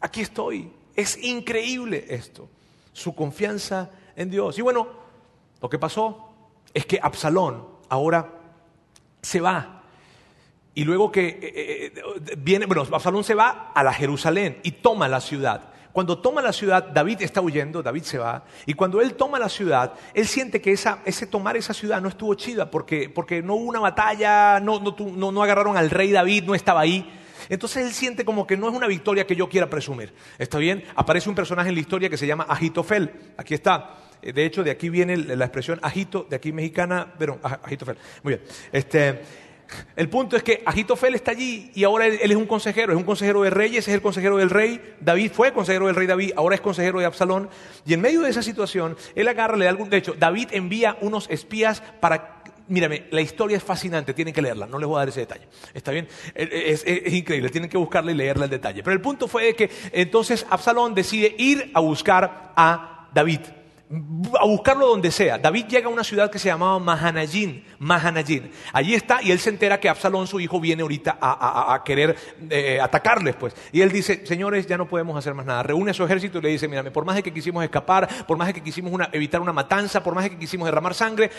Aquí 0.00 0.20
estoy. 0.20 0.70
Es 0.94 1.16
increíble 1.22 2.04
esto. 2.08 2.48
Su 2.92 3.14
confianza 3.14 3.90
en 4.14 4.30
Dios. 4.30 4.58
Y 4.58 4.62
bueno, 4.62 4.88
lo 5.60 5.70
que 5.70 5.78
pasó 5.78 6.34
es 6.74 6.84
que 6.84 7.00
Absalón 7.02 7.66
ahora 7.88 8.30
se 9.22 9.40
va. 9.40 9.84
Y 10.74 10.84
luego 10.84 11.10
que 11.10 11.28
eh, 11.28 11.38
eh, 11.42 11.92
eh, 11.96 12.34
viene, 12.36 12.66
bueno, 12.66 12.82
Absalón 12.82 13.24
se 13.24 13.34
va 13.34 13.72
a 13.74 13.82
la 13.82 13.94
Jerusalén 13.94 14.60
y 14.62 14.72
toma 14.72 15.08
la 15.08 15.20
ciudad. 15.20 15.71
Cuando 15.92 16.18
toma 16.18 16.40
la 16.40 16.52
ciudad, 16.52 16.84
David 16.84 17.20
está 17.20 17.40
huyendo, 17.40 17.82
David 17.82 18.02
se 18.02 18.18
va, 18.18 18.44
y 18.64 18.72
cuando 18.72 19.00
él 19.00 19.14
toma 19.14 19.38
la 19.38 19.48
ciudad, 19.48 19.92
él 20.14 20.26
siente 20.26 20.60
que 20.60 20.72
ese 20.72 21.26
tomar 21.26 21.56
esa 21.56 21.74
ciudad 21.74 22.00
no 22.00 22.08
estuvo 22.08 22.34
chida 22.34 22.70
porque, 22.70 23.10
porque 23.10 23.42
no 23.42 23.54
hubo 23.54 23.68
una 23.68 23.80
batalla, 23.80 24.58
no, 24.60 24.80
no, 24.80 25.42
agarraron 25.42 25.76
al 25.76 25.90
rey 25.90 26.10
David, 26.10 26.44
no 26.44 26.54
estaba 26.54 26.80
ahí. 26.80 27.20
Entonces 27.48 27.84
él 27.84 27.92
siente 27.92 28.24
como 28.24 28.46
que 28.46 28.56
no 28.56 28.68
es 28.68 28.74
una 28.74 28.86
victoria 28.86 29.26
que 29.26 29.36
yo 29.36 29.48
quiera 29.48 29.68
presumir. 29.68 30.14
¿Está 30.38 30.58
bien? 30.58 30.84
Aparece 30.94 31.28
un 31.28 31.34
personaje 31.34 31.68
en 31.68 31.74
la 31.74 31.80
historia 31.80 32.08
que 32.08 32.16
se 32.16 32.26
llama 32.26 32.46
Agitofel. 32.48 33.10
Aquí 33.36 33.52
está. 33.52 33.98
Eh, 34.22 34.32
de 34.32 34.46
hecho, 34.46 34.62
de 34.62 34.70
aquí 34.70 34.88
viene 34.88 35.16
la 35.16 35.44
expresión 35.44 35.78
agito, 35.82 36.26
de 36.30 36.36
aquí 36.36 36.52
mexicana, 36.52 37.12
pero 37.18 37.38
Agitofel. 37.42 37.98
Muy 38.22 38.34
bien. 38.34 38.46
Este, 38.70 39.22
el 39.96 40.08
punto 40.08 40.36
es 40.36 40.42
que 40.42 40.62
Agitofel 40.64 41.14
está 41.14 41.32
allí 41.32 41.70
y 41.74 41.84
ahora 41.84 42.06
él, 42.06 42.18
es 42.22 42.36
un 42.36 42.46
consejero, 42.46 42.92
es 42.92 42.98
un 42.98 43.04
consejero 43.04 43.42
de 43.42 43.50
reyes, 43.50 43.86
es 43.86 43.94
el 43.94 44.02
consejero 44.02 44.36
del 44.38 44.50
rey. 44.50 44.80
David 45.00 45.32
fue 45.32 45.52
consejero 45.52 45.86
del 45.86 45.96
rey 45.96 46.06
David, 46.06 46.32
ahora 46.36 46.54
es 46.54 46.60
consejero 46.60 47.00
de 47.00 47.06
Absalón. 47.06 47.48
Y 47.86 47.94
en 47.94 48.00
medio 48.00 48.22
de 48.22 48.30
esa 48.30 48.42
situación, 48.42 48.96
él 49.14 49.28
agarra, 49.28 49.56
le 49.56 49.64
da 49.64 49.70
algún. 49.70 49.90
De 49.90 49.98
hecho, 49.98 50.14
David 50.18 50.48
envía 50.52 50.96
unos 51.00 51.28
espías 51.30 51.82
para. 52.00 52.42
Mírame, 52.68 53.06
la 53.10 53.20
historia 53.20 53.56
es 53.56 53.62
fascinante, 53.62 54.14
tienen 54.14 54.32
que 54.32 54.40
leerla, 54.40 54.66
no 54.66 54.78
les 54.78 54.86
voy 54.86 54.96
a 54.96 55.00
dar 55.00 55.08
ese 55.08 55.20
detalle. 55.20 55.46
¿Está 55.74 55.90
bien? 55.90 56.08
Es, 56.34 56.84
es 56.86 57.12
increíble, 57.12 57.50
tienen 57.50 57.68
que 57.68 57.76
buscarla 57.76 58.12
y 58.12 58.14
leerla 58.14 58.44
el 58.44 58.50
detalle. 58.50 58.82
Pero 58.82 58.94
el 58.94 59.00
punto 59.00 59.26
fue 59.26 59.54
que 59.54 59.68
entonces 59.92 60.46
Absalón 60.48 60.94
decide 60.94 61.34
ir 61.38 61.70
a 61.74 61.80
buscar 61.80 62.52
a 62.56 63.08
David 63.12 63.40
a 64.40 64.46
buscarlo 64.46 64.86
donde 64.86 65.10
sea. 65.10 65.38
David 65.38 65.66
llega 65.66 65.86
a 65.86 65.90
una 65.90 66.04
ciudad 66.04 66.30
que 66.30 66.38
se 66.38 66.48
llamaba 66.48 66.78
Mahanayín, 66.78 67.64
Mahanayín. 67.78 68.50
Allí 68.72 68.94
está 68.94 69.22
y 69.22 69.30
él 69.30 69.38
se 69.38 69.50
entera 69.50 69.78
que 69.78 69.88
Absalón, 69.88 70.26
su 70.26 70.40
hijo, 70.40 70.60
viene 70.60 70.82
ahorita 70.82 71.18
a, 71.20 71.82
querer 71.84 72.16
eh, 72.48 72.80
atacarles, 72.80 73.34
pues. 73.36 73.54
Y 73.70 73.82
él 73.82 73.92
dice, 73.92 74.24
señores, 74.24 74.66
ya 74.66 74.78
no 74.78 74.88
podemos 74.88 75.16
hacer 75.16 75.34
más 75.34 75.44
nada. 75.44 75.62
Reúne 75.62 75.90
a 75.90 75.94
su 75.94 76.04
ejército 76.04 76.38
y 76.38 76.42
le 76.42 76.48
dice, 76.48 76.68
mírame, 76.68 76.90
por 76.90 77.04
más 77.04 77.16
de 77.16 77.22
que 77.22 77.32
quisimos 77.32 77.62
escapar, 77.64 78.08
por 78.26 78.38
más 78.38 78.46
de 78.46 78.54
que 78.54 78.62
quisimos 78.62 78.92
evitar 79.12 79.40
una 79.40 79.52
matanza, 79.52 80.02
por 80.02 80.14
más 80.14 80.24
de 80.24 80.30
que 80.30 80.38
quisimos 80.38 80.66
derramar 80.66 80.94
sangre, 80.94 81.30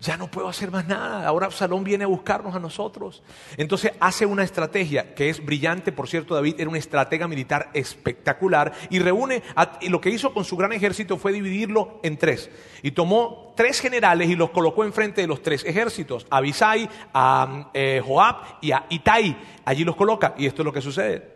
ya 0.00 0.16
no 0.16 0.30
puedo 0.30 0.48
hacer 0.48 0.70
más 0.70 0.86
nada. 0.86 1.26
Ahora 1.26 1.46
Absalón 1.46 1.82
viene 1.82 2.04
a 2.04 2.08
buscarnos 2.08 2.54
a 2.54 2.58
nosotros. 2.58 3.22
Entonces 3.56 3.92
hace 4.00 4.26
una 4.26 4.44
estrategia 4.44 5.14
que 5.14 5.30
es 5.30 5.42
brillante, 5.44 5.92
por 5.92 6.08
cierto, 6.08 6.34
David 6.34 6.56
era 6.58 6.68
un 6.68 6.76
estratega 6.76 7.26
militar 7.26 7.70
espectacular 7.72 8.72
y 8.90 8.98
reúne, 8.98 9.42
y 9.80 9.88
lo 9.88 10.00
que 10.00 10.10
hizo 10.10 10.34
con 10.34 10.44
su 10.44 10.56
gran 10.56 10.72
ejército 10.72 11.16
fue 11.16 11.32
dividirlo 11.32 12.00
en 12.02 12.16
tres. 12.16 12.50
Y 12.82 12.92
tomó 12.92 13.52
tres 13.56 13.80
generales 13.80 14.28
y 14.28 14.36
los 14.36 14.50
colocó 14.50 14.84
enfrente 14.84 15.20
de 15.20 15.26
los 15.26 15.42
tres 15.42 15.64
ejércitos, 15.64 16.26
a 16.30 16.38
Abisai, 16.38 16.88
a 17.14 17.70
eh, 17.74 18.02
Joab 18.04 18.58
y 18.60 18.72
a 18.72 18.86
Itai. 18.88 19.36
Allí 19.64 19.84
los 19.84 19.96
coloca 19.96 20.34
y 20.36 20.46
esto 20.46 20.62
es 20.62 20.66
lo 20.66 20.72
que 20.72 20.82
sucede. 20.82 21.32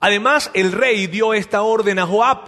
Además, 0.00 0.50
el 0.54 0.72
rey 0.72 1.06
dio 1.06 1.34
esta 1.34 1.62
orden 1.62 1.98
a 1.98 2.06
Joab, 2.06 2.38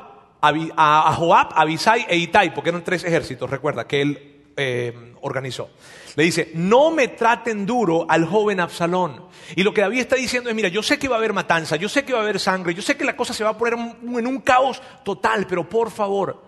a, 0.41 1.13
Joab, 1.15 1.53
a 1.53 1.61
Abisai 1.61 2.07
e 2.09 2.17
Itai, 2.17 2.55
porque 2.55 2.71
eran 2.71 2.83
tres 2.83 3.05
ejércitos, 3.05 3.49
recuerda, 3.49 3.87
que 3.87 4.01
él 4.01 4.43
eh, 4.57 5.15
organizó. 5.21 5.71
Le 6.17 6.25
dice, 6.25 6.51
no 6.55 6.91
me 6.91 7.09
traten 7.09 7.65
duro 7.65 8.07
al 8.09 8.27
joven 8.27 8.61
Absalón. 8.61 9.27
Y 9.57 9.63
lo 9.63 9.73
que 9.73 9.81
David 9.81 10.01
está 10.01 10.17
diciendo 10.17 10.51
es, 10.51 10.57
mira, 10.57 10.69
yo 10.69 10.83
sé 10.83 10.99
que 10.99 11.09
va 11.09 11.17
a 11.17 11.19
haber 11.19 11.33
matanza, 11.33 11.77
yo 11.77 11.89
sé 11.89 12.05
que 12.05 12.13
va 12.13 12.21
a 12.21 12.23
haber 12.23 12.39
sangre, 12.39 12.75
yo 12.75 12.83
sé 12.83 12.97
que 12.97 13.05
la 13.05 13.17
cosa 13.17 13.33
se 13.33 13.45
va 13.45 13.51
a 13.51 13.59
poner 13.59 13.75
en 13.75 14.27
un 14.27 14.41
caos 14.41 14.83
total, 15.05 15.47
pero 15.47 15.69
por 15.69 15.91
favor, 15.91 16.43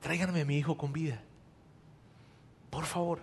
tráiganme 0.00 0.42
a 0.42 0.44
mi 0.44 0.58
hijo 0.58 0.76
con 0.76 0.92
vida. 0.92 1.20
Por 2.70 2.84
favor. 2.84 3.20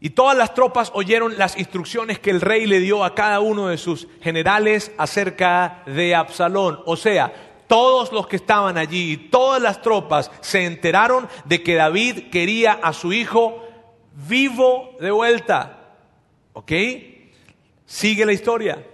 Y 0.00 0.10
todas 0.10 0.36
las 0.36 0.52
tropas 0.52 0.90
oyeron 0.94 1.38
las 1.38 1.56
instrucciones 1.56 2.18
que 2.18 2.30
el 2.30 2.42
rey 2.42 2.66
le 2.66 2.78
dio 2.78 3.04
a 3.04 3.14
cada 3.14 3.40
uno 3.40 3.68
de 3.68 3.78
sus 3.78 4.06
generales 4.20 4.92
acerca 4.98 5.82
de 5.86 6.14
Absalón. 6.14 6.80
O 6.84 6.96
sea, 6.96 7.32
todos 7.66 8.12
los 8.12 8.26
que 8.26 8.36
estaban 8.36 8.78
allí 8.78 9.12
y 9.12 9.16
todas 9.16 9.60
las 9.60 9.82
tropas 9.82 10.30
se 10.40 10.64
enteraron 10.64 11.28
de 11.44 11.62
que 11.62 11.74
David 11.74 12.30
quería 12.30 12.72
a 12.72 12.92
su 12.92 13.12
hijo 13.12 13.62
vivo 14.12 14.96
de 15.00 15.10
vuelta. 15.10 15.96
¿Ok? 16.52 16.72
Sigue 17.86 18.26
la 18.26 18.32
historia. 18.32 18.84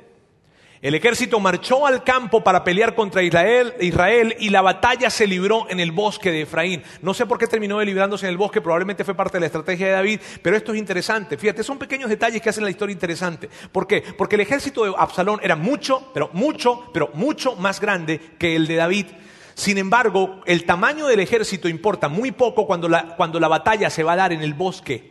El 0.82 0.94
ejército 0.94 1.38
marchó 1.40 1.86
al 1.86 2.04
campo 2.04 2.42
para 2.42 2.64
pelear 2.64 2.94
contra 2.94 3.22
Israel, 3.22 3.74
Israel, 3.80 4.34
y 4.38 4.48
la 4.48 4.62
batalla 4.62 5.10
se 5.10 5.26
libró 5.26 5.66
en 5.68 5.78
el 5.78 5.92
bosque 5.92 6.30
de 6.30 6.42
Efraín. 6.42 6.82
No 7.02 7.12
sé 7.12 7.26
por 7.26 7.36
qué 7.36 7.46
terminó 7.46 7.82
librándose 7.82 8.24
en 8.24 8.30
el 8.30 8.38
bosque, 8.38 8.62
probablemente 8.62 9.04
fue 9.04 9.14
parte 9.14 9.36
de 9.36 9.40
la 9.40 9.46
estrategia 9.46 9.88
de 9.88 9.92
David, 9.92 10.20
pero 10.40 10.56
esto 10.56 10.72
es 10.72 10.78
interesante. 10.78 11.36
Fíjate, 11.36 11.62
son 11.62 11.78
pequeños 11.78 12.08
detalles 12.08 12.40
que 12.40 12.48
hacen 12.48 12.64
la 12.64 12.70
historia 12.70 12.94
interesante. 12.94 13.50
¿Por 13.70 13.86
qué? 13.86 14.02
Porque 14.16 14.36
el 14.36 14.40
ejército 14.40 14.84
de 14.84 14.94
Absalón 14.96 15.38
era 15.42 15.54
mucho, 15.54 16.12
pero 16.14 16.30
mucho, 16.32 16.88
pero 16.94 17.10
mucho 17.12 17.56
más 17.56 17.78
grande 17.78 18.18
que 18.38 18.56
el 18.56 18.66
de 18.66 18.76
David. 18.76 19.06
Sin 19.52 19.76
embargo, 19.76 20.40
el 20.46 20.64
tamaño 20.64 21.08
del 21.08 21.20
ejército 21.20 21.68
importa 21.68 22.08
muy 22.08 22.32
poco 22.32 22.66
cuando 22.66 22.88
la, 22.88 23.16
cuando 23.16 23.38
la 23.38 23.48
batalla 23.48 23.90
se 23.90 24.02
va 24.02 24.14
a 24.14 24.16
dar 24.16 24.32
en 24.32 24.40
el 24.40 24.54
bosque. 24.54 25.09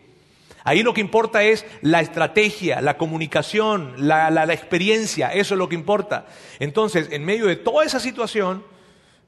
Ahí 0.69 0.83
lo 0.83 0.93
que 0.93 1.01
importa 1.01 1.41
es 1.41 1.65
la 1.81 1.99
estrategia, 1.99 2.79
la 2.79 2.95
comunicación, 2.95 3.95
la, 3.97 4.53
experiencia, 4.53 5.29
eso 5.29 5.55
es 5.55 5.57
lo 5.57 5.67
que 5.67 5.73
importa. 5.73 6.27
Entonces, 6.59 7.07
en 7.09 7.25
medio 7.25 7.47
de 7.47 7.55
toda 7.55 7.83
esa 7.83 7.99
situación, 7.99 8.63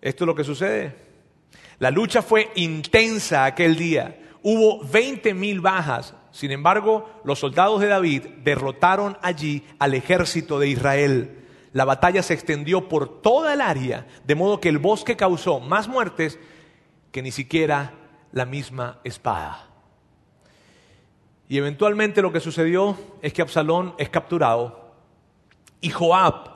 esto 0.03 0.23
es 0.23 0.27
lo 0.27 0.35
que 0.35 0.43
sucede. 0.43 0.93
La 1.79 1.89
lucha 1.89 2.21
fue 2.21 2.51
intensa 2.53 3.45
aquel 3.45 3.75
día. 3.75 4.19
Hubo 4.43 4.85
20 4.85 5.33
mil 5.33 5.61
bajas. 5.61 6.13
Sin 6.29 6.51
embargo, 6.51 7.09
los 7.23 7.39
soldados 7.39 7.81
de 7.81 7.87
David 7.87 8.23
derrotaron 8.43 9.17
allí 9.23 9.63
al 9.79 9.95
ejército 9.95 10.59
de 10.59 10.67
Israel. 10.67 11.39
La 11.73 11.85
batalla 11.85 12.21
se 12.21 12.35
extendió 12.35 12.87
por 12.87 13.19
toda 13.23 13.55
el 13.55 13.61
área, 13.61 14.05
de 14.25 14.35
modo 14.35 14.59
que 14.59 14.69
el 14.69 14.77
bosque 14.77 15.17
causó 15.17 15.59
más 15.59 15.87
muertes 15.87 16.37
que 17.11 17.23
ni 17.23 17.31
siquiera 17.31 17.93
la 18.31 18.45
misma 18.45 18.99
espada. 19.03 19.70
Y 21.51 21.57
eventualmente 21.57 22.21
lo 22.21 22.31
que 22.31 22.39
sucedió 22.39 22.97
es 23.21 23.33
que 23.33 23.41
Absalón 23.41 23.93
es 23.97 24.07
capturado 24.07 24.93
y 25.81 25.89
Joab, 25.89 26.49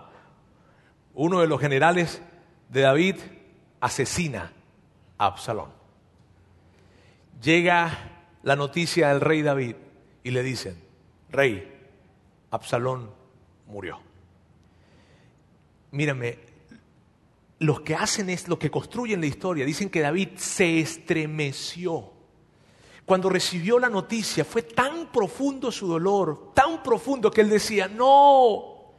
uno 1.14 1.42
de 1.42 1.48
los 1.48 1.60
generales 1.60 2.22
de 2.70 2.80
David, 2.80 3.16
asesina 3.82 4.54
a 5.18 5.26
Absalón. 5.26 5.70
Llega 7.42 7.92
la 8.42 8.56
noticia 8.56 9.10
del 9.10 9.20
rey 9.20 9.42
David 9.42 9.76
y 10.24 10.32
le 10.32 10.44
dicen, 10.44 10.82
rey, 11.30 11.78
Absalón 12.52 13.12
murió. 13.68 14.00
Mírame, 15.92 16.40
los 17.60 17.82
que 17.82 17.96
hacen 17.96 18.30
es, 18.30 18.48
lo 18.48 18.58
que 18.58 18.72
construyen 18.72 19.20
la 19.20 19.28
historia, 19.28 19.66
dicen 19.66 19.90
que 19.90 20.00
David 20.00 20.38
se 20.38 20.80
estremeció 20.80 22.15
cuando 23.06 23.30
recibió 23.30 23.78
la 23.78 23.90
noticia, 23.90 24.44
fue 24.44 24.64
tan 24.64 25.08
profundo 25.12 25.72
su 25.72 25.88
dolor, 25.88 26.52
tan 26.54 26.82
profundo 26.82 27.30
que 27.30 27.42
él 27.42 27.50
decía, 27.50 27.88
no, 27.88 28.94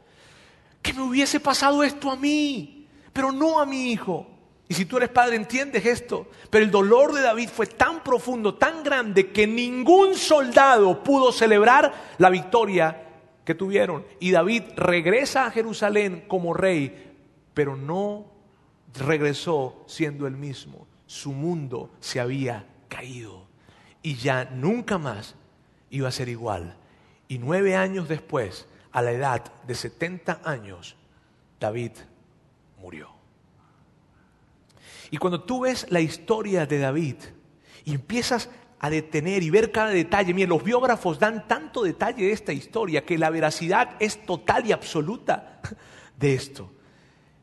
que 0.81 0.93
me 0.93 1.01
hubiese 1.01 1.41
pasado 1.41 1.83
esto 1.83 2.09
a 2.09 2.15
mí, 2.15 2.87
pero 3.11 3.33
no 3.33 3.59
a 3.59 3.65
mi 3.65 3.91
hijo. 3.91 4.27
Y 4.69 4.73
si 4.73 4.85
tú 4.85 4.97
eres 4.97 5.09
padre, 5.09 5.35
entiendes 5.35 5.85
esto. 5.85 6.27
Pero 6.49 6.63
el 6.63 6.71
dolor 6.71 7.13
de 7.13 7.21
David 7.21 7.49
fue 7.49 7.67
tan 7.67 8.03
profundo, 8.03 8.55
tan 8.55 8.83
grande, 8.83 9.31
que 9.31 9.47
ningún 9.47 10.15
soldado 10.15 11.03
pudo 11.03 11.31
celebrar 11.31 11.93
la 12.17 12.29
victoria 12.29 13.07
que 13.45 13.55
tuvieron. 13.55 14.05
Y 14.19 14.31
David 14.31 14.63
regresa 14.75 15.45
a 15.45 15.51
Jerusalén 15.51 16.25
como 16.27 16.53
rey, 16.53 17.13
pero 17.53 17.77
no 17.77 18.25
regresó 18.93 19.83
siendo 19.87 20.27
el 20.27 20.35
mismo. 20.35 20.87
Su 21.05 21.31
mundo 21.31 21.91
se 22.01 22.19
había 22.19 22.67
caído 22.89 23.46
y 24.01 24.15
ya 24.15 24.45
nunca 24.45 24.97
más 24.97 25.35
iba 25.89 26.07
a 26.07 26.11
ser 26.11 26.29
igual. 26.29 26.75
Y 27.27 27.39
nueve 27.39 27.75
años 27.75 28.07
después, 28.07 28.67
a 28.91 29.01
la 29.01 29.11
edad 29.11 29.51
de 29.65 29.75
70 29.75 30.41
años, 30.43 30.95
David 31.59 31.91
murió. 32.79 33.09
Y 35.11 35.17
cuando 35.17 35.43
tú 35.43 35.61
ves 35.61 35.85
la 35.89 35.99
historia 35.99 36.65
de 36.65 36.79
David 36.79 37.15
y 37.85 37.93
empiezas 37.93 38.49
a 38.79 38.89
detener 38.89 39.41
y 39.43 39.49
ver 39.49 39.71
cada 39.71 39.89
detalle, 39.89 40.33
mira, 40.33 40.49
los 40.49 40.63
biógrafos 40.63 41.19
dan 41.19 41.47
tanto 41.47 41.83
detalle 41.83 42.25
de 42.25 42.31
esta 42.31 42.53
historia 42.53 43.05
que 43.05 43.17
la 43.17 43.29
veracidad 43.29 43.95
es 43.99 44.25
total 44.25 44.67
y 44.67 44.71
absoluta 44.71 45.61
de 46.17 46.33
esto. 46.33 46.71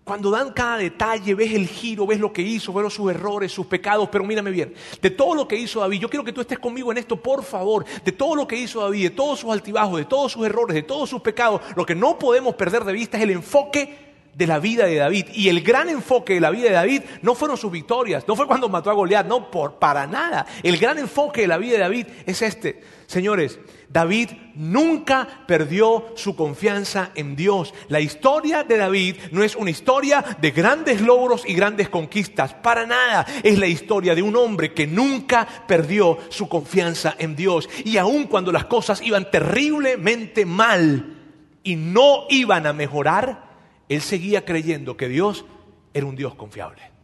Cuando 0.04 0.30
dan 0.30 0.52
cada 0.52 0.76
detalle, 0.76 1.34
ves 1.34 1.54
el 1.54 1.66
giro, 1.66 2.06
ves 2.06 2.20
lo 2.20 2.30
que 2.30 2.42
hizo, 2.42 2.74
ves 2.74 2.92
sus 2.92 3.10
errores, 3.10 3.50
sus 3.50 3.64
pecados, 3.64 4.06
pero 4.12 4.22
mírame 4.22 4.50
bien, 4.50 4.74
de 5.00 5.10
todo 5.10 5.34
lo 5.34 5.48
que 5.48 5.56
hizo 5.56 5.80
David, 5.80 5.98
yo 5.98 6.10
quiero 6.10 6.22
que 6.22 6.32
tú 6.32 6.42
estés 6.42 6.58
conmigo 6.58 6.92
en 6.92 6.98
esto, 6.98 7.16
por 7.16 7.42
favor, 7.42 7.86
de 8.04 8.12
todo 8.12 8.36
lo 8.36 8.46
que 8.46 8.54
hizo 8.54 8.82
David, 8.82 9.04
de 9.04 9.10
todos 9.10 9.40
sus 9.40 9.50
altibajos, 9.50 9.96
de 9.96 10.04
todos 10.04 10.30
sus 10.30 10.44
errores, 10.44 10.74
de 10.74 10.82
todos 10.82 11.08
sus 11.08 11.22
pecados, 11.22 11.62
lo 11.74 11.86
que 11.86 11.94
no 11.94 12.18
podemos 12.18 12.54
perder 12.54 12.84
de 12.84 12.92
vista 12.92 13.16
es 13.16 13.22
el 13.22 13.30
enfoque 13.30 14.03
de 14.34 14.46
la 14.46 14.58
vida 14.58 14.86
de 14.86 14.96
David. 14.96 15.26
Y 15.32 15.48
el 15.48 15.62
gran 15.62 15.88
enfoque 15.88 16.34
de 16.34 16.40
la 16.40 16.50
vida 16.50 16.68
de 16.68 16.74
David 16.74 17.02
no 17.22 17.34
fueron 17.34 17.56
sus 17.56 17.70
victorias, 17.70 18.26
no 18.26 18.36
fue 18.36 18.46
cuando 18.46 18.68
mató 18.68 18.90
a 18.90 18.94
Goliat, 18.94 19.26
no, 19.26 19.50
por, 19.50 19.78
para 19.78 20.06
nada. 20.06 20.46
El 20.62 20.76
gran 20.78 20.98
enfoque 20.98 21.42
de 21.42 21.48
la 21.48 21.58
vida 21.58 21.74
de 21.74 21.80
David 21.80 22.06
es 22.26 22.42
este. 22.42 22.82
Señores, 23.06 23.58
David 23.88 24.30
nunca 24.54 25.44
perdió 25.46 26.06
su 26.16 26.34
confianza 26.34 27.10
en 27.14 27.36
Dios. 27.36 27.74
La 27.88 28.00
historia 28.00 28.64
de 28.64 28.76
David 28.76 29.16
no 29.30 29.44
es 29.44 29.54
una 29.54 29.70
historia 29.70 30.24
de 30.40 30.50
grandes 30.50 31.00
logros 31.00 31.44
y 31.46 31.54
grandes 31.54 31.88
conquistas, 31.88 32.54
para 32.54 32.86
nada. 32.86 33.26
Es 33.42 33.58
la 33.58 33.66
historia 33.66 34.14
de 34.14 34.22
un 34.22 34.34
hombre 34.36 34.72
que 34.72 34.86
nunca 34.86 35.46
perdió 35.68 36.18
su 36.30 36.48
confianza 36.48 37.14
en 37.18 37.36
Dios. 37.36 37.68
Y 37.84 37.98
aun 37.98 38.24
cuando 38.24 38.50
las 38.50 38.64
cosas 38.64 39.02
iban 39.02 39.30
terriblemente 39.30 40.46
mal 40.46 41.18
y 41.62 41.76
no 41.76 42.24
iban 42.30 42.66
a 42.66 42.72
mejorar, 42.72 43.53
él 43.88 44.00
seguía 44.00 44.44
creyendo 44.44 44.96
que 44.96 45.08
Dios 45.08 45.44
era 45.92 46.06
un 46.06 46.16
Dios 46.16 46.34
confiable. 46.34 46.94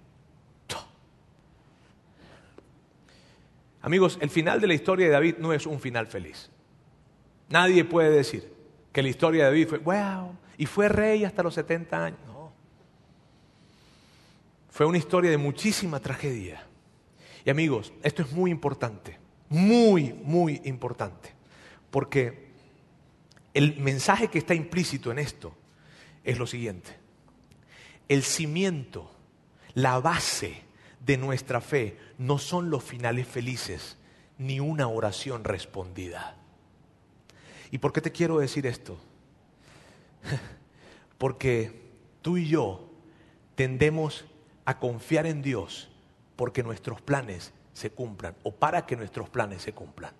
Amigos, 3.83 4.18
el 4.20 4.28
final 4.28 4.61
de 4.61 4.66
la 4.66 4.74
historia 4.74 5.07
de 5.07 5.12
David 5.12 5.37
no 5.39 5.53
es 5.53 5.66
un 5.66 5.81
final 5.81 6.07
feliz. 6.07 6.51
Nadie 7.49 7.85
puede 7.85 8.11
decir 8.11 8.53
que 8.93 9.03
la 9.03 9.09
historia 9.09 9.45
de 9.45 9.51
David 9.51 9.68
fue, 9.68 9.78
wow, 9.78 10.37
y 10.59 10.66
fue 10.66 10.89
rey 10.89 11.24
hasta 11.24 11.43
los 11.43 11.55
70 11.55 12.05
años. 12.05 12.20
No. 12.26 12.53
Fue 14.68 14.85
una 14.85 14.99
historia 14.99 15.31
de 15.31 15.39
muchísima 15.39 15.99
tragedia. 16.01 16.66
Y 17.45 17.49
amigos, 17.49 17.93
esto 18.03 18.22
es 18.22 18.33
muy 18.33 18.51
importante, 18.51 19.18
muy, 19.49 20.12
muy 20.12 20.61
importante, 20.64 21.33
porque 21.91 22.51
el 23.55 23.78
mensaje 23.78 24.28
que 24.28 24.39
está 24.39 24.55
implícito 24.55 25.11
en 25.11 25.20
esto 25.20 25.55
es 26.31 26.39
lo 26.39 26.47
siguiente. 26.47 26.97
El 28.09 28.22
cimiento, 28.22 29.11
la 29.74 29.99
base 30.01 30.62
de 31.05 31.16
nuestra 31.16 31.61
fe 31.61 31.99
no 32.18 32.39
son 32.39 32.70
los 32.70 32.85
finales 32.85 33.26
felices 33.26 33.97
ni 34.39 34.61
una 34.61 34.87
oración 34.87 35.43
respondida. 35.45 36.37
¿Y 37.72 37.78
por 37.78 37.93
qué 37.93 38.01
te 38.01 38.12
quiero 38.12 38.39
decir 38.39 38.66
esto? 38.66 38.99
Porque 41.18 41.91
tú 42.22 42.37
y 42.37 42.49
yo 42.49 42.91
tendemos 43.57 44.24
a 44.64 44.78
confiar 44.78 45.26
en 45.26 45.43
Dios 45.43 45.91
porque 46.37 46.62
nuestros 46.62 47.03
planes 47.03 47.53
se 47.74 47.91
cumplan 47.91 48.35
o 48.43 48.55
para 48.55 48.87
que 48.87 48.97
nuestros 48.97 49.28
planes 49.28 49.62
se 49.62 49.72
cumplan. 49.74 50.12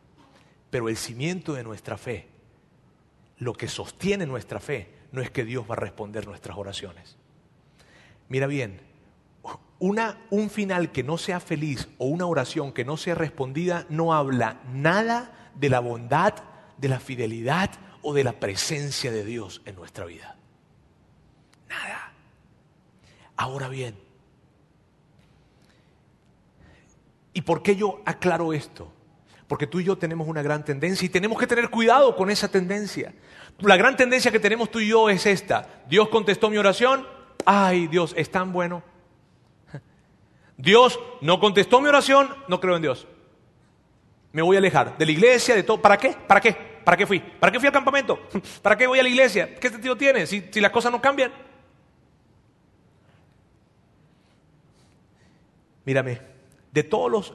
Pero 0.70 0.88
el 0.88 0.96
cimiento 0.96 1.54
de 1.54 1.64
nuestra 1.64 1.96
fe, 1.96 2.28
lo 3.38 3.54
que 3.54 3.68
sostiene 3.68 4.26
nuestra 4.26 4.61
fe, 4.61 4.99
no 5.12 5.22
es 5.22 5.30
que 5.30 5.44
Dios 5.44 5.64
va 5.68 5.74
a 5.74 5.78
responder 5.78 6.26
nuestras 6.26 6.56
oraciones. 6.56 7.16
Mira 8.28 8.46
bien, 8.46 8.80
un 9.80 10.50
final 10.50 10.92
que 10.92 11.02
no 11.02 11.18
sea 11.18 11.40
feliz 11.40 11.88
o 11.98 12.06
una 12.06 12.26
oración 12.26 12.72
que 12.72 12.84
no 12.84 12.96
sea 12.96 13.14
respondida 13.14 13.86
no 13.88 14.14
habla 14.14 14.61
nada 14.72 15.50
de 15.54 15.68
la 15.70 15.80
bondad, 15.80 16.34
de 16.76 16.88
la 16.88 17.00
fidelidad 17.00 17.70
o 18.02 18.14
de 18.14 18.24
la 18.24 18.32
presencia 18.32 19.11
de 19.11 19.24
Dios 19.24 19.62
en 19.64 19.76
nuestra 19.76 20.04
vida. 20.04 20.36
Nada. 21.68 22.12
Ahora 23.36 23.68
bien, 23.68 23.96
¿y 27.32 27.40
por 27.42 27.62
qué 27.62 27.74
yo 27.76 28.02
aclaro 28.04 28.52
esto? 28.52 28.92
Porque 29.51 29.66
tú 29.66 29.80
y 29.80 29.84
yo 29.84 29.98
tenemos 29.98 30.28
una 30.28 30.42
gran 30.42 30.64
tendencia 30.64 31.05
y 31.05 31.09
tenemos 31.09 31.36
que 31.36 31.44
tener 31.44 31.70
cuidado 31.70 32.14
con 32.14 32.30
esa 32.30 32.46
tendencia. 32.46 33.12
La 33.59 33.76
gran 33.76 33.96
tendencia 33.96 34.30
que 34.30 34.38
tenemos 34.38 34.70
tú 34.70 34.78
y 34.78 34.86
yo 34.86 35.11
es 35.11 35.26
esta. 35.26 35.82
Dios 35.88 36.09
contestó 36.09 36.48
mi 36.51 36.57
oración. 36.57 37.05
Ay, 37.44 37.88
Dios, 37.88 38.14
es 38.16 38.30
tan 38.30 38.53
bueno. 38.53 38.84
Dios 40.57 41.01
no 41.20 41.40
contestó 41.40 41.80
mi 41.80 41.88
oración, 41.88 42.32
no 42.46 42.61
creo 42.61 42.76
en 42.76 42.82
Dios. 42.82 43.09
Me 44.30 44.40
voy 44.40 44.55
a 44.55 44.61
alejar 44.61 44.96
de 44.96 45.05
la 45.05 45.11
iglesia, 45.11 45.57
de 45.57 45.64
todo. 45.64 45.82
¿Para 45.82 45.96
qué? 45.96 46.14
¿Para 46.28 46.40
qué? 46.40 46.53
¿Para 46.84 46.96
qué 46.96 47.05
fui? 47.05 47.18
¿Para 47.18 47.51
qué 47.51 47.59
fui 47.59 47.66
al 47.66 47.72
campamento? 47.72 48.20
¿Para 48.62 48.78
qué 48.78 48.86
voy 48.86 49.01
a 49.01 49.03
la 49.03 49.09
iglesia? 49.09 49.57
¿Qué 49.57 49.68
sentido 49.68 49.96
tiene 49.96 50.28
si, 50.28 50.48
si 50.48 50.61
las 50.61 50.70
cosas 50.70 50.92
no 50.92 51.03
cambian? 51.03 51.32
Mírame, 55.84 56.30
de 56.72 56.84
todas 56.84 57.32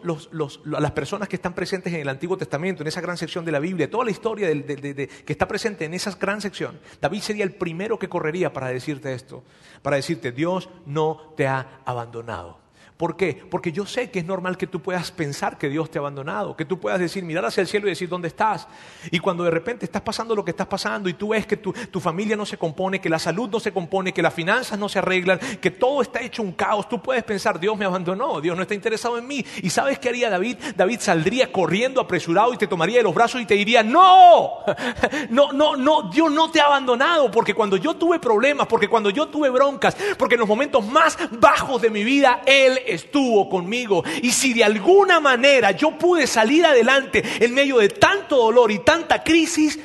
las 0.63 0.91
personas 0.91 1.27
que 1.27 1.35
están 1.35 1.53
presentes 1.53 1.93
en 1.93 1.99
el 1.99 2.09
Antiguo 2.09 2.37
Testamento, 2.37 2.83
en 2.83 2.87
esa 2.87 3.01
gran 3.01 3.17
sección 3.17 3.43
de 3.43 3.51
la 3.51 3.59
Biblia, 3.59 3.89
toda 3.89 4.05
la 4.05 4.11
historia 4.11 4.47
que 4.47 5.09
está 5.27 5.47
presente 5.47 5.85
en 5.85 5.93
esa 5.93 6.11
gran 6.15 6.41
sección, 6.41 6.79
David 7.01 7.21
sería 7.21 7.43
el 7.43 7.53
primero 7.53 7.99
que 7.99 8.09
correría 8.09 8.53
para 8.53 8.67
decirte 8.67 9.13
esto, 9.13 9.43
para 9.81 9.97
decirte, 9.97 10.31
Dios 10.31 10.69
no 10.85 11.33
te 11.35 11.47
ha 11.47 11.81
abandonado. 11.85 12.64
¿Por 12.97 13.17
qué? 13.17 13.43
Porque 13.51 13.73
yo 13.73 13.85
sé 13.85 14.09
que 14.09 14.19
es 14.19 14.25
normal 14.25 14.57
que 14.57 14.67
tú 14.67 14.81
puedas 14.81 15.11
pensar 15.11 15.57
que 15.57 15.67
Dios 15.67 15.91
te 15.91 15.97
ha 15.97 16.01
abandonado, 16.01 16.55
que 16.55 16.63
tú 16.63 16.79
puedas 16.79 16.97
decir, 16.97 17.25
mirar 17.25 17.43
hacia 17.43 17.59
el 17.59 17.67
cielo 17.67 17.87
y 17.87 17.89
decir, 17.89 18.07
¿dónde 18.07 18.29
estás? 18.29 18.69
Y 19.11 19.19
cuando 19.19 19.43
de 19.43 19.51
repente 19.51 19.83
estás 19.83 20.01
pasando 20.01 20.33
lo 20.33 20.45
que 20.45 20.51
estás 20.51 20.67
pasando 20.67 21.09
y 21.09 21.13
tú 21.13 21.29
ves 21.29 21.45
que 21.45 21.57
tu, 21.57 21.73
tu, 21.73 21.99
familia 21.99 22.37
no 22.37 22.45
se 22.45 22.57
compone, 22.57 23.01
que 23.01 23.09
la 23.09 23.19
salud 23.19 23.49
no 23.49 23.59
se 23.59 23.73
compone, 23.73 24.13
que 24.13 24.21
las 24.21 24.33
finanzas 24.33 24.79
no 24.79 24.87
se 24.87 24.99
arreglan, 24.99 25.39
que 25.59 25.71
todo 25.71 26.01
está 26.01 26.21
hecho 26.21 26.41
un 26.41 26.53
caos, 26.53 26.87
tú 26.87 27.01
puedes 27.01 27.25
pensar, 27.25 27.59
Dios 27.59 27.77
me 27.77 27.83
abandonó, 27.83 28.39
Dios 28.39 28.55
no 28.55 28.61
está 28.61 28.75
interesado 28.75 29.17
en 29.17 29.27
mí. 29.27 29.45
¿Y 29.61 29.69
sabes 29.71 29.99
qué 29.99 30.07
haría 30.07 30.29
David? 30.29 30.57
David 30.77 30.99
saldría 31.01 31.51
corriendo 31.51 31.99
apresurado 31.99 32.53
y 32.53 32.57
te 32.57 32.67
tomaría 32.67 32.99
de 32.99 33.03
los 33.03 33.13
brazos 33.13 33.41
y 33.41 33.45
te 33.45 33.55
diría, 33.55 33.83
no, 33.83 34.59
no, 35.31 35.51
no, 35.51 35.75
no, 35.75 36.03
Dios 36.03 36.31
no 36.31 36.49
te 36.49 36.61
ha 36.61 36.67
abandonado, 36.67 37.29
porque 37.29 37.53
cuando 37.53 37.75
yo 37.75 37.95
tuve 37.95 38.19
problemas, 38.19 38.67
porque 38.67 38.87
cuando 38.87 39.09
yo 39.09 39.27
tuve 39.27 39.49
broncas, 39.49 39.97
porque 40.17 40.35
en 40.35 40.39
los 40.39 40.47
momentos 40.47 40.85
más 40.85 41.17
bajos 41.31 41.81
de 41.81 41.89
mi 41.89 42.05
vida, 42.05 42.41
Él 42.45 42.79
estuvo 42.87 43.49
conmigo. 43.49 44.03
Y 44.21 44.31
si 44.31 44.53
de 44.53 44.63
alguna 44.63 45.19
manera 45.19 45.71
yo 45.71 45.97
pude 45.97 46.27
salir 46.27 46.65
adelante 46.65 47.23
en 47.43 47.53
medio 47.53 47.77
de 47.77 47.89
tanto 47.89 48.37
dolor 48.37 48.71
y 48.71 48.79
tanta 48.79 49.23
crisis, 49.23 49.79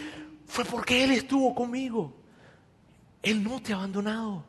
fue 0.47 0.65
porque 0.65 1.05
Él 1.05 1.13
estuvo 1.13 1.55
conmigo. 1.55 2.13
Él 3.23 3.43
no 3.43 3.61
te 3.61 3.73
ha 3.73 3.77
abandonado. 3.77 4.45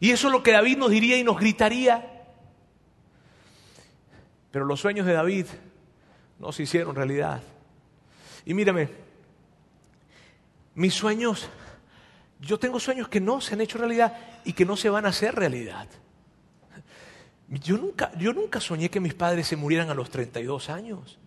Y 0.00 0.10
eso 0.10 0.28
es 0.28 0.32
lo 0.32 0.42
que 0.42 0.52
David 0.52 0.78
nos 0.78 0.90
diría 0.90 1.18
y 1.18 1.24
nos 1.24 1.38
gritaría. 1.38 2.24
Pero 4.50 4.64
los 4.64 4.80
sueños 4.80 5.06
de 5.06 5.12
David 5.12 5.46
no 6.38 6.52
se 6.52 6.62
hicieron 6.62 6.94
realidad. 6.94 7.42
Y 8.44 8.54
mírame, 8.54 8.88
mis 10.74 10.94
sueños, 10.94 11.48
yo 12.40 12.58
tengo 12.58 12.80
sueños 12.80 13.08
que 13.08 13.20
no 13.20 13.40
se 13.40 13.54
han 13.54 13.60
hecho 13.60 13.78
realidad 13.78 14.16
y 14.44 14.52
que 14.52 14.64
no 14.64 14.76
se 14.76 14.88
van 14.88 15.06
a 15.06 15.10
hacer 15.10 15.34
realidad. 15.34 15.88
Yo 17.48 17.78
nunca, 17.78 18.12
yo 18.18 18.32
nunca 18.32 18.60
soñé 18.60 18.90
que 18.90 19.00
mis 19.00 19.14
padres 19.14 19.46
se 19.46 19.56
murieran 19.56 19.88
a 19.88 19.94
los 19.94 20.10
32 20.10 20.68
años. 20.68 21.18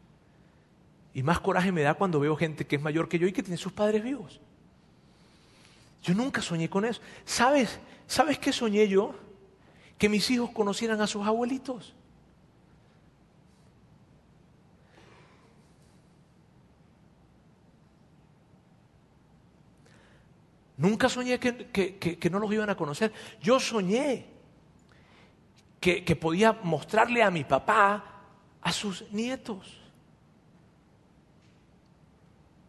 Y 1.13 1.23
más 1.23 1.39
coraje 1.39 1.71
me 1.71 1.81
da 1.81 1.95
cuando 1.95 2.19
veo 2.19 2.35
gente 2.35 2.65
que 2.65 2.75
es 2.75 2.81
mayor 2.81 3.09
que 3.09 3.19
yo 3.19 3.27
y 3.27 3.33
que 3.33 3.43
tiene 3.43 3.57
sus 3.57 3.73
padres 3.73 4.03
vivos. 4.03 4.39
Yo 6.03 6.13
nunca 6.13 6.41
soñé 6.41 6.69
con 6.69 6.85
eso. 6.85 7.01
¿Sabes? 7.25 7.79
¿Sabes 8.07 8.39
qué 8.39 8.53
soñé 8.53 8.87
yo? 8.87 9.15
Que 9.97 10.09
mis 10.09 10.29
hijos 10.29 10.51
conocieran 10.51 11.01
a 11.01 11.07
sus 11.07 11.25
abuelitos. 11.25 11.93
Nunca 20.77 21.09
soñé 21.09 21.39
que, 21.39 21.69
que, 21.69 22.29
no 22.31 22.39
los 22.39 22.51
iban 22.51 22.69
a 22.71 22.75
conocer. 22.75 23.13
Yo 23.39 23.59
soñé 23.59 24.25
que, 25.81 26.15
podía 26.15 26.53
mostrarle 26.53 27.23
a 27.23 27.31
mi 27.31 27.43
papá 27.43 28.03
a 28.61 28.71
sus 28.71 29.11
nietos. 29.11 29.79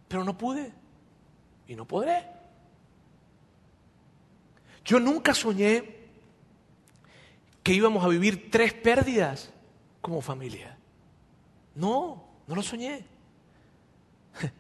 Pero 0.08 0.24
no 0.24 0.36
pude 0.36 0.72
y 1.68 1.76
no 1.76 1.84
podré. 1.84 2.26
Yo 4.82 4.98
nunca 4.98 5.34
soñé 5.34 5.84
que 7.62 7.74
íbamos 7.74 8.02
a 8.02 8.08
vivir 8.08 8.50
tres 8.50 8.72
pérdidas 8.72 9.52
como 10.00 10.22
familia. 10.22 10.78
No, 11.74 12.24
no 12.46 12.54
lo 12.54 12.62
soñé. 12.62 13.04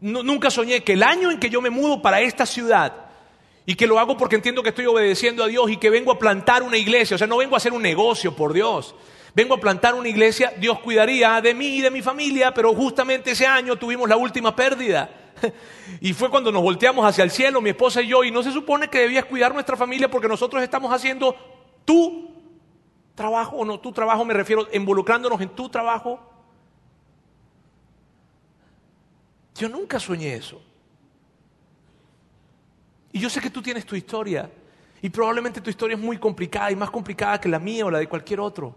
nunca 0.00 0.50
soñé 0.50 0.82
que 0.82 0.94
el 0.94 1.04
año 1.04 1.30
en 1.30 1.38
que 1.38 1.48
yo 1.48 1.62
me 1.62 1.70
mudo 1.70 2.02
para 2.02 2.20
esta 2.20 2.44
ciudad 2.44 3.03
y 3.66 3.74
que 3.74 3.86
lo 3.86 3.98
hago 3.98 4.16
porque 4.16 4.36
entiendo 4.36 4.62
que 4.62 4.68
estoy 4.70 4.86
obedeciendo 4.86 5.42
a 5.42 5.46
Dios 5.46 5.70
y 5.70 5.76
que 5.76 5.90
vengo 5.90 6.12
a 6.12 6.18
plantar 6.18 6.62
una 6.62 6.76
iglesia. 6.76 7.14
O 7.14 7.18
sea, 7.18 7.26
no 7.26 7.38
vengo 7.38 7.54
a 7.54 7.58
hacer 7.58 7.72
un 7.72 7.82
negocio, 7.82 8.36
por 8.36 8.52
Dios. 8.52 8.94
Vengo 9.34 9.54
a 9.54 9.60
plantar 9.60 9.94
una 9.94 10.08
iglesia, 10.08 10.52
Dios 10.58 10.78
cuidaría 10.78 11.40
de 11.40 11.54
mí 11.54 11.78
y 11.78 11.80
de 11.80 11.90
mi 11.90 12.02
familia, 12.02 12.54
pero 12.54 12.72
justamente 12.72 13.32
ese 13.32 13.46
año 13.46 13.76
tuvimos 13.76 14.08
la 14.08 14.16
última 14.16 14.54
pérdida. 14.54 15.10
Y 16.00 16.12
fue 16.12 16.30
cuando 16.30 16.50
nos 16.52 16.62
volteamos 16.62 17.04
hacia 17.04 17.24
el 17.24 17.30
cielo, 17.30 17.60
mi 17.60 17.70
esposa 17.70 18.00
y 18.00 18.08
yo, 18.08 18.24
y 18.24 18.30
no 18.30 18.42
se 18.42 18.52
supone 18.52 18.88
que 18.88 19.00
debías 19.00 19.24
cuidar 19.24 19.52
nuestra 19.52 19.76
familia 19.76 20.10
porque 20.10 20.28
nosotros 20.28 20.62
estamos 20.62 20.92
haciendo 20.92 21.36
tu 21.84 22.30
trabajo, 23.14 23.56
o 23.56 23.64
no 23.64 23.80
tu 23.80 23.92
trabajo, 23.92 24.24
me 24.24 24.34
refiero, 24.34 24.66
involucrándonos 24.72 25.40
en 25.40 25.50
tu 25.50 25.68
trabajo. 25.68 26.20
Yo 29.54 29.68
nunca 29.68 30.00
soñé 30.00 30.34
eso. 30.34 30.62
Y 33.14 33.20
yo 33.20 33.30
sé 33.30 33.40
que 33.40 33.48
tú 33.48 33.62
tienes 33.62 33.86
tu 33.86 33.94
historia. 33.94 34.50
Y 35.00 35.08
probablemente 35.08 35.60
tu 35.60 35.70
historia 35.70 35.94
es 35.94 36.02
muy 36.02 36.18
complicada 36.18 36.72
y 36.72 36.76
más 36.76 36.90
complicada 36.90 37.40
que 37.40 37.48
la 37.48 37.60
mía 37.60 37.86
o 37.86 37.90
la 37.90 38.00
de 38.00 38.08
cualquier 38.08 38.40
otro. 38.40 38.76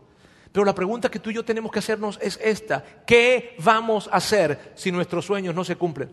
Pero 0.52 0.64
la 0.64 0.76
pregunta 0.76 1.10
que 1.10 1.18
tú 1.18 1.32
y 1.32 1.34
yo 1.34 1.44
tenemos 1.44 1.72
que 1.72 1.80
hacernos 1.80 2.20
es 2.22 2.40
esta. 2.44 2.84
¿Qué 3.04 3.56
vamos 3.64 4.08
a 4.08 4.18
hacer 4.18 4.74
si 4.76 4.92
nuestros 4.92 5.26
sueños 5.26 5.56
no 5.56 5.64
se 5.64 5.76
cumplen? 5.76 6.12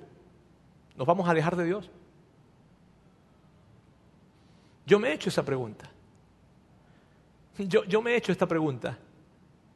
¿Nos 0.96 1.06
vamos 1.06 1.28
a 1.28 1.32
alejar 1.32 1.54
de 1.54 1.66
Dios? 1.66 1.90
Yo 4.86 4.98
me 4.98 5.10
he 5.10 5.12
hecho 5.12 5.28
esa 5.28 5.44
pregunta. 5.44 5.90
Yo, 7.58 7.84
yo 7.84 8.00
me 8.00 8.12
he 8.12 8.16
hecho 8.16 8.32
esta 8.32 8.48
pregunta. 8.48 8.96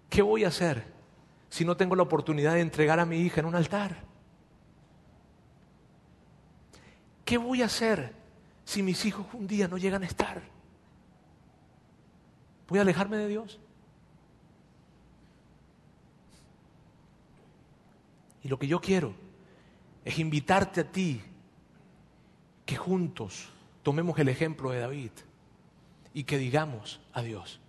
¿Qué 0.08 0.22
voy 0.22 0.44
a 0.44 0.48
hacer 0.48 0.84
si 1.50 1.66
no 1.66 1.76
tengo 1.76 1.94
la 1.94 2.04
oportunidad 2.04 2.54
de 2.54 2.60
entregar 2.60 2.98
a 2.98 3.04
mi 3.04 3.20
hija 3.20 3.40
en 3.40 3.46
un 3.46 3.56
altar? 3.56 4.04
¿Qué 7.26 7.36
voy 7.36 7.60
a 7.60 7.66
hacer 7.66 8.17
si 8.68 8.82
mis 8.82 9.02
hijos 9.06 9.26
un 9.32 9.46
día 9.46 9.66
no 9.66 9.78
llegan 9.78 10.02
a 10.02 10.06
estar? 10.06 10.42
¿Voy 12.68 12.78
a 12.78 12.82
alejarme 12.82 13.16
de 13.16 13.26
Dios? 13.26 13.58
Y 18.44 18.48
lo 18.48 18.58
que 18.58 18.66
yo 18.66 18.78
quiero 18.78 19.14
es 20.04 20.18
invitarte 20.18 20.82
a 20.82 20.92
ti 20.92 21.22
que 22.66 22.76
juntos 22.76 23.48
tomemos 23.82 24.18
el 24.18 24.28
ejemplo 24.28 24.70
de 24.70 24.80
David 24.80 25.12
y 26.12 26.24
que 26.24 26.36
digamos 26.36 27.00
a 27.14 27.22
Dios, 27.22 27.60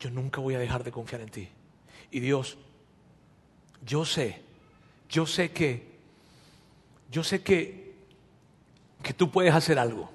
yo 0.00 0.08
nunca 0.08 0.40
voy 0.40 0.54
a 0.54 0.58
dejar 0.58 0.82
de 0.82 0.92
confiar 0.92 1.20
en 1.20 1.28
ti. 1.28 1.48
Y 2.10 2.20
Dios, 2.20 2.56
yo 3.84 4.06
sé, 4.06 4.40
yo 5.10 5.26
sé 5.26 5.52
que, 5.52 5.98
yo 7.10 7.22
sé 7.22 7.42
que 7.42 7.83
que 9.04 9.12
tú 9.12 9.30
puedes 9.30 9.54
hacer 9.54 9.78
algo. 9.78 10.10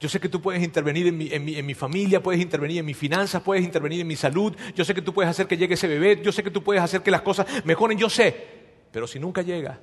Yo 0.00 0.08
sé 0.08 0.18
que 0.18 0.30
tú 0.30 0.40
puedes 0.40 0.62
intervenir 0.62 1.08
en 1.08 1.18
mi, 1.18 1.28
en, 1.30 1.66
mi, 1.66 1.74
familia, 1.74 2.22
puedes 2.22 2.40
intervenir 2.40 2.78
en 2.78 2.86
mis 2.86 2.96
finanzas, 2.96 3.42
puedes 3.42 3.62
intervenir 3.62 4.00
en 4.00 4.06
mi 4.06 4.16
salud. 4.16 4.56
Yo 4.74 4.82
sé 4.82 4.94
que 4.94 5.02
tú 5.02 5.12
puedes 5.12 5.28
hacer 5.30 5.46
que 5.46 5.58
llegue 5.58 5.74
ese 5.74 5.86
bebé, 5.86 6.22
yo 6.22 6.32
sé 6.32 6.42
que 6.42 6.50
tú 6.50 6.64
puedes 6.64 6.82
hacer 6.82 7.02
que 7.02 7.10
las 7.10 7.20
cosas 7.20 7.46
mejoren, 7.66 7.98
yo 7.98 8.08
sé. 8.08 8.60
Pero 8.90 9.06
si 9.06 9.20
nunca 9.20 9.42
llega, 9.42 9.78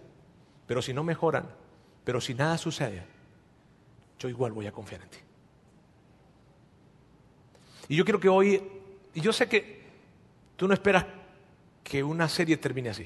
pero 0.66 0.82
si 0.82 0.92
no 0.92 1.04
mejoran, 1.04 1.48
pero 2.04 2.20
si 2.20 2.34
nada 2.34 2.58
sucede, 2.58 3.04
yo 4.18 4.28
igual 4.28 4.54
voy 4.54 4.66
a 4.66 4.72
confiar 4.72 5.04
en 5.04 5.10
ti. 5.10 5.20
Y 7.90 7.96
yo 7.96 8.04
quiero 8.04 8.20
que 8.20 8.28
hoy, 8.28 8.60
y 9.14 9.22
yo 9.22 9.32
sé 9.32 9.48
que 9.48 9.84
tú 10.56 10.68
no 10.68 10.74
esperas 10.74 11.06
que 11.84 12.04
una 12.04 12.28
serie 12.28 12.58
termine 12.58 12.90
así, 12.90 13.06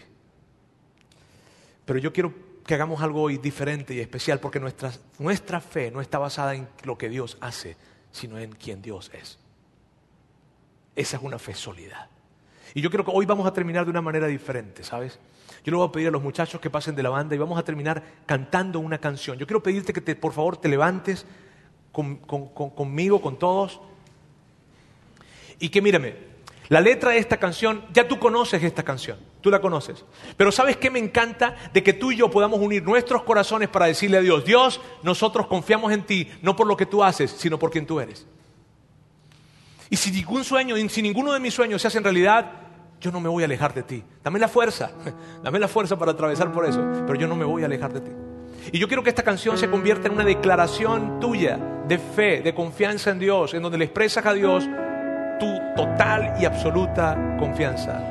pero 1.84 2.00
yo 2.00 2.14
quiero 2.14 2.34
que 2.66 2.76
hagamos 2.76 3.02
algo 3.02 3.22
hoy 3.22 3.38
diferente 3.38 3.94
y 3.94 4.00
especial, 4.00 4.40
porque 4.40 4.60
nuestra, 4.60 4.92
nuestra 5.20 5.62
fe 5.62 5.92
no 5.92 6.02
está 6.02 6.20
basada 6.20 6.56
en 6.56 6.68
lo 6.84 6.98
que 6.98 7.10
Dios 7.10 7.38
hace, 7.42 7.78
sino 8.12 8.38
en 8.38 8.52
quien 8.52 8.82
Dios 8.82 9.12
es. 9.14 9.40
Esa 10.96 11.18
es 11.18 11.24
una 11.24 11.40
fe 11.40 11.54
sólida. 11.54 12.10
Y 12.74 12.82
yo 12.82 12.90
creo 12.90 13.04
que 13.04 13.12
hoy 13.14 13.26
vamos 13.26 13.46
a 13.48 13.54
terminar 13.54 13.86
de 13.86 13.92
una 13.92 14.02
manera 14.02 14.28
diferente, 14.28 14.84
¿sabes? 14.84 15.20
Yo 15.64 15.72
le 15.72 15.78
voy 15.78 15.88
a 15.88 15.92
pedir 15.92 16.08
a 16.08 16.12
los 16.12 16.24
muchachos 16.24 16.60
que 16.60 16.70
pasen 16.70 16.96
de 16.96 17.04
la 17.04 17.10
banda 17.10 17.36
y 17.36 17.38
vamos 17.38 17.60
a 17.60 17.64
terminar 17.64 18.02
cantando 18.26 18.80
una 18.80 18.98
canción. 18.98 19.38
Yo 19.38 19.46
quiero 19.46 19.62
pedirte 19.62 19.94
que 19.94 20.02
te, 20.02 20.16
por 20.16 20.34
favor 20.34 20.58
te 20.58 20.70
levantes 20.70 21.26
conmigo, 21.92 23.22
con 23.22 23.38
todos. 23.38 23.82
Y 25.60 25.70
que 25.70 25.82
mírame, 25.82 26.16
la 26.70 26.82
letra 26.82 27.12
de 27.12 27.20
esta 27.20 27.38
canción, 27.38 27.86
ya 27.94 28.08
tú 28.08 28.18
conoces 28.18 28.64
esta 28.64 28.84
canción, 28.84 29.20
tú 29.42 29.50
la 29.50 29.60
conoces. 29.60 30.06
Pero 30.38 30.52
¿sabes 30.52 30.78
qué 30.78 30.90
me 30.90 31.00
encanta? 31.00 31.56
De 31.74 31.84
que 31.84 31.94
tú 31.94 32.12
y 32.12 32.18
yo 32.18 32.30
podamos 32.30 32.60
unir 32.60 32.84
nuestros 32.84 33.24
corazones 33.24 33.70
para 33.70 33.88
decirle 33.88 34.18
a 34.18 34.22
Dios, 34.22 34.46
Dios, 34.46 34.80
nosotros 35.04 35.48
confiamos 35.48 35.92
en 35.92 36.04
ti, 36.04 36.30
no 36.42 36.56
por 36.56 36.68
lo 36.68 36.78
que 36.78 36.86
tú 36.86 37.04
haces, 37.04 37.32
sino 37.32 37.60
por 37.60 37.72
quien 37.72 37.86
tú 37.86 38.00
eres. 38.00 38.26
Y 39.90 39.98
si 39.98 40.12
ningún 40.12 40.44
sueño, 40.44 40.76
si 40.90 41.02
ninguno 41.02 41.34
de 41.34 41.40
mis 41.40 41.54
sueños 41.54 41.82
se 41.82 41.90
hace 41.90 41.98
en 41.98 42.06
realidad, 42.06 42.52
yo 43.02 43.12
no 43.12 43.20
me 43.20 43.28
voy 43.28 43.44
a 43.44 43.46
alejar 43.46 43.74
de 43.74 43.84
ti. 43.84 44.04
Dame 44.24 44.40
la 44.40 44.48
fuerza, 44.48 44.92
dame 45.44 45.60
la 45.60 45.68
fuerza 45.68 45.98
para 45.98 46.12
atravesar 46.12 46.52
por 46.52 46.66
eso, 46.66 46.82
pero 47.06 47.16
yo 47.16 47.28
no 47.28 47.36
me 47.36 47.44
voy 47.44 47.64
a 47.64 47.66
alejar 47.66 47.92
de 47.92 48.02
ti. 48.02 48.12
Y 48.72 48.80
yo 48.80 48.88
quiero 48.88 49.04
que 49.04 49.10
esta 49.10 49.24
canción 49.24 49.58
se 49.58 49.70
convierta 49.70 50.08
en 50.08 50.14
una 50.14 50.24
declaración 50.24 51.20
tuya 51.20 51.58
de 51.88 51.98
fe, 51.98 52.42
de 52.42 52.54
confianza 52.54 53.10
en 53.10 53.20
Dios, 53.20 53.54
en 53.54 53.64
donde 53.64 53.80
le 53.80 53.86
expresas 53.86 54.26
a 54.26 54.34
Dios 54.34 54.70
tu 55.40 55.60
total 55.76 56.36
y 56.40 56.46
absoluta 56.46 57.36
confianza. 57.40 58.11